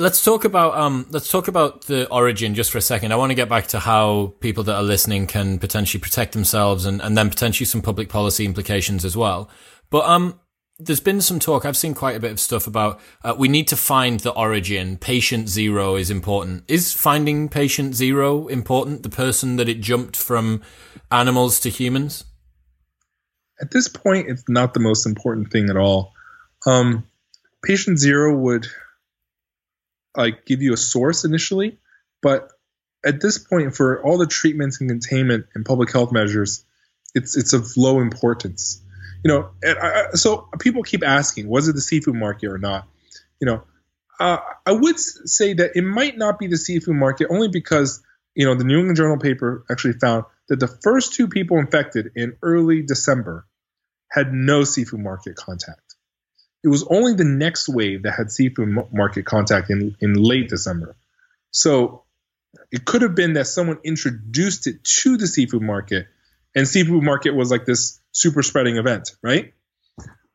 let's 0.00 0.24
talk 0.24 0.44
about 0.44 0.74
um 0.74 1.06
let's 1.10 1.30
talk 1.30 1.46
about 1.46 1.84
the 1.84 2.08
origin 2.08 2.54
just 2.54 2.70
for 2.70 2.78
a 2.78 2.82
second. 2.82 3.12
I 3.12 3.16
want 3.16 3.30
to 3.30 3.34
get 3.34 3.48
back 3.48 3.66
to 3.68 3.80
how 3.80 4.34
people 4.40 4.64
that 4.64 4.74
are 4.74 4.82
listening 4.82 5.26
can 5.26 5.58
potentially 5.58 6.00
protect 6.00 6.32
themselves 6.32 6.86
and, 6.86 7.00
and 7.02 7.16
then 7.16 7.28
potentially 7.28 7.66
some 7.66 7.82
public 7.82 8.08
policy 8.08 8.44
implications 8.46 9.04
as 9.04 9.16
well. 9.16 9.50
But 9.90 10.06
um 10.06 10.40
there's 10.80 11.00
been 11.00 11.20
some 11.20 11.38
talk. 11.38 11.64
I've 11.64 11.76
seen 11.76 11.94
quite 11.94 12.16
a 12.16 12.20
bit 12.20 12.30
of 12.30 12.40
stuff 12.40 12.66
about 12.66 13.00
uh, 13.22 13.34
we 13.36 13.48
need 13.48 13.68
to 13.68 13.76
find 13.76 14.20
the 14.20 14.32
origin. 14.32 14.96
Patient 14.96 15.48
zero 15.48 15.96
is 15.96 16.10
important. 16.10 16.64
Is 16.68 16.92
finding 16.92 17.48
patient 17.48 17.94
zero 17.94 18.48
important? 18.48 19.02
The 19.02 19.10
person 19.10 19.56
that 19.56 19.68
it 19.68 19.80
jumped 19.80 20.16
from 20.16 20.62
animals 21.10 21.60
to 21.60 21.68
humans? 21.68 22.24
At 23.60 23.70
this 23.70 23.88
point, 23.88 24.28
it's 24.28 24.44
not 24.48 24.72
the 24.72 24.80
most 24.80 25.04
important 25.04 25.50
thing 25.50 25.68
at 25.68 25.76
all. 25.76 26.14
Um, 26.66 27.04
patient 27.62 27.98
zero 27.98 28.34
would 28.34 28.66
like 30.16 30.46
give 30.46 30.62
you 30.62 30.72
a 30.72 30.78
source 30.78 31.24
initially, 31.24 31.78
but 32.22 32.50
at 33.04 33.20
this 33.20 33.38
point, 33.38 33.76
for 33.76 34.02
all 34.02 34.18
the 34.18 34.26
treatments 34.26 34.80
and 34.80 34.88
containment 34.88 35.46
and 35.54 35.64
public 35.64 35.92
health 35.92 36.10
measures, 36.10 36.64
it's 37.14 37.36
it's 37.36 37.52
of 37.52 37.76
low 37.76 38.00
importance. 38.00 38.82
You 39.24 39.28
know, 39.28 39.50
I, 39.62 40.10
so 40.14 40.48
people 40.58 40.82
keep 40.82 41.04
asking, 41.04 41.48
was 41.48 41.68
it 41.68 41.74
the 41.74 41.80
seafood 41.80 42.14
market 42.14 42.48
or 42.48 42.58
not? 42.58 42.88
You 43.40 43.46
know, 43.46 43.62
uh, 44.18 44.38
I 44.66 44.72
would 44.72 44.98
say 44.98 45.54
that 45.54 45.72
it 45.74 45.82
might 45.82 46.16
not 46.16 46.38
be 46.38 46.46
the 46.46 46.58
seafood 46.58 46.94
market 46.94 47.28
only 47.30 47.48
because 47.48 48.02
you 48.34 48.46
know 48.46 48.54
the 48.54 48.64
New 48.64 48.78
England 48.78 48.96
Journal 48.96 49.18
paper 49.18 49.64
actually 49.70 49.94
found 49.94 50.24
that 50.48 50.60
the 50.60 50.68
first 50.68 51.14
two 51.14 51.28
people 51.28 51.58
infected 51.58 52.12
in 52.16 52.36
early 52.42 52.82
December 52.82 53.46
had 54.10 54.32
no 54.32 54.64
seafood 54.64 55.00
market 55.00 55.36
contact. 55.36 55.94
It 56.62 56.68
was 56.68 56.86
only 56.90 57.14
the 57.14 57.24
next 57.24 57.68
wave 57.68 58.02
that 58.02 58.12
had 58.12 58.30
seafood 58.30 58.68
market 58.92 59.24
contact 59.24 59.70
in, 59.70 59.96
in 60.00 60.14
late 60.14 60.48
December. 60.48 60.96
So 61.52 62.04
it 62.70 62.84
could 62.84 63.02
have 63.02 63.14
been 63.14 63.34
that 63.34 63.46
someone 63.46 63.78
introduced 63.84 64.66
it 64.66 64.84
to 64.84 65.16
the 65.16 65.26
seafood 65.26 65.62
market, 65.62 66.06
and 66.54 66.68
seafood 66.68 67.02
market 67.02 67.30
was 67.30 67.50
like 67.50 67.64
this 67.64 67.99
super 68.12 68.42
spreading 68.42 68.76
event, 68.76 69.10
right? 69.22 69.52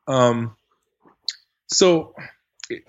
Um, 0.08 0.56
so 1.68 2.14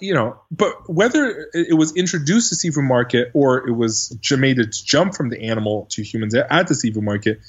you 0.00 0.14
know, 0.14 0.40
but 0.50 0.72
whether 0.86 1.48
it 1.52 1.76
was 1.76 1.94
introduced 1.96 2.48
to 2.48 2.54
seafood 2.54 2.84
market 2.84 3.30
or 3.34 3.68
it 3.68 3.72
was 3.72 4.18
made 4.30 4.58
its 4.58 4.80
jump 4.80 5.14
from 5.14 5.28
the 5.28 5.42
animal 5.42 5.86
to 5.90 6.02
humans 6.02 6.34
at 6.34 6.66
the 6.66 6.74
seafood 6.74 7.02
market, 7.02 7.40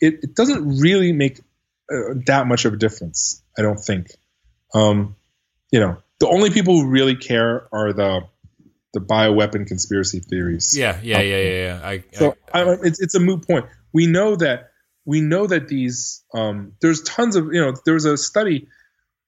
it, 0.00 0.14
it 0.22 0.34
doesn't 0.34 0.80
really 0.80 1.12
make 1.12 1.38
uh, 1.90 2.14
that 2.26 2.46
much 2.46 2.64
of 2.64 2.72
a 2.72 2.76
difference. 2.76 3.42
I 3.56 3.62
don't 3.62 3.78
think. 3.78 4.08
Um, 4.74 5.16
you 5.70 5.80
know, 5.80 5.98
the 6.18 6.28
only 6.28 6.50
people 6.50 6.80
who 6.80 6.88
really 6.88 7.16
care 7.16 7.68
are 7.72 7.92
the 7.92 8.22
the 8.92 9.00
bioweapon 9.00 9.66
conspiracy 9.66 10.20
theories. 10.20 10.76
Yeah, 10.76 10.98
yeah, 11.02 11.20
yeah, 11.20 11.36
yeah. 11.36 11.50
yeah. 11.50 11.80
I, 11.86 12.04
so 12.12 12.36
I, 12.52 12.62
I, 12.62 12.76
it's 12.82 13.00
it's 13.00 13.14
a 13.14 13.20
moot 13.20 13.46
point. 13.46 13.66
We 13.92 14.06
know 14.06 14.36
that 14.36 14.70
we 15.06 15.20
know 15.22 15.46
that 15.46 15.68
these 15.68 16.22
um, 16.34 16.72
there's 16.82 17.00
tons 17.02 17.36
of 17.36 17.46
you 17.52 17.60
know 17.60 17.72
there 17.84 17.94
was 17.94 18.04
a 18.04 18.18
study 18.18 18.68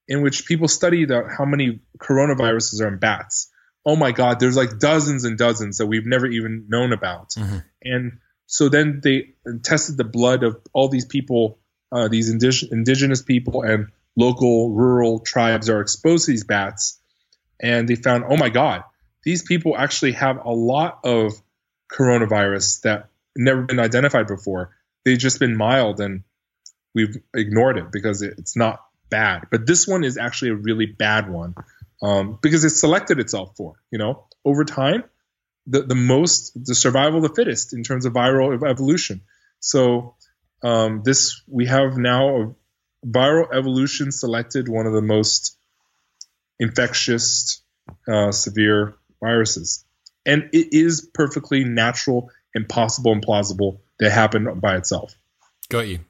in 0.08 0.22
which 0.22 0.46
people 0.46 0.68
studied 0.68 1.10
how 1.10 1.44
many 1.44 1.80
coronaviruses 1.98 2.80
are 2.82 2.88
in 2.88 2.98
bats. 2.98 3.50
Oh 3.86 3.96
my 3.96 4.12
God, 4.12 4.40
there's 4.40 4.56
like 4.56 4.78
dozens 4.78 5.24
and 5.24 5.38
dozens 5.38 5.78
that 5.78 5.86
we've 5.86 6.06
never 6.06 6.26
even 6.26 6.66
known 6.68 6.92
about. 6.92 7.30
Mm-hmm. 7.30 7.58
And 7.82 8.18
so 8.46 8.68
then 8.68 9.00
they 9.02 9.34
tested 9.62 9.96
the 9.96 10.04
blood 10.04 10.42
of 10.42 10.60
all 10.72 10.88
these 10.88 11.04
people, 11.04 11.58
uh, 11.92 12.08
these 12.08 12.34
indig- 12.34 12.70
indigenous 12.72 13.22
people 13.22 13.62
and 13.62 13.88
local 14.16 14.70
rural 14.70 15.20
tribes 15.20 15.70
are 15.70 15.80
exposed 15.80 16.24
to 16.26 16.32
these 16.32 16.44
bats. 16.44 16.98
And 17.60 17.88
they 17.88 17.94
found, 17.94 18.24
oh 18.28 18.36
my 18.36 18.48
God, 18.48 18.84
these 19.24 19.42
people 19.42 19.76
actually 19.76 20.12
have 20.12 20.44
a 20.44 20.50
lot 20.50 21.00
of 21.04 21.32
coronavirus 21.92 22.82
that 22.82 23.08
never 23.36 23.62
been 23.62 23.78
identified 23.78 24.26
before. 24.26 24.74
They've 25.04 25.18
just 25.18 25.38
been 25.38 25.56
mild 25.56 26.00
and 26.00 26.24
we've 26.94 27.16
ignored 27.34 27.78
it 27.78 27.92
because 27.92 28.22
it's 28.22 28.56
not 28.56 28.80
bad. 29.10 29.46
But 29.50 29.66
this 29.66 29.86
one 29.86 30.04
is 30.04 30.18
actually 30.18 30.50
a 30.50 30.56
really 30.56 30.86
bad 30.86 31.30
one 31.30 31.54
um, 32.02 32.38
because 32.42 32.64
it 32.64 32.70
selected 32.70 33.18
itself 33.18 33.56
for, 33.56 33.74
you 33.90 33.98
know, 33.98 34.26
over 34.44 34.64
time, 34.64 35.04
the, 35.66 35.82
the 35.82 35.94
most, 35.94 36.52
the 36.54 36.74
survival 36.74 37.20
the 37.20 37.28
fittest 37.28 37.74
in 37.74 37.82
terms 37.82 38.06
of 38.06 38.12
viral 38.12 38.68
evolution. 38.68 39.22
So 39.60 40.14
um, 40.62 41.02
this, 41.04 41.42
we 41.46 41.66
have 41.66 41.96
now 41.96 42.36
a 42.36 42.54
viral 43.06 43.52
evolution 43.52 44.10
selected 44.12 44.68
one 44.68 44.86
of 44.86 44.92
the 44.92 45.02
most 45.02 45.56
infectious, 46.58 47.62
uh, 48.08 48.32
severe 48.32 48.96
viruses. 49.20 49.84
And 50.26 50.50
it 50.52 50.72
is 50.72 51.08
perfectly 51.14 51.64
natural 51.64 52.30
and 52.54 52.68
possible 52.68 53.12
and 53.12 53.22
plausible 53.22 53.82
that 54.00 54.10
happened 54.10 54.60
by 54.60 54.76
itself. 54.76 55.14
Got 55.68 55.88
you. 55.88 56.00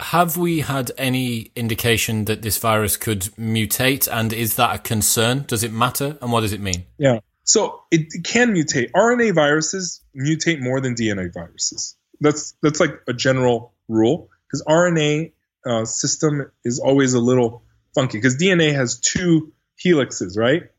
Have 0.00 0.36
we 0.36 0.60
had 0.60 0.92
any 0.98 1.50
indication 1.56 2.26
that 2.26 2.42
this 2.42 2.58
virus 2.58 2.96
could 2.96 3.22
mutate? 3.38 4.08
And 4.12 4.32
is 4.32 4.56
that 4.56 4.74
a 4.74 4.78
concern? 4.78 5.44
Does 5.46 5.62
it 5.64 5.72
matter? 5.72 6.18
And 6.20 6.30
what 6.30 6.42
does 6.42 6.52
it 6.52 6.60
mean? 6.60 6.84
Yeah. 6.98 7.20
So 7.44 7.80
it, 7.90 8.08
it 8.10 8.24
can 8.24 8.52
mutate. 8.52 8.90
RNA 8.90 9.34
viruses 9.34 10.02
mutate 10.14 10.60
more 10.60 10.80
than 10.80 10.94
DNA 10.94 11.32
viruses. 11.32 11.96
That's 12.20 12.54
that's 12.62 12.80
like 12.80 13.00
a 13.08 13.12
general 13.12 13.72
rule 13.88 14.28
because 14.46 14.62
RNA 14.64 15.32
uh, 15.64 15.84
system 15.84 16.50
is 16.64 16.78
always 16.78 17.14
a 17.14 17.20
little 17.20 17.62
funky 17.94 18.18
because 18.18 18.36
DNA 18.36 18.74
has 18.74 19.00
two 19.00 19.52
helixes, 19.82 20.36
right? 20.36 20.70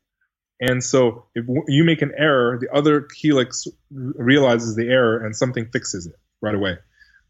And 0.60 0.82
so 0.82 1.26
if 1.34 1.44
you 1.68 1.84
make 1.84 2.02
an 2.02 2.12
error, 2.16 2.58
the 2.60 2.74
other 2.74 3.06
helix 3.16 3.66
realizes 3.90 4.74
the 4.74 4.88
error 4.88 5.24
and 5.24 5.34
something 5.34 5.66
fixes 5.66 6.06
it 6.06 6.16
right 6.40 6.54
away. 6.54 6.78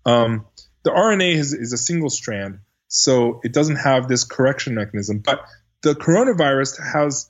Um, 0.07 0.47
the 0.85 0.91
RNA 0.91 1.35
is, 1.35 1.53
is, 1.53 1.73
a 1.73 1.77
single 1.77 2.09
strand, 2.09 2.61
so 2.87 3.41
it 3.45 3.53
doesn't 3.53 3.77
have 3.77 4.09
this 4.09 4.25
correction 4.25 4.75
mechanism. 4.75 5.19
But 5.19 5.45
the 5.83 5.95
coronavirus 5.95 6.79
has 6.93 7.29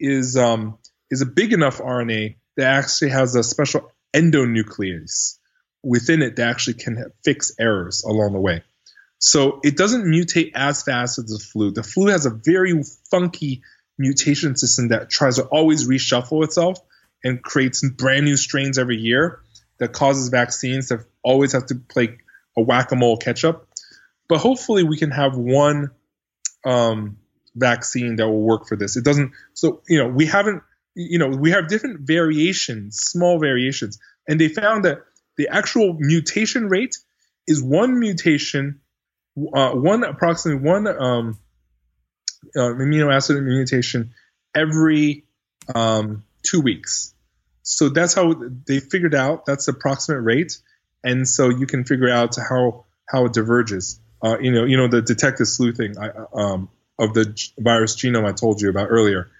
is 0.00 0.36
um, 0.36 0.78
is 1.10 1.20
a 1.20 1.26
big 1.26 1.52
enough 1.52 1.78
RNA 1.78 2.36
that 2.56 2.66
actually 2.66 3.10
has 3.10 3.34
a 3.34 3.42
special 3.42 3.92
endonuclease 4.14 5.38
within 5.82 6.22
it 6.22 6.36
that 6.36 6.48
actually 6.48 6.74
can 6.74 7.12
fix 7.24 7.52
errors 7.58 8.04
along 8.04 8.32
the 8.32 8.40
way. 8.40 8.62
So 9.18 9.60
it 9.64 9.76
doesn't 9.76 10.04
mutate 10.04 10.52
as 10.54 10.82
fast 10.82 11.18
as 11.18 11.26
the 11.26 11.38
flu. 11.38 11.72
The 11.72 11.82
flu 11.82 12.06
has 12.06 12.24
a 12.24 12.30
very 12.30 12.80
funky 13.10 13.62
mutation 13.98 14.56
system 14.56 14.88
that 14.88 15.10
tries 15.10 15.36
to 15.36 15.44
always 15.44 15.88
reshuffle 15.88 16.44
itself 16.44 16.78
and 17.24 17.42
creates 17.42 17.88
brand 17.88 18.24
new 18.24 18.36
strains 18.36 18.78
every 18.78 18.96
year 18.96 19.40
that 19.78 19.92
causes 19.92 20.28
vaccines 20.28 20.88
to 20.88 21.04
always 21.22 21.52
have 21.52 21.66
to 21.66 21.74
play 21.74 22.18
a 22.56 22.62
whack-a-mole 22.62 23.16
catch-up. 23.16 23.66
But 24.28 24.38
hopefully 24.38 24.84
we 24.84 24.98
can 24.98 25.10
have 25.10 25.36
one 25.36 25.90
um, 26.64 27.18
vaccine 27.54 28.16
that 28.16 28.28
will 28.28 28.42
work 28.42 28.66
for 28.66 28.76
this. 28.76 28.96
It 28.96 29.04
doesn't. 29.04 29.32
So 29.54 29.82
you 29.88 29.98
know 29.98 30.08
we 30.08 30.26
haven't. 30.26 30.62
You 30.94 31.18
know 31.18 31.28
we 31.28 31.52
have 31.52 31.68
different 31.68 32.00
variations, 32.00 32.98
small 32.98 33.38
variations, 33.38 33.98
and 34.26 34.40
they 34.40 34.48
found 34.48 34.84
that 34.84 34.98
the 35.36 35.48
actual 35.48 35.96
mutation 35.98 36.68
rate 36.68 36.96
is 37.46 37.62
one 37.62 37.98
mutation, 37.98 38.80
uh, 39.54 39.70
one 39.70 40.04
approximately 40.04 40.68
one 40.68 40.86
um, 40.86 41.38
uh, 42.56 42.74
amino 42.74 43.12
acid 43.12 43.42
mutation 43.42 44.14
every 44.54 45.24
um, 45.74 46.24
two 46.42 46.60
weeks. 46.60 47.14
So 47.62 47.88
that's 47.88 48.14
how 48.14 48.34
they 48.66 48.80
figured 48.80 49.14
out 49.14 49.44
that's 49.44 49.66
the 49.66 49.72
approximate 49.72 50.22
rate, 50.22 50.58
and 51.04 51.28
so 51.28 51.50
you 51.50 51.66
can 51.66 51.84
figure 51.84 52.08
out 52.08 52.36
how 52.36 52.86
how 53.08 53.26
it 53.26 53.32
diverges. 53.32 54.00
Uh, 54.22 54.38
you 54.40 54.50
know, 54.50 54.64
you 54.64 54.76
know 54.76 54.88
the 54.88 55.02
detective 55.02 55.46
sleuthing 55.46 55.96
I, 55.98 56.10
um, 56.34 56.70
of 56.98 57.14
the 57.14 57.38
virus 57.58 57.96
genome 57.96 58.26
I 58.26 58.32
told 58.32 58.60
you 58.60 58.70
about 58.70 58.88
earlier. 58.90 59.30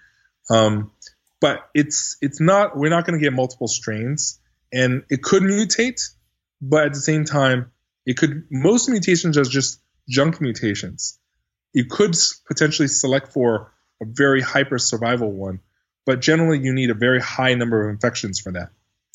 Um, 0.51 0.93
but 1.41 1.69
it's 1.75 2.17
it's 2.21 2.41
not 2.41 2.77
we're 2.77 2.91
not 2.91 3.07
going 3.07 3.19
to 3.19 3.25
get 3.25 3.33
multiple 3.33 3.69
strains, 3.69 4.39
and 4.73 5.05
it 5.09 5.23
could 5.23 5.43
mutate, 5.43 6.03
but 6.61 6.87
at 6.87 6.93
the 6.93 7.01
same 7.01 7.25
time, 7.25 7.73
it 8.05 8.19
could 8.19 8.45
most 8.51 8.89
mutations 8.89 9.39
are 9.39 9.45
just 9.45 9.81
junk 10.09 10.41
mutations 10.41 11.19
you 11.79 11.85
could 11.85 12.17
potentially 12.49 12.89
select 12.89 13.29
for 13.29 13.71
a 14.03 14.05
very 14.05 14.41
hyper 14.41 14.79
survival 14.79 15.31
one, 15.31 15.61
but 16.05 16.21
generally 16.21 16.59
you 16.59 16.73
need 16.73 16.91
a 16.91 16.95
very 16.95 17.21
high 17.21 17.55
number 17.55 17.85
of 17.85 17.91
infections 17.91 18.41
for 18.41 18.51
that. 18.51 18.71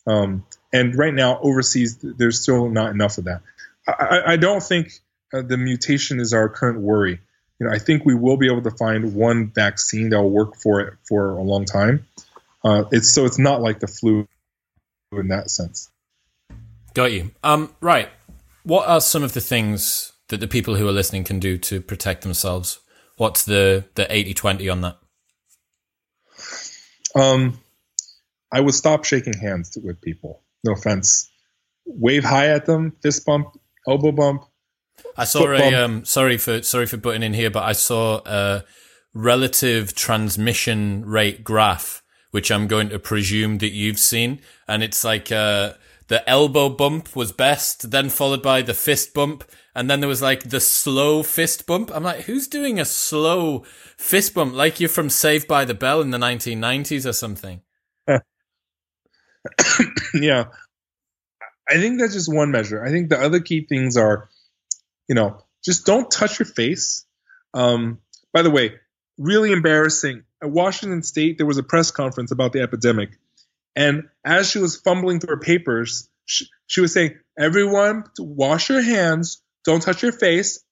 Um, 0.07 0.45
and 0.71 0.97
right 0.97 1.13
now, 1.13 1.39
overseas, 1.41 1.97
there's 2.01 2.39
still 2.39 2.69
not 2.69 2.91
enough 2.91 3.17
of 3.17 3.25
that. 3.25 3.41
I, 3.85 4.21
I 4.27 4.35
don't 4.37 4.63
think 4.63 4.93
uh, 5.33 5.41
the 5.41 5.57
mutation 5.57 6.21
is 6.21 6.33
our 6.33 6.47
current 6.47 6.79
worry. 6.79 7.19
You 7.59 7.67
know, 7.67 7.73
I 7.73 7.79
think 7.79 8.05
we 8.05 8.15
will 8.15 8.37
be 8.37 8.47
able 8.49 8.61
to 8.61 8.71
find 8.71 9.13
one 9.13 9.51
vaccine 9.51 10.11
that 10.11 10.21
will 10.21 10.29
work 10.29 10.55
for 10.55 10.79
it 10.79 10.93
for 11.03 11.31
a 11.31 11.41
long 11.41 11.65
time. 11.65 12.07
Uh, 12.63 12.85
it's 12.93 13.13
so 13.13 13.25
it's 13.25 13.39
not 13.39 13.61
like 13.61 13.81
the 13.81 13.87
flu 13.87 14.25
in 15.11 15.27
that 15.27 15.51
sense. 15.51 15.91
Got 16.93 17.11
you. 17.11 17.31
Um, 17.43 17.75
right. 17.81 18.07
What 18.63 18.87
are 18.87 19.01
some 19.01 19.21
of 19.21 19.33
the 19.33 19.41
things 19.41 20.12
that 20.33 20.39
the 20.39 20.47
people 20.47 20.75
who 20.75 20.87
are 20.87 20.91
listening 20.91 21.23
can 21.23 21.39
do 21.39 21.59
to 21.59 21.79
protect 21.79 22.23
themselves? 22.23 22.79
What's 23.17 23.45
the 23.45 23.85
the 23.93 24.05
80-20 24.05 24.71
on 24.71 24.81
that? 24.81 24.97
Um, 27.15 27.59
I 28.51 28.59
would 28.59 28.73
stop 28.73 29.05
shaking 29.05 29.37
hands 29.37 29.77
with 29.81 30.01
people. 30.01 30.41
No 30.63 30.73
offense. 30.73 31.29
Wave 31.85 32.23
high 32.23 32.47
at 32.47 32.65
them, 32.65 32.95
fist 33.03 33.27
bump, 33.27 33.55
elbow 33.87 34.11
bump. 34.11 34.45
I 35.15 35.25
saw 35.25 35.51
a 35.51 35.75
um, 35.75 36.03
sorry 36.03 36.39
for 36.39 36.63
sorry 36.63 36.87
for 36.87 36.97
putting 36.97 37.21
in 37.21 37.33
here, 37.33 37.51
but 37.51 37.63
I 37.63 37.73
saw 37.73 38.21
a 38.25 38.63
relative 39.13 39.93
transmission 39.93 41.05
rate 41.05 41.43
graph, 41.43 42.01
which 42.31 42.51
I'm 42.51 42.65
going 42.65 42.89
to 42.89 42.97
presume 42.97 43.59
that 43.59 43.73
you've 43.73 43.99
seen, 43.99 44.39
and 44.67 44.81
it's 44.81 45.03
like 45.03 45.31
uh, 45.31 45.73
the 46.13 46.29
elbow 46.29 46.69
bump 46.69 47.15
was 47.15 47.31
best, 47.31 47.89
then 47.89 48.07
followed 48.07 48.43
by 48.43 48.61
the 48.61 48.75
fist 48.75 49.15
bump, 49.15 49.43
and 49.73 49.89
then 49.89 49.99
there 49.99 50.07
was 50.07 50.21
like 50.21 50.47
the 50.47 50.59
slow 50.59 51.23
fist 51.23 51.65
bump. 51.65 51.89
I'm 51.91 52.03
like, 52.03 52.25
who's 52.25 52.47
doing 52.47 52.79
a 52.79 52.85
slow 52.85 53.63
fist 53.97 54.35
bump? 54.35 54.53
Like 54.53 54.79
you're 54.79 54.89
from 54.89 55.09
Saved 55.09 55.47
by 55.47 55.65
the 55.65 55.73
Bell 55.73 56.01
in 56.01 56.11
the 56.11 56.19
1990s 56.19 57.09
or 57.09 57.13
something. 57.13 57.61
yeah. 60.13 60.49
I 61.67 61.77
think 61.77 61.99
that's 61.99 62.13
just 62.13 62.31
one 62.31 62.51
measure. 62.51 62.85
I 62.85 62.91
think 62.91 63.09
the 63.09 63.19
other 63.19 63.39
key 63.39 63.65
things 63.65 63.97
are, 63.97 64.29
you 65.09 65.15
know, 65.15 65.43
just 65.65 65.87
don't 65.87 66.11
touch 66.11 66.37
your 66.37 66.45
face. 66.45 67.07
Um, 67.55 67.97
by 68.31 68.43
the 68.43 68.51
way, 68.51 68.75
really 69.17 69.51
embarrassing. 69.51 70.25
At 70.43 70.51
Washington 70.51 71.01
State, 71.01 71.39
there 71.39 71.47
was 71.47 71.57
a 71.57 71.63
press 71.63 71.89
conference 71.89 72.31
about 72.31 72.53
the 72.53 72.61
epidemic. 72.61 73.17
And 73.75 74.09
as 74.23 74.49
she 74.49 74.59
was 74.59 74.75
fumbling 74.75 75.19
through 75.19 75.35
her 75.35 75.41
papers, 75.41 76.09
she, 76.25 76.45
she 76.67 76.81
was 76.81 76.93
saying, 76.93 77.17
Everyone, 77.37 78.03
wash 78.19 78.69
your 78.69 78.81
hands, 78.81 79.41
don't 79.65 79.81
touch 79.81 80.03
your 80.03 80.11
face. 80.11 80.63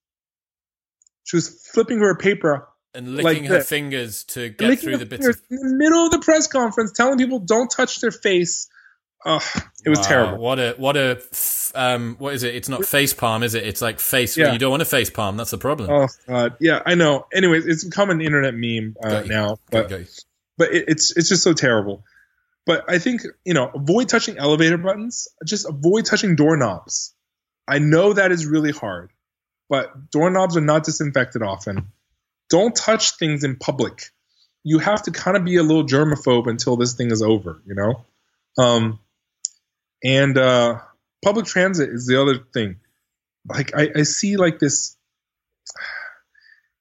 She 1.24 1.36
was 1.36 1.68
flipping 1.72 1.98
her 1.98 2.16
paper 2.16 2.68
and 2.94 3.16
licking 3.16 3.44
like 3.44 3.50
her 3.50 3.60
fingers 3.60 4.24
to 4.24 4.50
get 4.50 4.78
through 4.78 4.98
the 4.98 5.06
bits 5.06 5.26
of- 5.26 5.40
in 5.50 5.56
the 5.56 5.76
middle 5.76 6.04
of 6.06 6.12
the 6.12 6.18
press 6.18 6.46
conference, 6.46 6.92
telling 6.92 7.18
people 7.18 7.38
don't 7.38 7.70
touch 7.70 8.00
their 8.00 8.10
face. 8.10 8.68
Oh, 9.24 9.40
it 9.84 9.88
was 9.88 10.00
wow. 10.00 10.04
terrible. 10.04 10.38
What 10.38 10.58
a 10.58 10.74
what 10.78 10.96
a 10.96 11.22
um 11.74 12.16
what 12.18 12.34
is 12.34 12.42
it? 12.42 12.56
It's 12.56 12.68
not 12.68 12.84
face 12.84 13.14
palm, 13.14 13.44
is 13.44 13.54
it? 13.54 13.64
It's 13.64 13.80
like 13.80 14.00
face. 14.00 14.36
Yeah. 14.36 14.52
You 14.52 14.58
don't 14.58 14.72
want 14.72 14.82
a 14.82 14.86
face 14.86 15.10
palm. 15.10 15.36
That's 15.36 15.52
the 15.52 15.58
problem. 15.58 15.90
Oh 15.90 16.08
god, 16.26 16.56
yeah, 16.60 16.82
I 16.84 16.96
know. 16.96 17.26
Anyways, 17.32 17.66
it's 17.66 17.84
become 17.84 18.10
an 18.10 18.20
internet 18.20 18.54
meme 18.54 18.96
uh, 19.02 19.22
now, 19.26 19.58
but 19.70 19.90
but 20.58 20.74
it, 20.74 20.84
it's 20.88 21.16
it's 21.16 21.28
just 21.28 21.44
so 21.44 21.52
terrible. 21.52 22.04
But 22.64 22.84
I 22.88 22.98
think 22.98 23.22
you 23.44 23.54
know, 23.54 23.70
avoid 23.74 24.08
touching 24.08 24.38
elevator 24.38 24.78
buttons. 24.78 25.28
Just 25.44 25.68
avoid 25.68 26.06
touching 26.06 26.36
doorknobs. 26.36 27.14
I 27.66 27.78
know 27.78 28.12
that 28.12 28.32
is 28.32 28.46
really 28.46 28.72
hard, 28.72 29.12
but 29.68 30.10
doorknobs 30.10 30.56
are 30.56 30.62
not 30.62 30.84
disinfected 30.84 31.42
often. 31.42 31.92
Don't 32.50 32.74
touch 32.74 33.16
things 33.16 33.44
in 33.44 33.56
public. 33.56 34.10
you 34.64 34.78
have 34.78 35.02
to 35.02 35.10
kind 35.10 35.36
of 35.36 35.44
be 35.44 35.56
a 35.56 35.62
little 35.62 35.84
germaphobe 35.84 36.46
until 36.46 36.76
this 36.76 36.94
thing 36.94 37.10
is 37.10 37.22
over, 37.22 37.62
you 37.66 37.74
know? 37.74 38.04
Um, 38.58 39.00
and 40.04 40.36
uh, 40.38 40.80
public 41.24 41.46
transit 41.46 41.88
is 41.88 42.06
the 42.06 42.20
other 42.20 42.38
thing. 42.52 42.76
Like, 43.48 43.74
I, 43.74 43.90
I 43.96 44.02
see 44.02 44.36
like 44.36 44.58
this, 44.58 44.96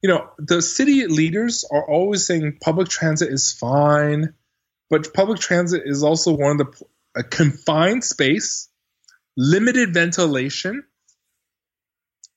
you 0.02 0.10
know, 0.10 0.30
the 0.38 0.62
city 0.62 1.08
leaders 1.08 1.66
are 1.72 1.84
always 1.84 2.26
saying 2.26 2.58
public 2.62 2.88
transit 2.88 3.32
is 3.32 3.52
fine, 3.52 4.34
but 4.92 5.12
public 5.14 5.40
transit 5.40 5.84
is 5.86 6.04
also 6.04 6.34
one 6.34 6.60
of 6.62 6.68
the 6.68 6.86
a 7.16 7.24
confined 7.24 8.04
space, 8.04 8.70
limited 9.36 9.94
ventilation. 9.94 10.84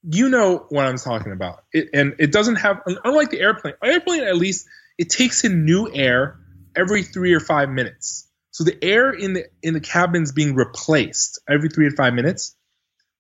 You 0.03 0.29
know 0.29 0.67
what 0.69 0.87
I'm 0.87 0.97
talking 0.97 1.33
about. 1.33 1.65
It, 1.73 1.91
and 1.93 2.15
it 2.19 2.33
doesn't 2.33 2.57
have, 2.57 2.83
unlike 3.05 3.31
the 3.31 3.41
airplane, 3.41 3.75
airplane 3.83 4.23
at 4.23 4.37
least 4.37 4.67
it 4.99 5.11
takes 5.11 5.45
in 5.45 5.65
new 5.65 5.93
air 5.93 6.39
every 6.77 7.03
three 7.03 7.35
or 7.35 7.41
five 7.41 7.69
minutes. 7.69 8.29
So 8.51 8.65
the 8.65 8.79
air 8.83 9.11
in 9.11 9.33
the 9.33 9.47
in 9.63 9.75
the 9.75 9.81
cabin 9.81 10.23
is 10.23 10.33
being 10.33 10.55
replaced 10.55 11.41
every 11.49 11.69
three 11.69 11.91
to 11.91 11.97
five 11.97 12.15
minutes. 12.15 12.55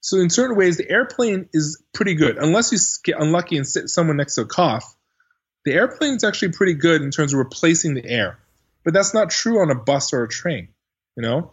So 0.00 0.18
in 0.18 0.30
certain 0.30 0.56
ways, 0.56 0.76
the 0.76 0.88
airplane 0.88 1.48
is 1.52 1.82
pretty 1.92 2.14
good, 2.14 2.36
unless 2.36 2.70
you 2.70 2.78
get 3.02 3.20
unlucky 3.20 3.56
and 3.56 3.66
sit 3.66 3.88
someone 3.88 4.16
next 4.16 4.36
to 4.36 4.42
a 4.42 4.46
cough. 4.46 4.94
The 5.64 5.72
airplane 5.72 6.14
is 6.14 6.24
actually 6.24 6.52
pretty 6.52 6.74
good 6.74 7.00
in 7.02 7.10
terms 7.10 7.32
of 7.32 7.38
replacing 7.38 7.94
the 7.94 8.04
air, 8.06 8.38
but 8.84 8.94
that's 8.94 9.14
not 9.14 9.30
true 9.30 9.60
on 9.60 9.70
a 9.70 9.74
bus 9.74 10.12
or 10.12 10.24
a 10.24 10.28
train, 10.28 10.68
you 11.16 11.22
know. 11.22 11.52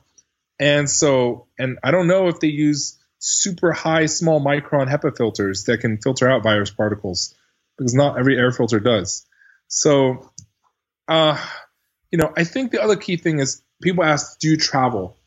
And 0.59 0.89
so, 0.89 1.47
and 1.57 1.79
I 1.83 1.91
don't 1.91 2.07
know 2.07 2.27
if 2.27 2.39
they 2.39 2.47
use 2.47 2.99
super 3.17 3.71
high 3.71 4.05
small 4.07 4.43
micron 4.43 4.89
HEPA 4.89 5.17
filters 5.17 5.63
that 5.65 5.79
can 5.79 5.97
filter 5.97 6.29
out 6.29 6.43
virus 6.43 6.69
particles, 6.71 7.33
because 7.77 7.93
not 7.93 8.19
every 8.19 8.37
air 8.37 8.51
filter 8.51 8.79
does. 8.79 9.25
So, 9.67 10.29
uh, 11.07 11.43
you 12.11 12.17
know, 12.17 12.31
I 12.35 12.43
think 12.43 12.71
the 12.71 12.81
other 12.81 12.95
key 12.95 13.17
thing 13.17 13.39
is 13.39 13.61
people 13.81 14.03
ask, 14.03 14.39
do 14.39 14.49
you 14.49 14.57
travel? 14.57 15.17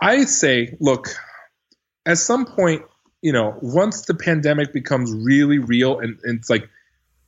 I 0.00 0.24
say, 0.24 0.76
look, 0.80 1.08
at 2.04 2.18
some 2.18 2.44
point, 2.44 2.82
you 3.22 3.32
know, 3.32 3.58
once 3.62 4.02
the 4.02 4.14
pandemic 4.14 4.72
becomes 4.72 5.12
really 5.12 5.58
real 5.58 6.00
and, 6.00 6.18
and 6.22 6.38
it's 6.38 6.50
like 6.50 6.68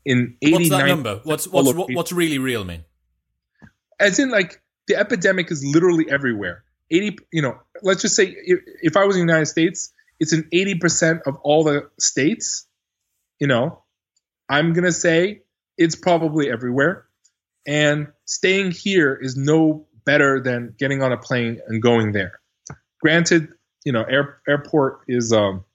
in 0.09 0.36
80 0.40 0.52
What's 0.52 0.68
that 0.70 0.86
number? 0.86 1.20
What's 1.22 1.46
what's 1.46 1.74
what, 1.74 1.92
what's 1.92 2.12
really 2.12 2.38
real 2.38 2.64
mean? 2.64 2.84
As 4.00 4.18
in 4.18 4.30
like 4.30 4.61
the 4.86 4.96
epidemic 4.96 5.50
is 5.50 5.62
literally 5.62 6.11
everywhere. 6.11 6.64
80, 6.90 7.18
you 7.30 7.42
know, 7.42 7.59
let's 7.82 8.00
just 8.00 8.16
say 8.16 8.34
if, 8.34 8.61
if 8.80 8.96
I 8.96 9.04
was 9.04 9.16
in 9.16 9.26
the 9.26 9.30
United 9.30 9.46
States, 9.46 9.92
it's 10.18 10.32
in 10.32 10.44
80% 10.44 11.20
of 11.26 11.36
all 11.42 11.62
the 11.62 11.90
states, 12.00 12.66
you 13.38 13.46
know, 13.46 13.82
I'm 14.48 14.72
going 14.72 14.84
to 14.84 14.92
say 14.92 15.42
it's 15.76 15.94
probably 15.94 16.50
everywhere. 16.50 17.06
And 17.66 18.09
staying 18.24 18.70
here 18.70 19.14
is 19.14 19.36
no 19.36 19.86
better 20.06 20.40
than 20.40 20.74
getting 20.78 21.02
on 21.02 21.12
a 21.12 21.18
plane 21.18 21.61
and 21.66 21.82
going 21.82 22.12
there. 22.12 22.40
Granted, 23.02 23.48
you 23.84 23.92
know, 23.92 24.02
air, 24.02 24.40
airport 24.48 25.00
is 25.06 25.34
um, 25.34 25.66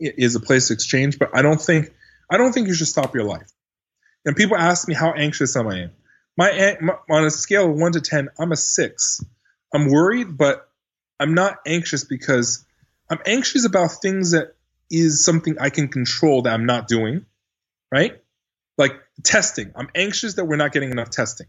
is 0.00 0.34
a 0.36 0.40
place 0.40 0.68
to 0.68 0.74
exchange, 0.74 1.18
but 1.18 1.36
I 1.36 1.42
don't 1.42 1.60
think 1.60 1.92
I 2.32 2.38
don't 2.38 2.52
think 2.52 2.68
you 2.68 2.74
should 2.74 2.88
stop 2.88 3.14
your 3.14 3.24
life. 3.24 3.50
And 4.24 4.36
people 4.36 4.56
ask 4.56 4.88
me 4.88 4.94
how 4.94 5.12
anxious 5.12 5.56
am 5.56 5.68
I 5.68 5.80
am. 5.82 5.90
My, 6.36 6.76
my 6.80 6.94
on 7.10 7.24
a 7.24 7.30
scale 7.30 7.70
of 7.70 7.76
one 7.76 7.92
to 7.92 8.00
ten, 8.00 8.28
I'm 8.38 8.52
a 8.52 8.56
six. 8.56 9.20
I'm 9.74 9.88
worried, 9.88 10.36
but 10.36 10.68
I'm 11.20 11.34
not 11.34 11.58
anxious 11.66 12.04
because 12.04 12.64
I'm 13.10 13.20
anxious 13.26 13.66
about 13.66 13.90
things 14.00 14.30
that 14.30 14.54
is 14.90 15.24
something 15.24 15.56
I 15.58 15.70
can 15.70 15.88
control 15.88 16.42
that 16.42 16.52
I'm 16.52 16.66
not 16.66 16.88
doing 16.88 17.26
right? 17.92 18.18
Like 18.78 18.92
testing. 19.22 19.70
I'm 19.76 19.88
anxious 19.94 20.34
that 20.34 20.46
we're 20.46 20.56
not 20.56 20.72
getting 20.72 20.90
enough 20.90 21.10
testing. 21.10 21.46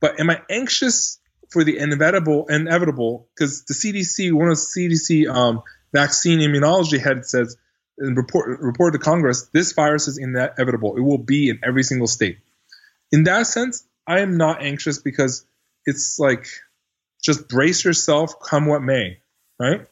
But 0.00 0.18
am 0.18 0.30
I 0.30 0.40
anxious 0.50 1.20
for 1.50 1.62
the 1.62 1.78
inevitable 1.78 2.46
inevitable 2.48 3.28
because 3.34 3.64
the 3.64 3.74
CDC, 3.74 4.32
one 4.32 4.48
of 4.48 4.56
the 4.56 4.80
CDC 4.88 5.28
um, 5.28 5.62
vaccine 5.92 6.40
immunology 6.40 6.98
head 6.98 7.24
says 7.26 7.56
in 8.00 8.14
report 8.14 8.60
report 8.60 8.92
to 8.94 8.98
Congress, 8.98 9.48
this 9.52 9.72
virus 9.72 10.08
is 10.08 10.18
inevitable. 10.18 10.96
It 10.96 11.00
will 11.00 11.18
be 11.18 11.48
in 11.48 11.60
every 11.62 11.82
single 11.82 12.06
state. 12.06 12.38
In 13.10 13.24
that 13.24 13.46
sense, 13.46 13.84
I 14.06 14.20
am 14.20 14.36
not 14.36 14.62
anxious 14.62 14.98
because 14.98 15.46
it's 15.84 16.18
like 16.18 16.46
just 17.22 17.48
brace 17.48 17.84
yourself, 17.84 18.40
come 18.40 18.66
what 18.66 18.82
may, 18.82 19.18
right? 19.58 19.86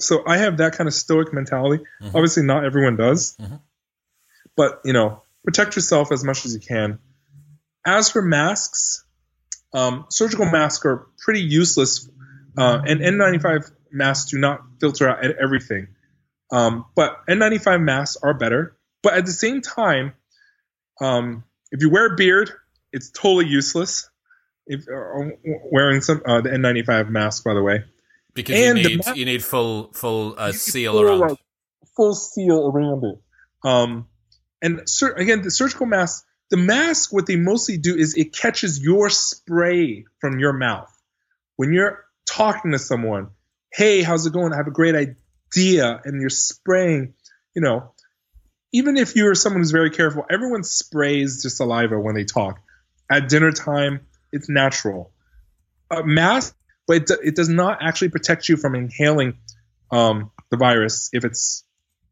So 0.00 0.22
I 0.26 0.38
have 0.38 0.58
that 0.58 0.76
kind 0.76 0.88
of 0.88 0.94
stoic 0.94 1.32
mentality. 1.32 1.84
Mm-hmm. 2.02 2.16
Obviously, 2.16 2.42
not 2.44 2.64
everyone 2.64 2.96
does. 2.96 3.36
Mm-hmm. 3.36 3.56
But 4.56 4.80
you 4.84 4.92
know, 4.92 5.22
protect 5.44 5.76
yourself 5.76 6.12
as 6.12 6.24
much 6.24 6.44
as 6.44 6.54
you 6.54 6.60
can. 6.60 6.98
As 7.86 8.10
for 8.10 8.22
masks, 8.22 9.04
um, 9.72 10.06
surgical 10.08 10.46
masks 10.46 10.84
are 10.86 11.06
pretty 11.18 11.42
useless, 11.42 12.08
uh, 12.56 12.80
and 12.86 13.00
N95 13.00 13.70
masks 13.90 14.30
do 14.30 14.38
not 14.38 14.60
filter 14.80 15.08
out 15.08 15.24
everything. 15.24 15.88
Um, 16.50 16.86
but 16.94 17.26
N95 17.28 17.82
masks 17.82 18.16
are 18.22 18.34
better. 18.34 18.76
But 19.02 19.14
at 19.14 19.26
the 19.26 19.32
same 19.32 19.60
time, 19.60 20.14
um, 21.00 21.44
if 21.70 21.82
you 21.82 21.90
wear 21.90 22.12
a 22.12 22.16
beard, 22.16 22.50
it's 22.92 23.10
totally 23.10 23.46
useless. 23.46 24.08
If 24.66 24.86
uh, 24.88 25.30
wearing 25.70 26.00
some 26.00 26.22
uh, 26.24 26.40
the 26.40 26.50
N95 26.50 27.10
mask, 27.10 27.44
by 27.44 27.52
the 27.52 27.62
way, 27.62 27.84
because 28.32 28.58
and 28.58 28.78
you 28.78 28.88
need 28.88 29.06
ma- 29.06 29.12
you 29.12 29.24
need 29.26 29.44
full 29.44 29.92
full 29.92 30.34
uh, 30.38 30.52
seal 30.52 30.92
full, 30.92 31.02
around, 31.02 31.20
like, 31.20 31.38
full 31.96 32.14
seal 32.14 32.70
around 32.72 33.04
it. 33.04 33.18
Um, 33.62 34.08
and 34.62 34.88
sur- 34.88 35.12
again, 35.12 35.42
the 35.42 35.50
surgical 35.50 35.84
mask, 35.84 36.24
the 36.50 36.56
mask, 36.56 37.12
what 37.12 37.26
they 37.26 37.36
mostly 37.36 37.76
do 37.76 37.94
is 37.94 38.16
it 38.16 38.34
catches 38.34 38.82
your 38.82 39.10
spray 39.10 40.06
from 40.20 40.38
your 40.38 40.54
mouth. 40.54 40.90
When 41.56 41.72
you're 41.72 42.04
talking 42.26 42.72
to 42.72 42.78
someone, 42.78 43.30
hey, 43.72 44.02
how's 44.02 44.24
it 44.24 44.32
going? 44.32 44.52
I 44.52 44.56
have 44.56 44.66
a 44.66 44.72
great 44.72 44.94
idea. 44.94 45.16
And 45.56 46.20
you're 46.20 46.30
spraying, 46.30 47.14
you 47.54 47.62
know, 47.62 47.92
even 48.72 48.96
if 48.96 49.14
you're 49.14 49.34
someone 49.34 49.60
who's 49.60 49.70
very 49.70 49.90
careful, 49.90 50.24
everyone 50.28 50.64
sprays 50.64 51.42
their 51.42 51.50
saliva 51.50 51.98
when 51.98 52.14
they 52.14 52.24
talk. 52.24 52.60
At 53.10 53.28
dinner 53.28 53.52
time, 53.52 54.00
it's 54.32 54.48
natural. 54.48 55.12
A 55.90 56.02
mask, 56.02 56.56
but 56.86 56.96
it, 56.96 57.10
it 57.22 57.36
does 57.36 57.48
not 57.48 57.78
actually 57.80 58.08
protect 58.08 58.48
you 58.48 58.56
from 58.56 58.74
inhaling 58.74 59.38
um, 59.90 60.32
the 60.50 60.56
virus 60.56 61.10
if 61.12 61.24
it's 61.24 61.64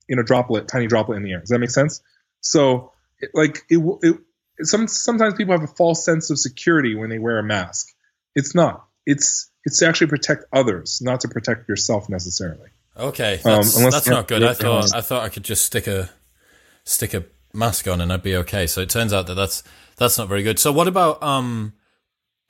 in 0.09 0.19
a 0.19 0.23
droplet, 0.23 0.69
tiny 0.69 0.87
droplet 0.87 1.17
in 1.17 1.25
the 1.25 1.33
air. 1.33 1.41
Does 1.41 1.49
that 1.49 1.59
make 1.59 1.71
sense? 1.71 2.01
So, 2.41 2.93
like, 3.35 3.63
it, 3.69 3.81
it, 4.03 4.17
some 4.63 4.87
sometimes 4.87 5.35
people 5.35 5.53
have 5.59 5.65
a 5.65 5.75
false 5.75 6.05
sense 6.05 6.31
of 6.31 6.39
security 6.39 6.95
when 6.95 7.11
they 7.11 7.19
wear 7.19 7.39
a 7.39 7.43
mask. 7.43 7.89
It's 8.35 8.55
not. 8.55 8.87
It's 9.05 9.51
it's 9.65 9.79
to 9.79 9.89
actually 9.89 10.09
protect 10.09 10.45
others, 10.53 11.01
not 11.03 11.21
to 11.21 11.29
protect 11.29 11.69
yourself 11.69 12.09
necessarily. 12.09 12.69
Okay, 12.97 13.41
that's, 13.43 13.77
um, 13.77 13.91
that's 13.91 14.07
not 14.07 14.29
good. 14.29 14.43
I 14.43 14.55
thought 14.55 14.95
I 14.95 15.01
thought 15.01 15.23
I 15.23 15.29
could 15.29 15.45
just 15.45 15.65
stick 15.65 15.87
a 15.87 16.11
stick 16.85 17.15
a 17.15 17.25
mask 17.55 17.89
on 17.89 18.01
and 18.01 18.13
I'd 18.13 18.23
be 18.23 18.37
okay. 18.37 18.67
So 18.67 18.81
it 18.81 18.91
turns 18.91 19.13
out 19.13 19.27
that 19.29 19.35
that's 19.35 19.63
that's 19.97 20.19
not 20.19 20.29
very 20.29 20.43
good. 20.43 20.59
So 20.59 20.73
what 20.73 20.89
about 20.89 21.23
um 21.23 21.73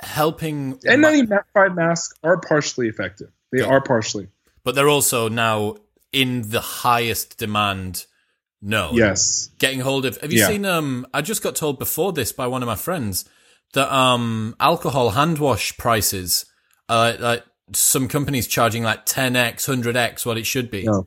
helping? 0.01 0.77
N95 0.79 1.75
masks 1.75 2.19
are 2.23 2.39
partially 2.39 2.89
effective. 2.89 3.31
They 3.53 3.61
yeah. 3.61 3.67
are 3.67 3.81
partially, 3.81 4.29
but 4.65 4.75
they're 4.75 4.89
also 4.89 5.29
now 5.29 5.77
in 6.13 6.51
the 6.51 6.61
highest 6.61 7.39
demand 7.39 8.07
no. 8.63 8.91
Yes. 8.93 9.51
Getting 9.59 9.81
hold 9.81 10.07
of. 10.07 10.21
Have 10.21 10.33
you 10.33 10.39
yeah. 10.39 10.49
seen? 10.49 10.65
Um, 10.65 11.07
I 11.13 11.21
just 11.21 11.43
got 11.43 11.57
told 11.57 11.79
before 11.79 12.13
this 12.13 12.33
by 12.33 12.47
one 12.47 12.63
of 12.63 12.67
my 12.67 12.77
friends 12.77 13.25
that 13.75 13.93
um 13.93 14.55
alcohol 14.61 15.11
hand 15.11 15.39
wash 15.39 15.77
prices, 15.77 16.47
uh, 16.89 17.15
like 17.19 17.45
some 17.75 18.09
companies 18.09 18.47
charging 18.47 18.83
like 18.83 19.07
10x, 19.07 19.69
100x 19.69 20.27
what 20.27 20.39
it 20.39 20.47
should 20.47 20.71
be. 20.71 20.83
Yeah. 20.83 21.01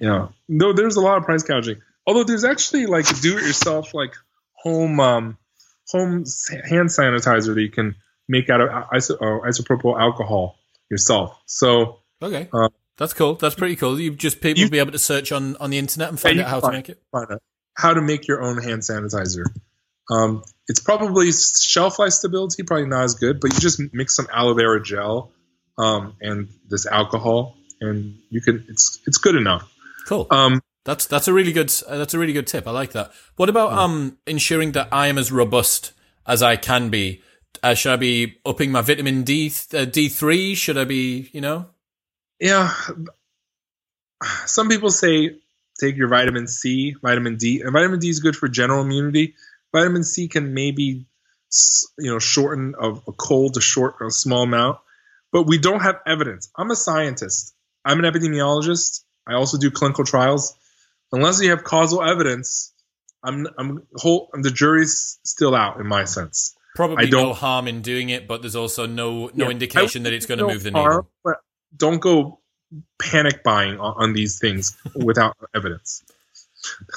Yeah. 0.00 0.28
No, 0.48 0.72
there's 0.72 0.96
a 0.96 1.00
lot 1.00 1.18
of 1.18 1.24
price 1.24 1.42
gouging. 1.42 1.80
Although 2.06 2.24
there's 2.24 2.44
actually 2.44 2.86
like 2.86 3.06
do-it-yourself 3.20 3.94
like 3.94 4.14
home 4.52 5.00
um 5.00 5.38
home 5.88 6.24
hand 6.68 6.88
sanitizer 6.88 7.54
that 7.54 7.60
you 7.60 7.70
can 7.70 7.94
make 8.28 8.50
out 8.50 8.60
of 8.60 8.68
iso- 8.68 9.16
uh, 9.16 9.46
isopropyl 9.46 9.98
alcohol 9.98 10.58
yourself. 10.90 11.38
So 11.46 12.00
okay. 12.22 12.48
Uh, 12.52 12.68
that's 12.96 13.12
cool. 13.12 13.34
That's 13.34 13.54
pretty 13.54 13.76
cool. 13.76 13.98
You 13.98 14.14
just 14.14 14.40
people 14.40 14.62
you, 14.62 14.70
be 14.70 14.78
able 14.78 14.92
to 14.92 14.98
search 14.98 15.32
on 15.32 15.56
on 15.56 15.70
the 15.70 15.78
internet 15.78 16.08
and 16.10 16.20
find 16.20 16.40
out 16.40 16.48
how 16.48 16.60
find, 16.60 16.72
to 16.72 16.78
make 16.78 16.88
it. 16.88 17.02
Find 17.10 17.32
out 17.32 17.42
how 17.76 17.94
to 17.94 18.02
make 18.02 18.28
your 18.28 18.42
own 18.42 18.62
hand 18.62 18.82
sanitizer. 18.82 19.44
Um, 20.10 20.42
it's 20.68 20.80
probably 20.80 21.30
shelf 21.32 21.98
life 21.98 22.12
stability, 22.12 22.62
probably 22.62 22.86
not 22.86 23.04
as 23.04 23.14
good, 23.14 23.40
but 23.40 23.52
you 23.54 23.60
just 23.60 23.80
mix 23.92 24.14
some 24.14 24.28
aloe 24.32 24.54
vera 24.54 24.82
gel 24.82 25.32
um, 25.78 26.16
and 26.20 26.48
this 26.68 26.86
alcohol, 26.86 27.56
and 27.80 28.18
you 28.30 28.40
can. 28.40 28.64
It's 28.68 29.00
it's 29.06 29.18
good 29.18 29.36
enough. 29.36 29.70
Cool. 30.06 30.26
Um, 30.30 30.62
that's 30.84 31.06
that's 31.06 31.28
a 31.28 31.32
really 31.32 31.52
good 31.52 31.72
uh, 31.88 31.98
that's 31.98 32.14
a 32.14 32.18
really 32.18 32.32
good 32.32 32.46
tip. 32.46 32.66
I 32.66 32.70
like 32.70 32.92
that. 32.92 33.12
What 33.36 33.48
about 33.48 33.72
yeah. 33.72 33.80
um 33.82 34.18
ensuring 34.26 34.72
that 34.72 34.88
I 34.92 35.08
am 35.08 35.18
as 35.18 35.32
robust 35.32 35.92
as 36.26 36.42
I 36.42 36.56
can 36.56 36.90
be? 36.90 37.22
Uh, 37.62 37.74
should 37.74 37.92
I 37.92 37.96
be 37.96 38.36
upping 38.44 38.70
my 38.72 38.82
vitamin 38.82 39.22
D 39.22 39.52
uh, 39.72 39.84
D 39.84 40.08
three? 40.08 40.54
Should 40.54 40.76
I 40.76 40.84
be 40.84 41.30
you 41.32 41.40
know? 41.40 41.66
yeah, 42.40 42.74
some 44.46 44.68
people 44.68 44.90
say 44.90 45.36
take 45.80 45.96
your 45.96 46.08
vitamin 46.08 46.46
C, 46.46 46.94
vitamin 47.00 47.36
D, 47.36 47.62
and 47.62 47.72
vitamin 47.72 48.00
D 48.00 48.08
is 48.08 48.20
good 48.20 48.36
for 48.36 48.48
general 48.48 48.82
immunity. 48.82 49.34
Vitamin 49.72 50.04
C 50.04 50.28
can 50.28 50.54
maybe 50.54 51.06
you 51.98 52.10
know 52.10 52.18
shorten 52.18 52.74
a, 52.78 52.90
a 52.90 53.12
cold 53.12 53.54
to 53.54 53.60
short 53.60 53.96
a 54.00 54.10
small 54.10 54.42
amount, 54.42 54.78
but 55.34 55.48
we 55.48 55.58
don't 55.58 55.80
have 55.80 55.96
evidence. 56.06 56.48
I'm 56.56 56.70
a 56.70 56.76
scientist. 56.76 57.54
I'm 57.84 57.98
an 57.98 58.10
epidemiologist. 58.10 59.02
I 59.26 59.34
also 59.34 59.58
do 59.58 59.68
clinical 59.68 60.04
trials. 60.04 60.56
Unless 61.10 61.42
you 61.42 61.50
have 61.50 61.64
causal 61.64 62.02
evidence, 62.02 62.72
I'm 63.22 63.48
I'm 63.58 63.82
whole 63.96 64.30
the 64.32 64.52
jury's 64.52 65.18
still 65.24 65.56
out 65.56 65.80
in 65.80 65.88
my 65.88 66.04
sense. 66.04 66.54
Probably 66.76 67.10
no 67.10 67.32
harm 67.32 67.66
in 67.66 67.82
doing 67.82 68.10
it, 68.10 68.28
but 68.28 68.42
there's 68.42 68.54
also 68.54 68.86
no 68.86 69.30
no 69.34 69.46
yeah, 69.46 69.50
indication 69.50 70.04
that 70.04 70.12
it's 70.12 70.26
going 70.26 70.38
to 70.38 70.46
no 70.46 70.52
move 70.52 70.62
the 70.62 70.70
needle. 70.70 71.10
But 71.24 71.38
don't 71.76 72.00
go 72.00 72.38
panic 73.02 73.42
buying 73.42 73.80
on, 73.80 73.94
on 73.96 74.12
these 74.12 74.38
things 74.38 74.76
without 74.94 75.36
evidence. 75.52 76.04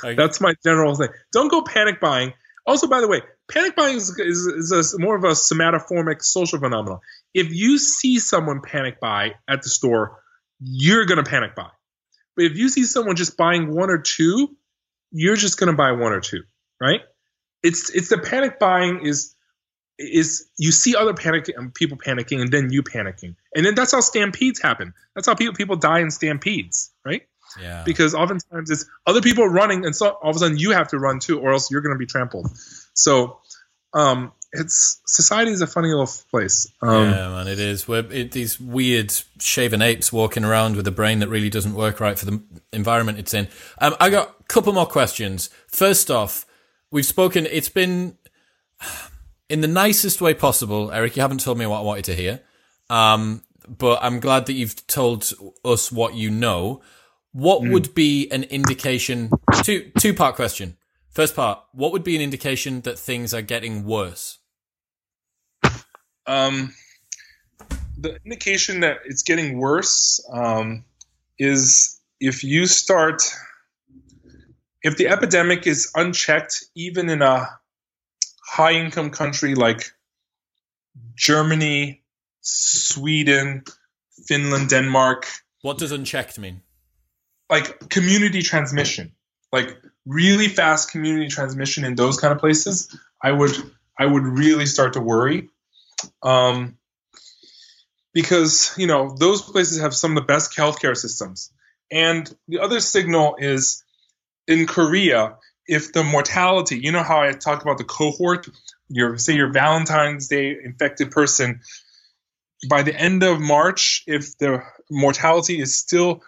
That's 0.04 0.40
my 0.40 0.54
general 0.64 0.96
thing. 0.96 1.10
Don't 1.34 1.50
go 1.50 1.64
panic 1.64 2.00
buying. 2.00 2.34
Also, 2.68 2.88
by 2.88 3.00
the 3.00 3.08
way, 3.08 3.22
panic 3.50 3.78
buying 3.78 3.96
is, 3.96 4.10
is, 4.20 4.72
is 4.72 4.94
a, 4.94 5.00
more 5.00 5.16
of 5.16 5.24
a 5.24 5.32
somatoformic 5.32 6.22
social 6.22 6.60
phenomenon. 6.60 7.00
If 7.34 7.54
you 7.54 7.78
see 7.78 8.20
someone 8.20 8.62
panic 8.62 9.00
buy 9.00 9.36
at 9.50 9.62
the 9.62 9.70
store, 9.70 10.22
you're 10.60 11.06
going 11.06 11.24
to 11.24 11.30
panic 11.30 11.56
buy. 11.56 11.70
But 12.36 12.46
if 12.46 12.58
you 12.58 12.68
see 12.68 12.84
someone 12.84 13.16
just 13.16 13.38
buying 13.38 13.74
one 13.74 13.90
or 13.90 14.00
two, 14.00 14.56
you're 15.12 15.38
just 15.38 15.58
going 15.58 15.72
to 15.72 15.78
buy 15.78 15.94
one 15.94 16.12
or 16.12 16.20
two, 16.20 16.44
right? 16.80 17.00
It's 17.64 17.90
it's 17.90 18.10
the 18.10 18.18
panic 18.18 18.60
buying 18.60 19.06
is 19.06 19.34
is 19.98 20.48
you 20.58 20.72
see 20.72 20.96
other 20.96 21.14
panic 21.14 21.50
um, 21.58 21.72
people 21.72 21.98
panicking 21.98 22.42
and 22.42 22.52
then 22.52 22.70
you 22.72 22.84
panicking 22.84 23.36
and 23.56 23.66
then 23.66 23.74
that's 23.74 23.94
how 23.94 24.00
stampedes 24.00 24.62
happen 24.62 24.94
that's 25.16 25.26
how 25.26 25.34
people 25.34 25.56
people 25.56 25.76
die 25.76 26.00
in 26.00 26.12
stampedes 26.12 26.92
yeah. 27.60 27.84
Because 27.86 28.14
oftentimes 28.14 28.70
it's 28.70 28.86
other 29.06 29.22
people 29.22 29.48
running 29.48 29.86
and 29.86 29.96
so 29.96 30.10
all 30.10 30.30
of 30.30 30.36
a 30.36 30.40
sudden 30.40 30.58
you 30.58 30.72
have 30.72 30.90
to 30.90 31.00
run 31.00 31.20
too 31.20 31.40
or 31.40 31.52
else 31.52 31.72
you're 31.72 31.82
going 31.82 31.96
to 31.96 32.00
be 32.00 32.06
trampled. 32.06 32.50
So 32.94 33.40
um 33.94 34.32
it's 34.54 35.02
society 35.06 35.52
is 35.52 35.62
a 35.62 35.68
funny 35.68 35.90
little 35.90 36.10
place. 36.32 36.72
Um, 36.82 37.10
yeah 37.10 37.30
man 37.30 37.48
it 37.48 37.60
is. 37.60 37.88
We're 37.88 38.06
it, 38.12 38.32
these 38.32 38.60
weird 38.60 39.14
shaven 39.40 39.82
apes 39.82 40.12
walking 40.12 40.44
around 40.44 40.76
with 40.76 40.88
a 40.88 40.92
brain 40.92 41.20
that 41.20 41.30
really 41.30 41.50
doesn't 41.50 41.74
work 41.74 42.00
right 42.00 42.18
for 42.18 42.26
the 42.26 42.42
environment 42.74 43.20
it's 43.20 43.34
in. 43.34 43.48
Um, 43.80 43.96
i 44.00 44.10
got 44.10 44.36
a 44.40 44.44
couple 44.44 44.74
more 44.74 44.86
questions. 44.86 45.50
First 45.68 46.10
off 46.12 46.46
we've 46.92 47.06
spoken 47.06 47.46
it's 47.46 47.70
been 47.70 48.18
in 49.50 49.62
the 49.62 49.68
nicest 49.68 50.22
way 50.22 50.34
possible, 50.34 50.92
Eric. 50.92 51.16
You 51.16 51.22
haven't 51.22 51.40
told 51.40 51.58
me 51.58 51.66
what 51.66 51.80
I 51.80 51.84
wanted 51.84 52.06
to 52.06 52.16
hear, 52.16 52.42
um, 52.90 53.44
but 53.68 54.00
I'm 54.02 54.20
glad 54.20 54.46
that 54.48 54.54
you've 54.54 54.86
told 54.88 55.32
us 55.64 55.92
what 55.92 56.16
you 56.16 56.30
know. 56.30 56.82
What 57.32 57.62
mm. 57.62 57.72
would 57.72 57.94
be 57.94 58.30
an 58.32 58.44
indication? 58.44 59.30
Two 59.64 59.92
two 60.00 60.14
part 60.14 60.36
question. 60.36 60.78
First 61.10 61.36
part: 61.36 61.60
What 61.74 61.92
would 61.92 62.04
be 62.04 62.16
an 62.16 62.22
indication 62.22 62.82
that 62.82 62.98
things 62.98 63.34
are 63.34 63.42
getting 63.42 63.84
worse? 63.84 64.40
Um, 66.26 66.74
the 67.98 68.20
indication 68.26 68.82
that 68.82 68.98
it's 69.06 69.24
getting 69.24 69.58
worse 69.58 70.24
um, 70.32 70.86
is 71.40 72.00
if 72.20 72.44
you 72.44 72.66
start, 72.66 73.24
if 74.84 74.98
the 74.98 75.08
epidemic 75.08 75.68
is 75.68 75.92
unchecked, 75.96 76.66
even 76.76 77.10
in 77.10 77.22
a 77.22 77.48
high 78.46 78.74
income 78.74 79.10
country 79.10 79.56
like 79.56 79.92
Germany, 81.16 82.04
Sweden, 82.42 83.64
Finland, 84.28 84.70
Denmark. 84.70 85.28
What 85.62 85.78
does 85.78 85.92
unchecked 85.92 86.40
mean? 86.40 86.62
Like 87.50 87.90
community 87.90 88.42
transmission, 88.42 89.14
like 89.52 89.78
really 90.06 90.48
fast 90.48 90.92
community 90.92 91.28
transmission 91.30 91.86
in 91.86 91.96
those 91.96 92.20
kind 92.20 92.34
of 92.34 92.40
places. 92.40 92.96
I 93.22 93.32
would 93.32 93.56
I 93.98 94.06
would 94.06 94.24
really 94.24 94.66
start 94.66 94.94
to 94.94 95.02
worry, 95.02 95.50
um, 96.22 96.78
because 98.14 98.74
you 98.78 98.88
know 98.88 99.16
those 99.18 99.42
places 99.42 99.82
have 99.82 99.96
some 99.96 100.12
of 100.12 100.16
the 100.16 100.28
best 100.28 100.56
healthcare 100.56 100.96
systems. 100.96 101.52
And 101.90 102.34
the 102.48 102.60
other 102.60 102.82
signal 102.82 103.38
is 103.40 103.84
in 104.48 104.68
Korea, 104.68 105.38
if 105.68 105.94
the 105.94 106.04
mortality, 106.04 106.80
you 106.80 106.92
know 106.92 107.04
how 107.04 107.22
I 107.22 107.32
talked 107.32 107.62
about 107.62 107.78
the 107.78 107.84
cohort, 107.84 108.48
your 108.90 109.18
say 109.18 109.36
your 109.36 109.52
Valentine's 109.52 110.28
Day 110.28 110.56
infected 110.64 111.12
person, 111.12 111.62
by 112.70 112.84
the 112.84 112.96
end 112.96 113.24
of 113.24 113.40
March, 113.40 114.04
if 114.08 114.38
the 114.38 114.64
mortality 114.90 115.60
is 115.62 115.76
still 115.76 116.24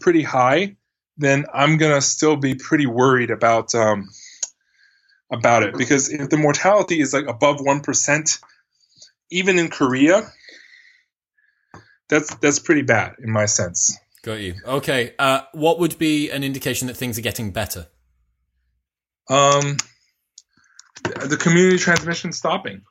pretty 0.00 0.22
high, 0.22 0.76
then 1.16 1.46
I'm 1.52 1.76
gonna 1.78 2.00
still 2.00 2.36
be 2.36 2.54
pretty 2.54 2.86
worried 2.86 3.30
about 3.30 3.74
um, 3.74 4.08
about 5.32 5.62
it 5.62 5.76
because 5.76 6.10
if 6.10 6.30
the 6.30 6.36
mortality 6.36 7.00
is 7.00 7.12
like 7.12 7.26
above 7.26 7.60
one 7.60 7.80
percent, 7.80 8.38
even 9.30 9.58
in 9.58 9.68
Korea, 9.68 10.30
that's 12.08 12.34
that's 12.36 12.58
pretty 12.58 12.82
bad 12.82 13.14
in 13.22 13.30
my 13.30 13.46
sense. 13.46 13.98
Got 14.22 14.40
you. 14.40 14.54
Okay. 14.66 15.14
Uh, 15.18 15.42
what 15.52 15.78
would 15.78 15.98
be 15.98 16.30
an 16.30 16.42
indication 16.44 16.88
that 16.88 16.96
things 16.96 17.18
are 17.18 17.22
getting 17.22 17.52
better? 17.52 17.86
um, 19.28 19.76
the 21.02 21.36
community 21.38 21.78
transmission 21.78 22.32
stopping. 22.32 22.82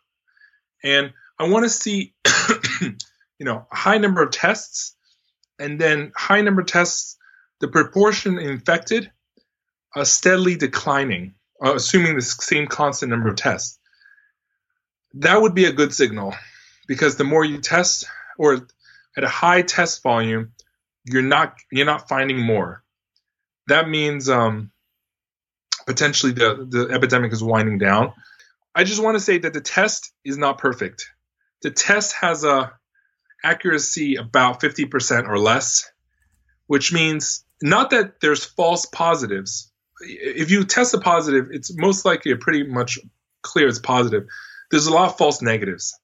And 0.83 1.13
I 1.39 1.49
want 1.49 1.65
to 1.65 1.69
see, 1.69 2.13
you 2.81 3.45
know, 3.45 3.65
a 3.71 3.75
high 3.75 3.97
number 3.97 4.21
of 4.21 4.31
tests, 4.31 4.95
and 5.59 5.79
then 5.79 6.11
high 6.15 6.41
number 6.41 6.63
tests, 6.63 7.17
the 7.59 7.67
proportion 7.67 8.37
infected, 8.39 9.11
uh, 9.95 10.03
steadily 10.03 10.55
declining, 10.55 11.35
uh, 11.63 11.75
assuming 11.75 12.15
the 12.15 12.21
same 12.21 12.67
constant 12.67 13.09
number 13.09 13.29
of 13.29 13.35
tests. 13.35 13.79
That 15.15 15.41
would 15.41 15.55
be 15.55 15.65
a 15.65 15.71
good 15.71 15.93
signal, 15.93 16.35
because 16.87 17.15
the 17.15 17.23
more 17.23 17.43
you 17.43 17.59
test, 17.59 18.05
or 18.37 18.67
at 19.17 19.23
a 19.23 19.27
high 19.27 19.63
test 19.63 20.03
volume, 20.03 20.53
you're 21.05 21.23
not 21.23 21.55
you're 21.71 21.85
not 21.85 22.07
finding 22.07 22.39
more. 22.39 22.83
That 23.67 23.89
means 23.89 24.29
um, 24.29 24.71
potentially 25.87 26.33
the, 26.33 26.67
the 26.69 26.93
epidemic 26.93 27.33
is 27.33 27.43
winding 27.43 27.79
down. 27.79 28.13
I 28.75 28.83
just 28.83 29.01
want 29.01 29.15
to 29.15 29.19
say 29.19 29.39
that 29.39 29.53
the 29.53 29.61
test 29.61 30.13
is 30.23 30.37
not 30.37 30.59
perfect. 30.59 31.09
The 31.63 31.71
test 31.71 32.13
has 32.21 32.43
a 32.43 32.76
accuracy 33.47 34.15
about 34.15 34.59
50% 34.59 35.27
or 35.27 35.39
less, 35.39 35.89
which 36.67 36.91
means 36.91 37.45
not 37.61 37.91
that 37.91 38.19
there's 38.19 38.43
false 38.43 38.85
positives. 38.85 39.71
If 40.01 40.51
you 40.51 40.63
test 40.65 40.93
a 40.93 40.99
positive, 40.99 41.47
it's 41.51 41.75
most 41.75 42.05
likely 42.05 42.35
pretty 42.35 42.63
much 42.63 42.99
clear 43.41 43.67
it's 43.67 43.79
positive. 43.79 44.27
There's 44.69 44.87
a 44.87 44.93
lot 44.93 45.09
of 45.09 45.17
false 45.17 45.41
negatives. 45.41 45.97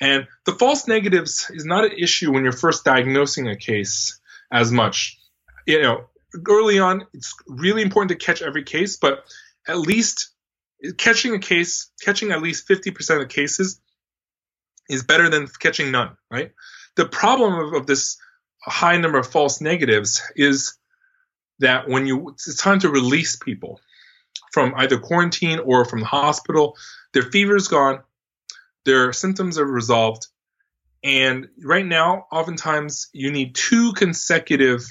And 0.00 0.28
the 0.46 0.52
false 0.52 0.86
negatives 0.86 1.50
is 1.50 1.64
not 1.64 1.84
an 1.84 1.92
issue 1.92 2.32
when 2.32 2.44
you're 2.44 2.52
first 2.52 2.84
diagnosing 2.84 3.48
a 3.48 3.56
case 3.56 4.20
as 4.52 4.70
much. 4.70 5.18
You 5.66 5.82
know, 5.82 6.06
early 6.48 6.78
on, 6.78 7.06
it's 7.12 7.34
really 7.48 7.82
important 7.82 8.10
to 8.18 8.24
catch 8.24 8.40
every 8.40 8.62
case, 8.62 8.96
but 8.96 9.24
at 9.66 9.78
least 9.78 10.30
catching 10.96 11.34
a 11.34 11.40
case, 11.40 11.90
catching 12.00 12.30
at 12.30 12.40
least 12.40 12.68
50% 12.68 13.16
of 13.16 13.20
the 13.20 13.26
cases 13.26 13.80
is 14.88 15.02
better 15.02 15.28
than 15.28 15.46
catching 15.46 15.90
none, 15.90 16.16
right? 16.30 16.52
The 16.96 17.06
problem 17.06 17.54
of, 17.54 17.72
of 17.74 17.86
this 17.86 18.18
high 18.62 18.96
number 18.96 19.18
of 19.18 19.26
false 19.26 19.60
negatives 19.60 20.22
is 20.36 20.76
that 21.60 21.88
when 21.88 22.06
you, 22.06 22.30
it's 22.30 22.56
time 22.56 22.80
to 22.80 22.88
release 22.88 23.36
people 23.36 23.80
from 24.52 24.74
either 24.76 24.98
quarantine 24.98 25.58
or 25.58 25.84
from 25.84 26.00
the 26.00 26.06
hospital, 26.06 26.76
their 27.12 27.22
fever's 27.22 27.68
gone, 27.68 28.00
their 28.84 29.12
symptoms 29.12 29.58
are 29.58 29.66
resolved, 29.66 30.26
and 31.04 31.48
right 31.62 31.86
now, 31.86 32.26
oftentimes 32.32 33.08
you 33.12 33.30
need 33.30 33.54
two 33.54 33.92
consecutive 33.92 34.82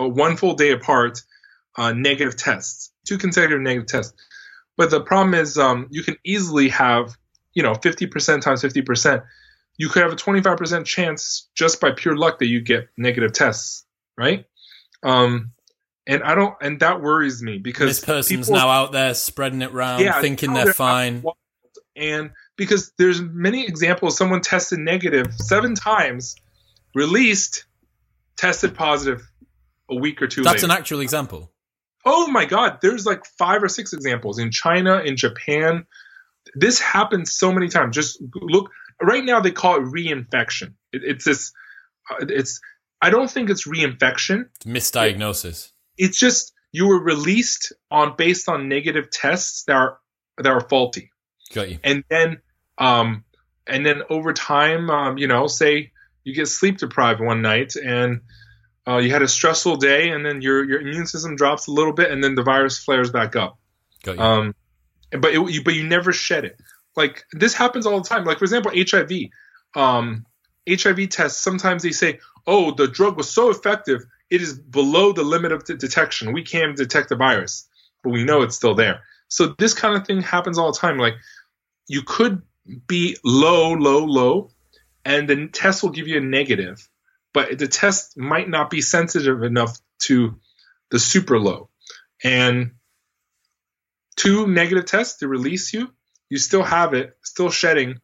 uh, 0.00 0.08
one 0.08 0.36
full 0.36 0.54
day 0.54 0.72
apart 0.72 1.22
uh, 1.76 1.92
negative 1.92 2.36
tests, 2.36 2.92
two 3.06 3.18
consecutive 3.18 3.60
negative 3.60 3.86
tests. 3.86 4.14
But 4.76 4.90
the 4.90 5.00
problem 5.00 5.34
is 5.34 5.58
um, 5.58 5.88
you 5.90 6.02
can 6.02 6.16
easily 6.24 6.70
have, 6.70 7.16
you 7.54 7.62
know, 7.62 7.72
50% 7.72 8.40
times 8.40 8.62
50%. 8.62 9.24
You 9.76 9.88
could 9.88 10.02
have 10.02 10.12
a 10.12 10.16
25% 10.16 10.84
chance 10.84 11.48
just 11.54 11.80
by 11.80 11.90
pure 11.92 12.16
luck 12.16 12.38
that 12.38 12.46
you 12.46 12.60
get 12.60 12.88
negative 12.96 13.32
tests, 13.32 13.84
right? 14.16 14.44
Um, 15.02 15.52
and 16.06 16.22
I 16.22 16.34
don't, 16.34 16.54
and 16.60 16.80
that 16.80 17.00
worries 17.00 17.42
me 17.42 17.58
because 17.58 17.88
this 17.88 18.04
person's 18.04 18.46
people, 18.46 18.60
now 18.60 18.68
out 18.68 18.92
there 18.92 19.14
spreading 19.14 19.62
it 19.62 19.72
around, 19.72 20.00
yeah, 20.00 20.20
thinking 20.20 20.52
they're, 20.52 20.66
they're 20.66 20.74
fine. 20.74 21.24
And 21.96 22.30
because 22.56 22.92
there's 22.98 23.20
many 23.20 23.66
examples, 23.66 24.16
someone 24.16 24.40
tested 24.40 24.78
negative 24.80 25.32
seven 25.34 25.74
times, 25.74 26.36
released, 26.94 27.64
tested 28.36 28.74
positive 28.74 29.22
a 29.88 29.94
week 29.94 30.20
or 30.22 30.26
two 30.26 30.42
That's 30.42 30.62
later. 30.62 30.66
an 30.66 30.78
actual 30.78 31.00
example. 31.00 31.50
Oh 32.04 32.26
my 32.28 32.44
God. 32.44 32.78
There's 32.82 33.06
like 33.06 33.24
five 33.38 33.62
or 33.62 33.68
six 33.68 33.92
examples 33.92 34.38
in 34.38 34.50
China, 34.50 34.98
in 34.98 35.16
Japan. 35.16 35.86
This 36.54 36.78
happens 36.80 37.32
so 37.32 37.52
many 37.52 37.68
times. 37.68 37.94
Just 37.94 38.22
look. 38.34 38.70
Right 39.02 39.24
now, 39.24 39.40
they 39.40 39.50
call 39.50 39.76
it 39.76 39.84
reinfection. 39.84 40.74
It, 40.92 41.02
it's 41.04 41.24
this. 41.24 41.52
Uh, 42.10 42.26
it's. 42.28 42.60
I 43.00 43.10
don't 43.10 43.30
think 43.30 43.50
it's 43.50 43.66
reinfection. 43.66 44.48
It's 44.56 44.66
misdiagnosis. 44.66 45.72
It, 45.96 46.04
it's 46.06 46.18
just 46.18 46.52
you 46.72 46.86
were 46.86 47.02
released 47.02 47.72
on 47.90 48.16
based 48.16 48.48
on 48.48 48.68
negative 48.68 49.10
tests 49.10 49.64
that 49.64 49.76
are 49.76 49.98
that 50.38 50.46
are 50.46 50.60
faulty. 50.60 51.10
Got 51.52 51.70
you. 51.70 51.78
And 51.84 52.04
then, 52.08 52.38
um, 52.78 53.24
and 53.66 53.84
then 53.84 54.02
over 54.10 54.32
time, 54.32 54.90
um, 54.90 55.18
you 55.18 55.28
know, 55.28 55.46
say 55.46 55.92
you 56.24 56.34
get 56.34 56.48
sleep 56.48 56.78
deprived 56.78 57.20
one 57.20 57.42
night 57.42 57.76
and 57.76 58.22
uh, 58.86 58.98
you 58.98 59.10
had 59.10 59.22
a 59.22 59.28
stressful 59.28 59.76
day, 59.76 60.10
and 60.10 60.24
then 60.24 60.42
your 60.42 60.64
your 60.64 60.80
immune 60.80 61.06
system 61.06 61.36
drops 61.36 61.68
a 61.68 61.70
little 61.70 61.92
bit, 61.92 62.10
and 62.10 62.22
then 62.22 62.34
the 62.34 62.42
virus 62.42 62.78
flares 62.78 63.10
back 63.10 63.34
up. 63.34 63.58
Got 64.02 64.16
you. 64.16 64.22
Um, 64.22 64.54
but 65.20 65.34
it, 65.34 65.50
you, 65.50 65.62
but 65.62 65.74
you 65.74 65.86
never 65.86 66.12
shed 66.12 66.44
it. 66.44 66.60
Like 66.96 67.24
this 67.32 67.54
happens 67.54 67.86
all 67.86 68.00
the 68.00 68.08
time. 68.08 68.24
Like 68.24 68.38
for 68.38 68.44
example, 68.44 68.72
HIV. 68.74 69.10
Um, 69.74 70.24
HIV 70.68 71.10
tests. 71.10 71.40
Sometimes 71.40 71.82
they 71.82 71.90
say, 71.90 72.20
"Oh, 72.46 72.72
the 72.72 72.88
drug 72.88 73.16
was 73.16 73.30
so 73.30 73.50
effective, 73.50 74.02
it 74.30 74.40
is 74.40 74.58
below 74.58 75.12
the 75.12 75.22
limit 75.22 75.52
of 75.52 75.64
de- 75.64 75.76
detection. 75.76 76.32
We 76.32 76.42
can't 76.42 76.76
detect 76.76 77.08
the 77.08 77.16
virus, 77.16 77.68
but 78.02 78.10
we 78.10 78.24
know 78.24 78.42
it's 78.42 78.56
still 78.56 78.74
there." 78.74 79.02
So 79.28 79.54
this 79.58 79.74
kind 79.74 79.96
of 79.96 80.06
thing 80.06 80.22
happens 80.22 80.58
all 80.58 80.72
the 80.72 80.78
time. 80.78 80.98
Like 80.98 81.14
you 81.88 82.02
could 82.02 82.42
be 82.86 83.16
low, 83.24 83.72
low, 83.72 84.04
low, 84.04 84.50
and 85.04 85.28
the 85.28 85.48
test 85.48 85.82
will 85.82 85.90
give 85.90 86.08
you 86.08 86.18
a 86.18 86.20
negative, 86.20 86.88
but 87.32 87.58
the 87.58 87.68
test 87.68 88.16
might 88.16 88.48
not 88.48 88.70
be 88.70 88.80
sensitive 88.80 89.42
enough 89.42 89.78
to 90.00 90.36
the 90.90 90.98
super 90.98 91.38
low. 91.38 91.68
And 92.22 92.72
two 94.16 94.46
negative 94.46 94.86
tests 94.86 95.18
to 95.18 95.28
release 95.28 95.72
you, 95.72 95.90
you 96.28 96.38
still 96.38 96.62
have 96.62 96.94
it, 96.94 97.16
still 97.22 97.50
shedding, 97.50 98.00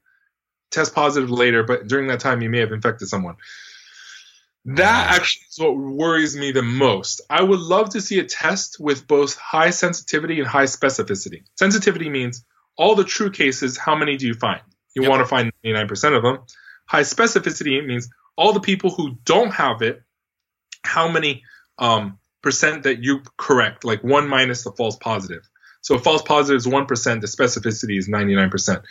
test 0.71 0.95
positive 0.95 1.31
later, 1.31 1.63
but 1.65 1.87
during 1.87 2.09
that 2.09 2.21
time 2.21 2.43
you 2.43 2.51
may 2.51 2.61
have 2.61 2.73
infected 2.73 3.09
someone. 3.09 3.37
That 4.67 5.11
actually 5.17 5.47
is 5.51 5.59
what 5.59 5.77
worries 5.77 6.37
me 6.37 6.53
the 6.53 6.63
most. 6.63 7.23
I 7.31 7.43
would 7.43 7.61
love 7.61 7.91
to 7.91 8.01
see 8.01 8.19
a 8.19 8.25
test 8.25 8.77
with 8.79 9.07
both 9.07 9.37
high 9.37 9.71
sensitivity 9.71 10.39
and 10.39 10.47
high 10.47 10.65
specificity. 10.65 11.45
Sensitivity 11.57 12.11
means 12.11 12.45
all 12.77 12.95
the 12.95 13.05
true 13.05 13.31
cases, 13.31 13.79
how 13.79 13.97
many 13.97 14.17
do 14.17 14.27
you 14.27 14.35
find? 14.35 14.61
You 14.95 15.03
Yep. 15.03 15.11
want 15.11 15.21
to 15.21 15.27
find 15.27 15.53
99% 15.65 16.17
of 16.17 16.23
them. 16.23 16.39
High 16.87 17.03
specificity 17.03 17.85
means 17.85 18.11
all 18.37 18.53
the 18.53 18.61
people 18.61 18.91
who 18.91 19.17
don't 19.25 19.53
have 19.53 19.83
it, 19.83 20.03
how 20.85 21.09
many 21.09 21.43
um, 21.79 22.19
percent 22.43 22.83
that 22.83 23.03
you 23.03 23.23
correct, 23.39 23.85
like 23.85 24.05
one 24.05 24.29
minus 24.29 24.65
the 24.65 24.73
false 24.73 24.97
positive. 24.97 25.49
So 25.83 25.95
a 25.95 25.99
false 25.99 26.23
positive 26.23 26.59
is 26.59 26.67
1%, 26.67 27.21
the 27.21 27.27
specificity 27.27 27.99
is 27.99 28.09
99%. 28.09 28.83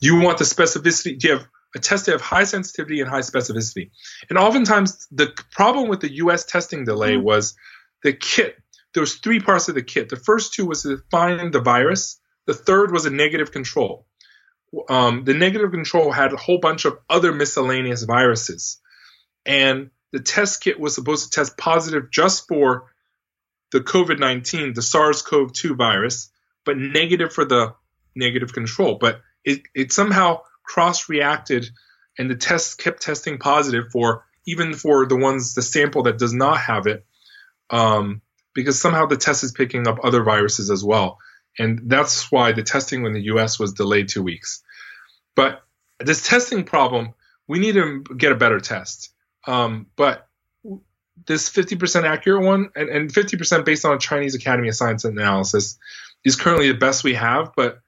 You 0.00 0.20
want 0.20 0.38
the 0.38 0.44
specificity, 0.44 1.22
you 1.22 1.32
have 1.32 1.46
a 1.74 1.78
test 1.78 2.04
to 2.04 2.12
have 2.12 2.20
high 2.20 2.44
sensitivity 2.44 3.00
and 3.00 3.10
high 3.10 3.20
specificity. 3.20 3.90
And 4.28 4.38
oftentimes 4.38 5.06
the 5.10 5.32
problem 5.50 5.88
with 5.88 6.00
the 6.00 6.12
US 6.16 6.44
testing 6.44 6.84
delay 6.84 7.16
was 7.16 7.54
the 8.02 8.12
kit. 8.12 8.56
There 8.92 9.00
was 9.00 9.16
three 9.16 9.40
parts 9.40 9.68
of 9.68 9.74
the 9.74 9.82
kit. 9.82 10.08
The 10.08 10.16
first 10.16 10.54
two 10.54 10.66
was 10.66 10.82
to 10.82 11.02
find 11.10 11.52
the 11.52 11.60
virus. 11.60 12.20
The 12.46 12.54
third 12.54 12.92
was 12.92 13.06
a 13.06 13.10
negative 13.10 13.50
control. 13.50 14.06
Um, 14.88 15.24
the 15.24 15.34
negative 15.34 15.72
control 15.72 16.12
had 16.12 16.32
a 16.32 16.36
whole 16.36 16.58
bunch 16.58 16.84
of 16.84 16.98
other 17.08 17.32
miscellaneous 17.32 18.04
viruses. 18.04 18.80
And 19.46 19.90
the 20.12 20.20
test 20.20 20.62
kit 20.62 20.78
was 20.78 20.94
supposed 20.94 21.24
to 21.24 21.30
test 21.30 21.56
positive 21.56 22.10
just 22.10 22.46
for 22.46 22.92
the 23.72 23.80
COVID 23.80 24.20
19, 24.20 24.74
the 24.74 24.82
SARS 24.82 25.22
CoV 25.22 25.52
2 25.52 25.74
virus, 25.74 26.30
but 26.64 26.76
negative 26.76 27.32
for 27.32 27.44
the 27.44 27.74
negative 28.14 28.52
control. 28.52 28.96
But 28.96 29.20
it, 29.44 29.62
it 29.74 29.92
somehow 29.92 30.40
cross 30.64 31.08
reacted 31.08 31.68
and 32.18 32.30
the 32.30 32.36
test 32.36 32.78
kept 32.78 33.02
testing 33.02 33.38
positive 33.38 33.90
for 33.90 34.24
even 34.46 34.74
for 34.74 35.06
the 35.06 35.16
ones, 35.16 35.54
the 35.54 35.62
sample 35.62 36.04
that 36.04 36.18
does 36.18 36.32
not 36.32 36.58
have 36.58 36.86
it, 36.86 37.04
um, 37.70 38.20
because 38.54 38.80
somehow 38.80 39.06
the 39.06 39.16
test 39.16 39.42
is 39.42 39.52
picking 39.52 39.88
up 39.88 39.98
other 40.04 40.22
viruses 40.22 40.70
as 40.70 40.84
well. 40.84 41.18
And 41.58 41.82
that's 41.84 42.30
why 42.30 42.52
the 42.52 42.62
testing 42.62 43.06
in 43.06 43.12
the 43.12 43.22
US 43.22 43.58
was 43.58 43.72
delayed 43.72 44.08
two 44.08 44.22
weeks. 44.22 44.62
But 45.34 45.62
this 45.98 46.26
testing 46.26 46.64
problem, 46.64 47.14
we 47.48 47.58
need 47.58 47.74
to 47.74 48.02
get 48.16 48.32
a 48.32 48.36
better 48.36 48.60
test. 48.60 49.10
Um, 49.46 49.86
but 49.96 50.28
this 51.26 51.48
50% 51.50 52.04
accurate 52.04 52.44
one 52.44 52.70
and, 52.74 52.88
and 52.88 53.12
50% 53.12 53.64
based 53.64 53.84
on 53.84 53.94
a 53.94 53.98
Chinese 53.98 54.34
Academy 54.34 54.68
of 54.68 54.74
Science 54.74 55.04
analysis 55.04 55.78
is 56.24 56.36
currently 56.36 56.68
the 56.68 56.78
best 56.78 57.04
we 57.04 57.14
have. 57.14 57.52
But 57.56 57.80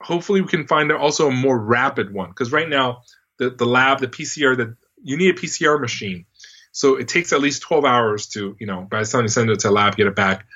hopefully 0.00 0.40
we 0.40 0.48
can 0.48 0.66
find 0.66 0.92
also 0.92 1.28
a 1.28 1.32
more 1.32 1.58
rapid 1.58 2.12
one 2.12 2.28
because 2.28 2.52
right 2.52 2.68
now 2.68 3.02
the, 3.38 3.50
the 3.50 3.66
lab, 3.66 4.00
the 4.00 4.08
PCR, 4.08 4.56
that 4.56 4.76
you 5.02 5.16
need 5.16 5.36
a 5.36 5.38
PCR 5.38 5.80
machine. 5.80 6.26
So 6.72 6.96
it 6.96 7.08
takes 7.08 7.32
at 7.32 7.40
least 7.40 7.62
12 7.62 7.84
hours 7.84 8.26
to, 8.28 8.56
you 8.58 8.66
know, 8.66 8.82
by 8.82 9.00
the 9.00 9.06
time 9.06 9.22
you 9.22 9.28
send 9.28 9.50
it 9.50 9.60
to 9.60 9.70
a 9.70 9.70
lab, 9.70 9.96
get 9.96 10.06
it 10.06 10.16
back. 10.16 10.46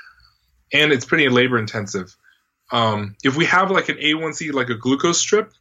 And 0.73 0.93
it's 0.93 1.05
pretty 1.05 1.29
labor 1.29 1.59
intensive. 1.59 2.15
Um, 2.71 3.17
if 3.25 3.37
we 3.37 3.47
have 3.47 3.71
like 3.71 3.89
an 3.89 3.97
A1C, 3.97 4.53
like 4.53 4.69
a 4.69 4.75
glucose 4.75 5.21
strip 5.21 5.53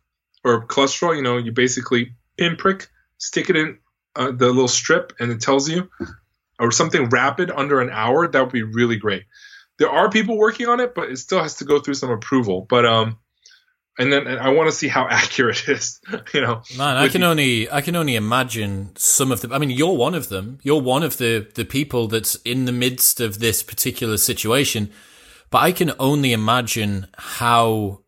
or 0.44 0.66
cholesterol, 0.66 1.16
you 1.16 1.22
know, 1.22 1.38
you 1.38 1.52
basically 1.52 2.16
pinprick, 2.38 2.88
stick 3.18 3.50
it 3.50 3.56
in 3.56 3.78
uh, 4.16 4.32
the 4.32 4.48
little 4.48 4.68
strip, 4.68 5.14
and 5.20 5.32
it 5.32 5.42
tells 5.42 5.70
you, 5.70 5.90
or 6.60 6.72
something 6.72 7.10
rapid 7.10 7.52
under 7.52 7.80
an 7.80 7.90
hour, 7.92 8.28
that 8.28 8.42
would 8.42 8.52
be 8.52 8.64
really 8.64 8.98
great. 8.98 9.24
There 9.80 9.90
are 9.90 10.10
people 10.10 10.38
working 10.38 10.68
on 10.68 10.80
it, 10.80 10.96
but 10.96 11.10
it 11.10 11.18
still 11.18 11.42
has 11.42 11.56
to 11.56 11.66
go 11.66 11.80
through 11.80 11.94
some 11.96 12.10
approval. 12.10 12.66
But 12.68 12.86
um, 12.86 13.20
and 13.98 14.12
then 14.12 14.28
and 14.28 14.40
I 14.40 14.50
want 14.50 14.70
to 14.70 14.76
see 14.76 14.88
how 14.88 15.08
accurate 15.10 15.68
it 15.68 15.78
is. 15.78 16.00
You 16.34 16.42
know, 16.42 16.62
Man, 16.78 16.98
I 16.98 17.08
can 17.08 17.24
only 17.24 17.70
I 17.70 17.82
can 17.82 17.96
only 17.96 18.16
imagine 18.16 18.92
some 18.96 19.32
of 19.32 19.42
the. 19.42 19.54
I 19.54 19.58
mean, 19.58 19.70
you're 19.70 19.96
one 19.96 20.16
of 20.16 20.30
them. 20.30 20.60
You're 20.64 20.82
one 20.82 21.04
of 21.04 21.18
the 21.18 21.48
the 21.56 21.66
people 21.66 22.08
that's 22.08 22.36
in 22.44 22.66
the 22.66 22.72
midst 22.72 23.20
of 23.20 23.40
this 23.40 23.64
particular 23.64 24.18
situation. 24.18 24.92
But 25.50 25.60
I 25.60 25.72
can 25.72 25.94
only 25.98 26.34
imagine 26.34 27.08
how 27.18 28.02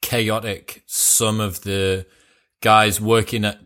chaotic 0.00 0.82
some 0.86 1.38
of 1.38 1.62
the 1.62 2.06
guys 2.62 3.00
working 3.00 3.44
at 3.44 3.60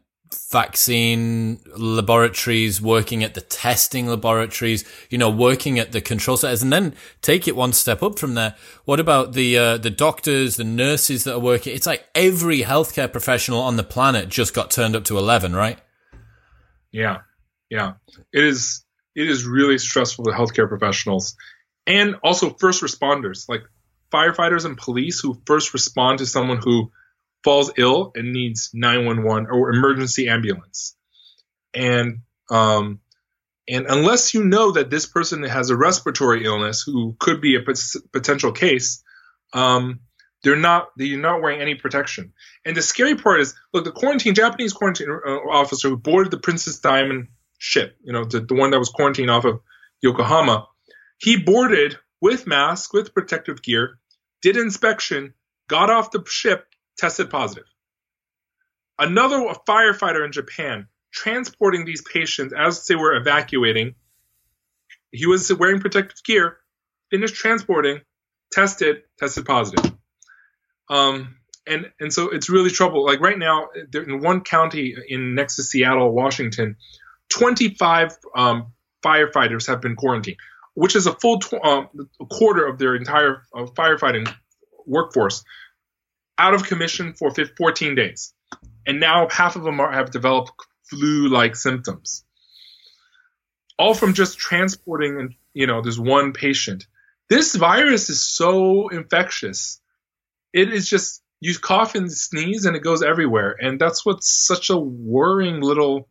vaccine 0.51 1.61
laboratories, 1.77 2.81
working 2.81 3.23
at 3.23 3.35
the 3.35 3.41
testing 3.41 4.07
laboratories, 4.07 4.85
you 5.11 5.19
know, 5.19 5.31
working 5.31 5.79
at 5.79 5.93
the 5.93 6.01
control 6.01 6.37
centers, 6.37 6.63
and 6.63 6.73
then 6.73 6.95
take 7.23 7.47
it 7.47 7.57
one 7.57 7.73
step 7.73 8.03
up 8.03 8.19
from 8.19 8.35
there. 8.35 8.55
What 8.85 9.01
about 9.01 9.33
the 9.33 9.59
uh, 9.59 9.79
the 9.79 9.91
doctors, 9.91 10.57
the 10.57 10.65
nurses 10.65 11.25
that 11.25 11.35
are 11.35 11.41
working? 11.41 11.75
It's 11.75 11.87
like 11.87 12.07
every 12.15 12.61
healthcare 12.61 13.11
professional 13.11 13.61
on 13.61 13.77
the 13.77 13.85
planet 13.85 14.29
just 14.29 14.55
got 14.55 14.71
turned 14.71 14.97
up 14.97 15.05
to 15.05 15.19
eleven, 15.19 15.55
right? 15.55 15.79
Yeah, 16.93 17.19
yeah. 17.71 17.95
It 18.33 18.45
is. 18.45 18.85
It 19.15 19.29
is 19.29 19.45
really 19.45 19.79
stressful 19.79 20.25
for 20.25 20.33
healthcare 20.33 20.69
professionals, 20.69 21.37
and 21.87 22.17
also 22.25 22.51
first 22.51 22.83
responders, 22.83 23.49
like 23.49 23.63
firefighters 24.13 24.65
and 24.65 24.77
police 24.77 25.21
who 25.21 25.41
first 25.47 25.73
respond 25.73 26.19
to 26.19 26.27
someone 26.27 26.59
who 26.59 26.91
falls 27.45 27.71
ill 27.77 28.11
and 28.15 28.33
needs 28.33 28.71
911 28.73 29.49
or 29.51 29.71
emergency 29.71 30.29
ambulance. 30.29 30.97
And 31.75 32.21
um, 32.51 33.01
and 33.69 33.87
unless 33.87 34.35
you 34.35 34.45
know 34.45 34.73
that 34.73 34.91
this 34.91 35.07
person 35.07 35.43
has 35.45 35.71
a 35.71 35.77
respiratory 35.77 36.45
illness 36.45 36.83
who 36.83 37.17
could 37.19 37.41
be 37.41 37.57
a 37.57 37.63
pot- 37.63 38.03
potential 38.13 38.53
case, 38.53 39.03
um, 39.55 40.01
they're 40.43 40.57
not 40.57 40.89
they're 40.97 41.19
not 41.19 41.41
wearing 41.41 41.61
any 41.61 41.75
protection. 41.75 42.33
And 42.65 42.77
the 42.77 42.83
scary 42.83 43.17
part 43.17 43.41
is, 43.41 43.55
look, 43.73 43.85
the 43.85 43.93
quarantine 43.93 44.35
Japanese 44.35 44.73
quarantine 44.73 45.09
uh, 45.11 45.31
officer 45.51 45.89
who 45.89 45.97
boarded 45.97 46.31
the 46.31 46.39
Princess 46.39 46.79
Diamond 46.79 47.29
ship, 47.59 47.97
you 48.03 48.13
know, 48.13 48.25
the, 48.25 48.41
the 48.41 48.55
one 48.55 48.71
that 48.71 48.79
was 48.79 48.91
quarantined 48.91 49.31
off 49.31 49.47
of 49.47 49.61
Yokohama, 50.03 50.69
he 51.19 51.39
boarded 51.39 51.97
with 52.21 52.47
mask, 52.47 52.93
with 52.93 53.15
protective 53.15 53.63
gear, 53.63 53.99
did 54.43 54.59
inspection, 54.59 55.33
got 55.69 55.89
off 55.89 56.11
the 56.11 56.23
ship, 56.27 56.67
tested 56.97 57.31
positive. 57.31 57.65
Another 58.99 59.39
firefighter 59.67 60.25
in 60.25 60.33
Japan 60.33 60.89
transporting 61.13 61.85
these 61.85 62.03
patients 62.03 62.53
as 62.57 62.87
they 62.87 62.97
were 62.97 63.15
evacuating, 63.15 63.95
he 65.13 65.27
was 65.27 65.53
wearing 65.53 65.81
protective 65.81 66.23
gear, 66.25 66.59
finished 67.11 67.35
transporting, 67.35 68.01
tested, 68.53 69.03
tested 69.19 69.45
positive. 69.45 69.93
Um, 70.89 71.37
and 71.67 71.91
and 71.99 72.13
so 72.13 72.29
it's 72.31 72.51
really 72.51 72.71
trouble. 72.71 73.05
Like 73.07 73.21
right 73.21 73.39
now, 73.39 73.69
in 73.93 74.21
one 74.21 74.43
county 74.43 74.95
in 75.09 75.35
next 75.35 75.57
to 75.57 75.63
Seattle, 75.63 76.13
Washington, 76.13 76.77
25 77.31 78.17
um, 78.37 78.73
firefighters 79.03 79.67
have 79.69 79.81
been 79.81 79.97
quarantined, 79.97 80.37
which 80.75 80.95
is 80.95 81.07
a 81.07 81.13
full 81.15 81.39
tw- 81.39 81.55
um, 81.55 81.89
quarter 82.31 82.67
of 82.67 82.79
their 82.79 82.95
entire 82.97 83.43
uh, 83.55 83.65
firefighting 83.65 84.31
workforce 84.85 85.43
out 86.39 86.55
of 86.55 86.65
commission 86.65 87.15
for 87.15 87.33
14 87.35 87.95
days. 87.95 88.33
And 88.87 89.01
now 89.01 89.29
half 89.29 89.57
of 89.57 89.63
them 89.63 89.81
are, 89.81 89.93
have 89.93 90.11
developed 90.11 90.53
flu-like 90.91 91.57
symptoms, 91.57 92.25
all 93.79 93.95
from 93.95 94.15
just 94.15 94.39
transporting, 94.39 95.37
you 95.55 95.67
know, 95.67 95.83
there's 95.83 95.99
one 95.99 96.33
patient. 96.33 96.87
This 97.31 97.55
virus 97.55 98.11
is 98.11 98.23
so 98.23 98.89
infectious. 98.89 99.81
It 100.53 100.73
is 100.73 100.89
just 100.89 101.23
you 101.41 101.59
cough 101.59 101.95
and 101.95 102.13
sneeze 102.13 102.65
and 102.65 102.77
it 102.77 102.83
goes 102.83 103.03
everywhere, 103.03 103.57
and 103.59 103.81
that's 103.81 104.05
what's 104.05 104.29
such 104.29 104.71
a 104.71 104.77
worrying 104.77 105.61
little 105.61 106.09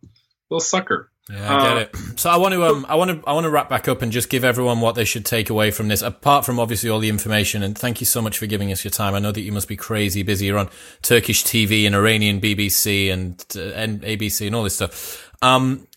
little 0.49 0.59
sucker. 0.59 1.11
Yeah, 1.29 1.55
I 1.55 1.61
get 1.61 1.77
it. 1.77 2.19
So 2.19 2.29
I 2.29 2.35
want 2.35 2.53
to 2.53 2.65
um 2.65 2.85
I 2.89 2.95
want 2.95 3.11
to 3.11 3.27
I 3.27 3.33
want 3.33 3.45
to 3.45 3.49
wrap 3.49 3.69
back 3.69 3.87
up 3.87 4.01
and 4.01 4.11
just 4.11 4.29
give 4.29 4.43
everyone 4.43 4.81
what 4.81 4.95
they 4.95 5.05
should 5.05 5.25
take 5.25 5.49
away 5.49 5.71
from 5.71 5.87
this 5.87 6.01
apart 6.01 6.45
from 6.45 6.59
obviously 6.59 6.89
all 6.89 6.99
the 6.99 7.07
information 7.07 7.63
and 7.63 7.77
thank 7.77 8.01
you 8.01 8.05
so 8.05 8.21
much 8.21 8.37
for 8.37 8.45
giving 8.45 8.73
us 8.73 8.83
your 8.83 8.91
time. 8.91 9.15
I 9.15 9.19
know 9.19 9.31
that 9.31 9.41
you 9.41 9.53
must 9.53 9.69
be 9.69 9.77
crazy 9.77 10.21
busy. 10.21 10.47
You're 10.47 10.57
on 10.57 10.69
Turkish 11.01 11.45
TV 11.45 11.85
and 11.85 11.95
Iranian 11.95 12.41
BBC 12.41 13.11
and 13.11 13.43
uh, 13.55 13.73
and 13.73 14.01
ABC 14.01 14.47
and 14.47 14.55
all 14.55 14.63
this 14.63 14.75
stuff. 14.75 15.31
Um 15.41 15.87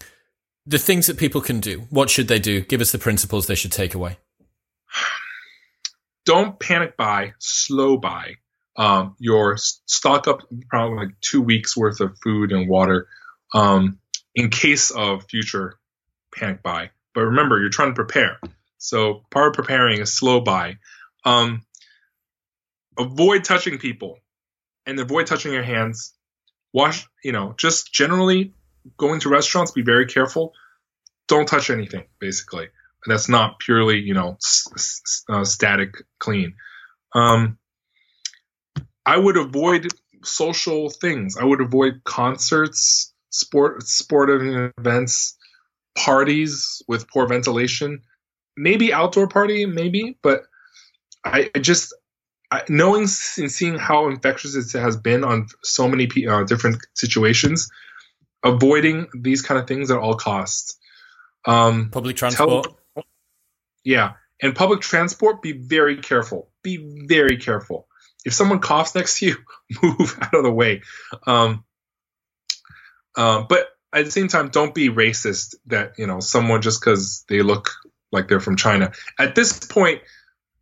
the 0.64 0.78
things 0.78 1.06
that 1.06 1.16
people 1.16 1.40
can 1.40 1.60
do. 1.60 1.86
What 1.90 2.08
should 2.08 2.28
they 2.28 2.38
do? 2.38 2.60
Give 2.60 2.80
us 2.80 2.92
the 2.92 2.98
principles 2.98 3.46
they 3.46 3.54
should 3.56 3.72
take 3.72 3.94
away. 3.94 4.18
Don't 6.24 6.58
panic 6.58 6.96
buy, 6.96 7.34
slow 7.38 7.96
buy. 7.96 8.34
Um, 8.76 9.16
your 9.18 9.56
stock 9.56 10.28
up 10.28 10.42
probably 10.68 10.98
like 10.98 11.20
two 11.20 11.40
weeks 11.40 11.76
worth 11.76 12.00
of 12.00 12.16
food 12.22 12.52
and 12.52 12.68
water. 12.68 13.08
Um, 13.54 13.98
in 14.36 14.50
case 14.50 14.92
of 14.92 15.24
future 15.28 15.78
panic 16.32 16.62
buy. 16.62 16.90
But 17.14 17.22
remember, 17.22 17.58
you're 17.58 17.70
trying 17.70 17.88
to 17.90 17.94
prepare. 17.94 18.38
So 18.78 19.22
part 19.30 19.48
of 19.48 19.54
preparing 19.54 20.00
is 20.00 20.12
slow 20.12 20.40
buy. 20.40 20.76
Um, 21.24 21.62
avoid 22.98 23.42
touching 23.44 23.78
people 23.78 24.18
and 24.84 25.00
avoid 25.00 25.26
touching 25.26 25.52
your 25.52 25.62
hands. 25.62 26.12
Wash, 26.72 27.08
you 27.24 27.32
know, 27.32 27.54
just 27.56 27.92
generally 27.92 28.52
going 28.98 29.20
to 29.20 29.30
restaurants, 29.30 29.72
be 29.72 29.82
very 29.82 30.06
careful. 30.06 30.52
Don't 31.26 31.48
touch 31.48 31.70
anything, 31.70 32.04
basically. 32.20 32.68
That's 33.06 33.28
not 33.28 33.58
purely, 33.58 34.00
you 34.00 34.14
know, 34.14 34.36
s- 34.44 35.24
uh, 35.28 35.44
static 35.44 35.94
clean. 36.18 36.54
Um, 37.14 37.58
I 39.06 39.16
would 39.16 39.36
avoid 39.36 39.88
social 40.24 40.90
things. 40.90 41.36
I 41.36 41.44
would 41.44 41.60
avoid 41.60 42.02
concerts, 42.04 43.14
sport 43.38 43.82
sporting 43.86 44.72
events, 44.78 45.36
parties 45.96 46.82
with 46.88 47.08
poor 47.08 47.26
ventilation, 47.26 48.02
maybe 48.56 48.92
outdoor 48.92 49.28
party, 49.28 49.66
maybe, 49.66 50.18
but 50.22 50.42
I 51.24 51.50
just 51.60 51.94
I, 52.50 52.62
knowing 52.68 53.02
and 53.02 53.50
seeing 53.50 53.76
how 53.76 54.08
infectious 54.08 54.54
it 54.54 54.78
has 54.78 54.96
been 54.96 55.24
on 55.24 55.48
so 55.62 55.88
many 55.88 56.08
uh, 56.26 56.44
different 56.44 56.78
situations, 56.94 57.68
avoiding 58.44 59.08
these 59.18 59.42
kind 59.42 59.60
of 59.60 59.66
things 59.66 59.90
at 59.90 59.98
all 59.98 60.14
costs. 60.14 60.78
Um, 61.44 61.90
public 61.90 62.16
transport. 62.16 62.68
Tele- 62.94 63.06
yeah, 63.84 64.14
and 64.40 64.54
public 64.54 64.80
transport. 64.80 65.42
Be 65.42 65.52
very 65.52 65.96
careful. 65.96 66.50
Be 66.62 66.78
very 67.06 67.36
careful. 67.36 67.88
If 68.24 68.34
someone 68.34 68.58
coughs 68.60 68.94
next 68.94 69.20
to 69.20 69.26
you, 69.26 69.36
move 69.82 70.18
out 70.20 70.34
of 70.34 70.42
the 70.42 70.52
way. 70.52 70.82
Um, 71.26 71.64
uh, 73.16 73.42
but 73.48 73.68
at 73.92 74.04
the 74.04 74.10
same 74.10 74.28
time, 74.28 74.48
don't 74.48 74.74
be 74.74 74.90
racist 74.90 75.54
that 75.66 75.98
you 75.98 76.06
know 76.06 76.20
someone 76.20 76.62
just 76.62 76.80
because 76.80 77.24
they 77.28 77.42
look 77.42 77.70
like 78.12 78.28
they're 78.28 78.40
from 78.40 78.56
China. 78.56 78.92
At 79.18 79.34
this 79.34 79.58
point, 79.58 80.02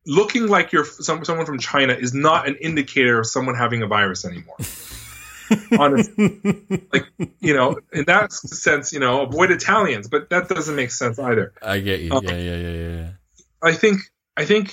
looking 0.06 0.46
like 0.46 0.72
you're 0.72 0.84
some, 0.84 1.24
someone 1.24 1.46
from 1.46 1.58
China 1.58 1.94
is 1.94 2.14
not 2.14 2.48
an 2.48 2.56
indicator 2.56 3.18
of 3.20 3.26
someone 3.26 3.56
having 3.56 3.82
a 3.82 3.86
virus 3.86 4.24
anymore. 4.24 4.56
Honestly, 5.78 6.40
like 6.92 7.06
you 7.40 7.54
know, 7.54 7.78
in 7.92 8.04
that 8.06 8.32
sense, 8.32 8.92
you 8.92 9.00
know, 9.00 9.22
avoid 9.22 9.50
Italians, 9.50 10.08
but 10.08 10.30
that 10.30 10.48
doesn't 10.48 10.74
make 10.74 10.90
sense 10.90 11.18
either. 11.18 11.52
I 11.60 11.80
get 11.80 12.00
you. 12.00 12.12
Um, 12.12 12.24
yeah, 12.24 12.36
yeah, 12.36 12.56
yeah, 12.56 12.70
yeah. 12.70 13.10
I 13.62 13.72
think 13.72 14.00
I 14.36 14.44
think 14.44 14.72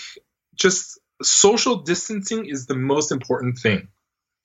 just 0.56 1.00
social 1.22 1.78
distancing 1.78 2.46
is 2.46 2.68
the 2.68 2.76
most 2.76 3.12
important 3.12 3.58
thing. 3.58 3.90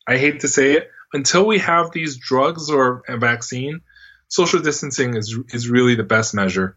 I 0.06 0.18
hate 0.18 0.40
to 0.40 0.48
say 0.48 0.72
it, 0.72 0.90
until 1.12 1.46
we 1.46 1.58
have 1.58 1.92
these 1.92 2.16
drugs 2.16 2.70
or 2.70 3.02
a 3.08 3.16
vaccine, 3.16 3.80
social 4.28 4.60
distancing 4.60 5.16
is 5.16 5.38
is 5.50 5.68
really 5.68 5.94
the 5.94 6.02
best 6.02 6.34
measure. 6.34 6.76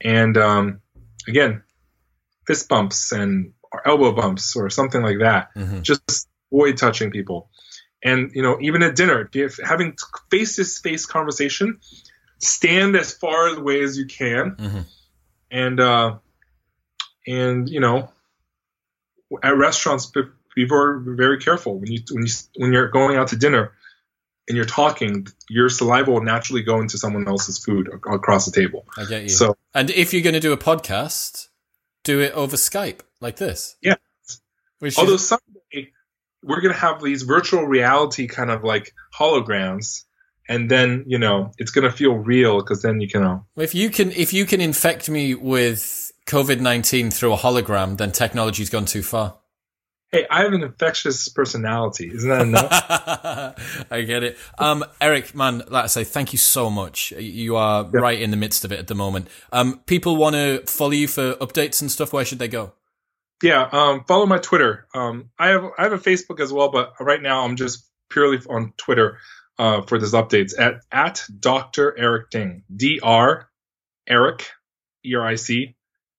And 0.00 0.36
um, 0.36 0.80
again, 1.28 1.62
fist 2.46 2.68
bumps 2.68 3.12
and 3.12 3.52
or 3.72 3.86
elbow 3.86 4.12
bumps 4.12 4.56
or 4.56 4.70
something 4.70 5.02
like 5.02 5.18
that. 5.20 5.54
Mm-hmm. 5.54 5.82
Just 5.82 6.28
avoid 6.52 6.76
touching 6.76 7.10
people. 7.10 7.50
And 8.02 8.32
you 8.34 8.42
know, 8.42 8.58
even 8.60 8.82
at 8.82 8.96
dinner, 8.96 9.28
if 9.32 9.58
having 9.62 9.96
face 10.30 10.56
to 10.56 10.64
face 10.64 11.06
conversation, 11.06 11.80
stand 12.38 12.96
as 12.96 13.12
far 13.12 13.48
away 13.48 13.82
as 13.82 13.98
you 13.98 14.06
can, 14.06 14.56
mm-hmm. 14.56 14.80
and 15.50 15.80
uh, 15.80 16.16
and 17.26 17.68
you 17.68 17.80
know, 17.80 18.10
at 19.42 19.56
restaurants, 19.56 20.10
be 20.62 20.68
very, 20.68 21.00
very 21.16 21.38
careful 21.38 21.78
when 21.78 21.90
you 21.90 22.00
when 22.10 22.26
you 22.26 22.32
when 22.56 22.72
you're 22.72 22.88
going 22.88 23.16
out 23.16 23.28
to 23.28 23.36
dinner 23.36 23.72
and 24.48 24.56
you're 24.56 24.66
talking, 24.66 25.26
your 25.48 25.68
saliva 25.68 26.10
will 26.10 26.22
naturally 26.22 26.62
go 26.62 26.80
into 26.80 26.98
someone 26.98 27.28
else's 27.28 27.58
food 27.58 27.88
across 27.88 28.46
the 28.46 28.52
table. 28.52 28.84
I 28.98 29.04
get 29.04 29.22
you. 29.22 29.28
So, 29.28 29.56
and 29.74 29.90
if 29.90 30.12
you're 30.12 30.22
going 30.22 30.34
to 30.34 30.40
do 30.40 30.52
a 30.52 30.56
podcast, 30.56 31.48
do 32.02 32.20
it 32.20 32.32
over 32.32 32.56
Skype 32.56 33.00
like 33.20 33.36
this. 33.36 33.76
Yeah. 33.80 33.94
Which 34.80 34.98
Although 34.98 35.14
is- 35.14 35.28
someday 35.28 35.92
we're 36.42 36.60
going 36.60 36.74
to 36.74 36.80
have 36.80 37.02
these 37.02 37.22
virtual 37.22 37.64
reality 37.64 38.26
kind 38.26 38.50
of 38.50 38.64
like 38.64 38.94
holograms 39.16 40.04
and 40.48 40.70
then 40.70 41.04
you 41.06 41.18
know 41.18 41.52
it's 41.58 41.70
going 41.70 41.88
to 41.88 41.94
feel 41.94 42.14
real 42.14 42.58
because 42.60 42.82
then 42.82 43.00
you 43.00 43.08
can 43.08 43.22
uh, 43.22 43.40
if 43.56 43.74
you 43.74 43.90
can 43.90 44.10
if 44.12 44.32
you 44.32 44.46
can 44.46 44.60
infect 44.60 45.08
me 45.10 45.34
with 45.34 46.12
covid-19 46.26 47.12
through 47.12 47.32
a 47.32 47.36
hologram 47.36 47.96
then 47.98 48.10
technology's 48.10 48.70
gone 48.70 48.86
too 48.86 49.02
far 49.02 49.36
Hey, 50.12 50.26
I 50.28 50.42
have 50.42 50.52
an 50.52 50.64
infectious 50.64 51.28
personality. 51.28 52.10
Isn't 52.12 52.28
that 52.30 52.42
enough? 52.42 53.86
I 53.92 54.02
get 54.02 54.24
it. 54.24 54.38
Um, 54.58 54.84
Eric, 55.00 55.36
man, 55.36 55.62
like 55.68 55.84
I 55.84 55.86
say, 55.86 56.02
thank 56.02 56.32
you 56.32 56.38
so 56.38 56.68
much. 56.68 57.12
You 57.12 57.54
are 57.54 57.88
yeah. 57.94 58.00
right 58.00 58.20
in 58.20 58.32
the 58.32 58.36
midst 58.36 58.64
of 58.64 58.72
it 58.72 58.80
at 58.80 58.88
the 58.88 58.96
moment. 58.96 59.28
Um, 59.52 59.80
people 59.86 60.16
want 60.16 60.34
to 60.34 60.64
follow 60.66 60.90
you 60.90 61.06
for 61.06 61.34
updates 61.34 61.80
and 61.80 61.92
stuff. 61.92 62.12
Where 62.12 62.24
should 62.24 62.40
they 62.40 62.48
go? 62.48 62.72
Yeah, 63.40 63.68
um, 63.70 64.04
follow 64.04 64.26
my 64.26 64.38
Twitter. 64.38 64.88
Um, 64.94 65.30
I 65.38 65.48
have 65.50 65.64
I 65.78 65.84
have 65.84 65.92
a 65.92 65.98
Facebook 65.98 66.40
as 66.40 66.52
well, 66.52 66.70
but 66.70 66.92
right 67.00 67.22
now 67.22 67.44
I'm 67.44 67.54
just 67.54 67.88
purely 68.10 68.38
on 68.50 68.74
Twitter 68.76 69.18
uh, 69.58 69.82
for 69.82 69.98
this 69.98 70.12
updates 70.12 70.58
at 70.58 70.80
at 70.90 71.24
Dr. 71.38 71.96
Eric 71.96 72.30
Ding. 72.30 72.64
D 72.74 72.98
R 73.00 73.48
Eric 74.08 74.50
E 75.06 75.14
R 75.14 75.24
I 75.24 75.36
C 75.36 75.76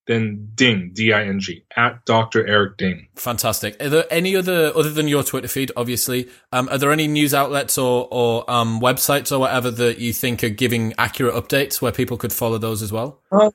then 0.07 0.49
Ding, 0.55 0.91
D 0.93 1.13
I 1.13 1.23
N 1.25 1.39
G, 1.39 1.63
at 1.75 2.03
Dr. 2.05 2.45
Eric 2.45 2.77
Ding. 2.77 3.07
Fantastic. 3.15 3.81
Are 3.81 3.89
there 3.89 4.05
any 4.09 4.35
other, 4.35 4.71
other 4.75 4.89
than 4.89 5.07
your 5.07 5.23
Twitter 5.23 5.47
feed, 5.47 5.71
obviously, 5.77 6.29
um, 6.51 6.67
are 6.69 6.77
there 6.77 6.91
any 6.91 7.07
news 7.07 7.33
outlets 7.33 7.77
or, 7.77 8.07
or 8.11 8.49
um, 8.49 8.79
websites 8.79 9.31
or 9.31 9.39
whatever 9.39 9.71
that 9.71 9.99
you 9.99 10.13
think 10.13 10.43
are 10.43 10.49
giving 10.49 10.93
accurate 10.97 11.35
updates 11.35 11.81
where 11.81 11.91
people 11.91 12.17
could 12.17 12.33
follow 12.33 12.57
those 12.57 12.81
as 12.81 12.91
well? 12.91 13.21
Um, 13.31 13.51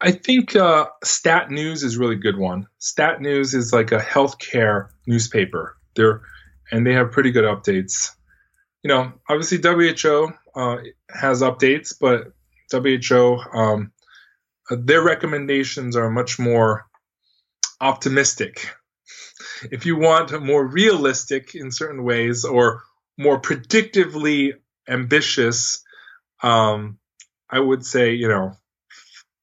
I 0.00 0.12
think 0.12 0.56
uh, 0.56 0.86
Stat 1.04 1.50
News 1.50 1.82
is 1.82 1.98
really 1.98 2.16
good 2.16 2.38
one. 2.38 2.66
Stat 2.78 3.20
News 3.20 3.52
is 3.52 3.72
like 3.72 3.92
a 3.92 3.98
healthcare 3.98 4.88
newspaper. 5.06 5.76
They're 5.94 6.22
and 6.70 6.86
they 6.86 6.94
have 6.94 7.10
pretty 7.10 7.32
good 7.32 7.44
updates. 7.44 8.10
You 8.82 8.88
know, 8.88 9.12
obviously 9.28 9.58
WHO 9.58 10.32
uh, 10.54 10.76
has 11.10 11.42
updates, 11.42 11.94
but 11.98 12.32
WHO 12.70 13.38
um, 13.52 13.92
their 14.70 15.02
recommendations 15.02 15.96
are 15.96 16.10
much 16.10 16.38
more 16.38 16.86
optimistic. 17.80 18.70
If 19.70 19.86
you 19.86 19.96
want 19.96 20.42
more 20.42 20.66
realistic 20.66 21.54
in 21.54 21.70
certain 21.70 22.02
ways 22.04 22.44
or 22.44 22.82
more 23.18 23.40
predictively 23.40 24.52
ambitious, 24.88 25.82
um, 26.42 26.98
I 27.48 27.58
would 27.58 27.84
say, 27.84 28.14
you 28.14 28.28
know, 28.28 28.52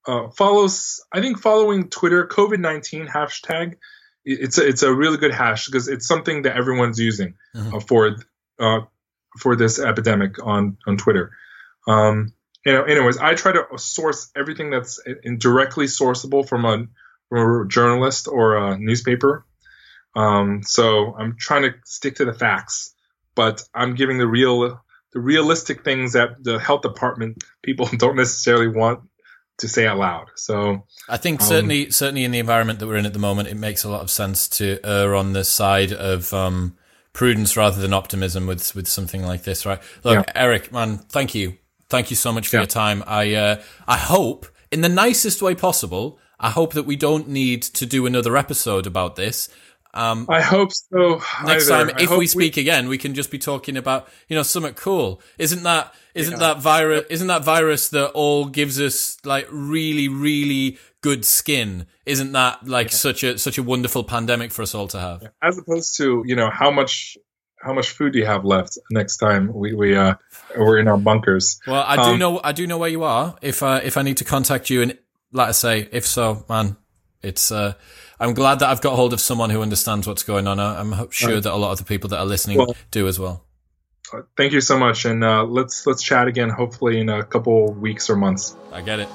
uh, 0.08 0.30
follows. 0.30 1.02
I 1.12 1.22
think 1.22 1.40
following 1.40 1.90
Twitter 1.90 2.26
COVID 2.28 2.60
nineteen 2.60 3.08
hashtag, 3.08 3.76
it's 4.24 4.58
a, 4.58 4.68
it's 4.68 4.84
a 4.84 4.94
really 4.94 5.18
good 5.18 5.34
hash 5.34 5.66
because 5.66 5.88
it's 5.88 6.08
something 6.08 6.44
that 6.44 6.56
everyone's 6.56 7.00
using 7.00 7.36
mm-hmm. 7.56 7.76
uh, 7.76 7.80
for 7.80 8.16
uh, 8.60 8.80
for 9.40 9.56
this 9.56 9.80
epidemic 9.80 10.44
on 10.44 10.78
on 10.88 10.98
Twitter. 10.98 11.32
Um, 11.88 12.34
you 12.68 12.74
know, 12.74 12.84
anyways, 12.84 13.18
I 13.18 13.34
try 13.34 13.54
to 13.54 13.66
source 13.78 14.30
everything 14.36 14.72
that's 14.72 15.00
directly 15.38 15.86
sourceable 15.86 16.46
from 16.46 16.66
a, 16.66 16.86
from 17.30 17.62
a 17.62 17.68
journalist 17.70 18.28
or 18.28 18.58
a 18.58 18.78
newspaper. 18.78 19.46
Um, 20.18 20.64
so 20.64 21.16
I'm 21.18 21.38
trying 21.40 21.62
to 21.62 21.76
stick 21.86 22.16
to 22.16 22.26
the 22.26 22.34
facts, 22.34 22.94
but 23.36 23.64
I'm 23.74 23.96
giving 23.96 24.18
the 24.18 24.28
real, 24.28 24.82
the 25.14 25.20
realistic 25.22 25.86
things 25.86 26.12
that 26.12 26.44
the 26.44 26.60
health 26.60 26.82
department 26.82 27.42
people 27.64 27.86
don't 27.98 28.18
necessarily 28.18 28.68
want 28.68 29.00
to 29.60 29.70
say 29.70 29.88
out 29.88 30.00
loud. 30.00 30.28
So 30.36 30.84
I 31.08 31.16
think 31.16 31.40
um, 31.40 31.48
certainly, 31.48 31.90
certainly 31.90 32.26
in 32.26 32.32
the 32.32 32.40
environment 32.40 32.80
that 32.80 32.88
we're 32.88 32.98
in 32.98 33.06
at 33.06 33.14
the 33.14 33.20
moment, 33.20 33.48
it 33.48 33.56
makes 33.56 33.86
a 33.86 33.90
lot 33.90 34.02
of 34.02 34.12
sense 34.12 34.46
to 34.58 34.78
err 34.84 35.16
on 35.16 35.32
the 35.32 35.46
side 35.46 35.94
of 35.94 36.34
um, 36.34 36.76
prudence 37.14 37.56
rather 37.56 37.80
than 37.80 37.94
optimism 37.94 38.46
with 38.46 38.76
with 38.76 38.90
something 38.90 39.26
like 39.26 39.44
this, 39.44 39.66
right? 39.66 39.80
Look, 40.04 40.28
yeah. 40.28 40.34
Eric, 40.36 40.74
man, 40.74 40.98
thank 40.98 41.34
you 41.34 41.58
Thank 41.90 42.10
you 42.10 42.16
so 42.16 42.32
much 42.32 42.48
for 42.50 42.58
yeah. 42.58 42.62
your 42.62 42.68
time. 42.68 43.04
I 43.08 43.34
uh, 43.36 43.62
I 43.88 43.98
hope, 43.98 44.46
in 44.72 44.82
the 44.82 44.90
nicest 44.90 45.42
way 45.42 45.56
possible, 45.56 46.20
I 46.40 46.50
hope 46.50 46.74
that 46.74 46.84
we 46.84 46.96
don't 46.96 47.30
need 47.30 47.62
to 47.64 47.86
do 47.86 48.06
another 48.06 48.36
episode 48.38 48.86
about 48.86 49.16
this. 49.16 49.50
Um, 49.94 50.28
I 50.30 50.42
hope 50.42 50.72
so. 50.74 51.22
next 51.46 51.72
either. 51.72 51.88
time, 51.88 51.96
I 51.98 52.04
if 52.04 52.12
we 52.12 52.28
speak 52.28 52.58
again, 52.58 52.88
we 52.88 52.98
can 52.98 53.16
just 53.16 53.32
be 53.32 53.40
talking 53.40 53.78
about 53.78 54.08
you 54.28 54.36
know 54.36 54.44
something 54.44 54.74
cool. 54.74 55.22
Isn't 55.38 55.64
that 55.64 55.94
isn't 56.14 56.34
Yeah. 56.34 56.54
that 56.54 56.62
virus? 56.62 57.06
Isn't 57.10 57.28
that 57.28 57.44
virus 57.44 57.90
that 57.90 58.10
all 58.12 58.46
gives 58.46 58.80
us 58.80 59.18
like 59.24 59.48
really 59.50 60.08
really 60.08 60.78
good 61.02 61.26
skin? 61.26 61.88
Isn't 62.06 62.34
that 62.34 62.68
like 62.68 62.92
such 62.92 63.24
a 63.24 63.40
such 63.40 63.58
a 63.58 63.64
wonderful 63.64 64.04
pandemic 64.04 64.52
for 64.52 64.62
us 64.62 64.76
all 64.76 64.88
to 64.90 65.00
have? 65.00 65.32
as 65.42 65.58
opposed 65.58 65.98
to 65.98 66.22
you 66.26 66.36
know 66.36 66.50
how 66.52 66.70
much 66.70 67.18
how 67.62 67.74
much 67.74 67.90
food 67.92 68.14
do 68.14 68.20
you 68.20 68.26
have 68.26 68.46
left 68.46 68.78
next 68.92 69.18
time 69.18 69.52
we 69.54 69.74
we 69.74 69.96
uh 69.96 70.16
we're 70.58 70.78
in 70.78 70.88
our 70.88 70.98
bunkers. 70.98 71.60
Well, 71.68 71.84
I 71.86 71.96
do 71.96 72.02
Um, 72.14 72.20
know 72.20 72.42
I 72.44 72.52
do 72.52 72.66
know 72.68 72.78
where 72.78 72.90
you 72.90 73.04
are. 73.04 73.36
If 73.42 73.62
I 73.64 73.80
if 73.80 73.98
I 73.98 74.02
need 74.04 74.18
to 74.18 74.24
contact 74.26 74.70
you, 74.70 74.82
and 74.82 74.98
like 75.32 75.50
I 75.50 75.52
say, 75.54 75.90
if 75.92 76.06
so, 76.06 76.46
man, 76.50 76.78
it's. 77.22 77.52
uh 77.52 77.74
I'm 78.20 78.34
glad 78.34 78.60
that 78.60 78.70
I've 78.70 78.82
got 78.82 78.96
hold 78.96 79.14
of 79.14 79.20
someone 79.20 79.52
who 79.52 79.62
understands 79.62 80.08
what's 80.08 80.24
going 80.24 80.48
on. 80.48 80.60
I'm 80.60 81.12
sure 81.12 81.34
Right. 81.36 81.44
that 81.44 81.54
a 81.54 81.56
lot 81.56 81.72
of 81.72 81.78
the 81.78 81.84
people 81.84 82.10
that 82.10 82.18
are 82.20 82.26
listening 82.26 82.58
Well- 82.58 82.76
do 82.90 83.08
as 83.08 83.20
well. 83.20 83.44
Thank 84.38 84.54
you 84.54 84.62
so 84.62 84.80
much, 84.80 85.06
and 85.06 85.24
uh, 85.24 85.44
let's 85.44 85.86
let's 85.86 86.02
chat 86.02 86.28
again. 86.28 86.50
Hopefully 86.50 87.00
in 87.00 87.10
a 87.10 87.24
couple 87.24 87.74
weeks 87.74 88.10
or 88.10 88.16
months. 88.16 88.56
I 88.72 88.82
get 88.82 89.00
it. 89.02 89.10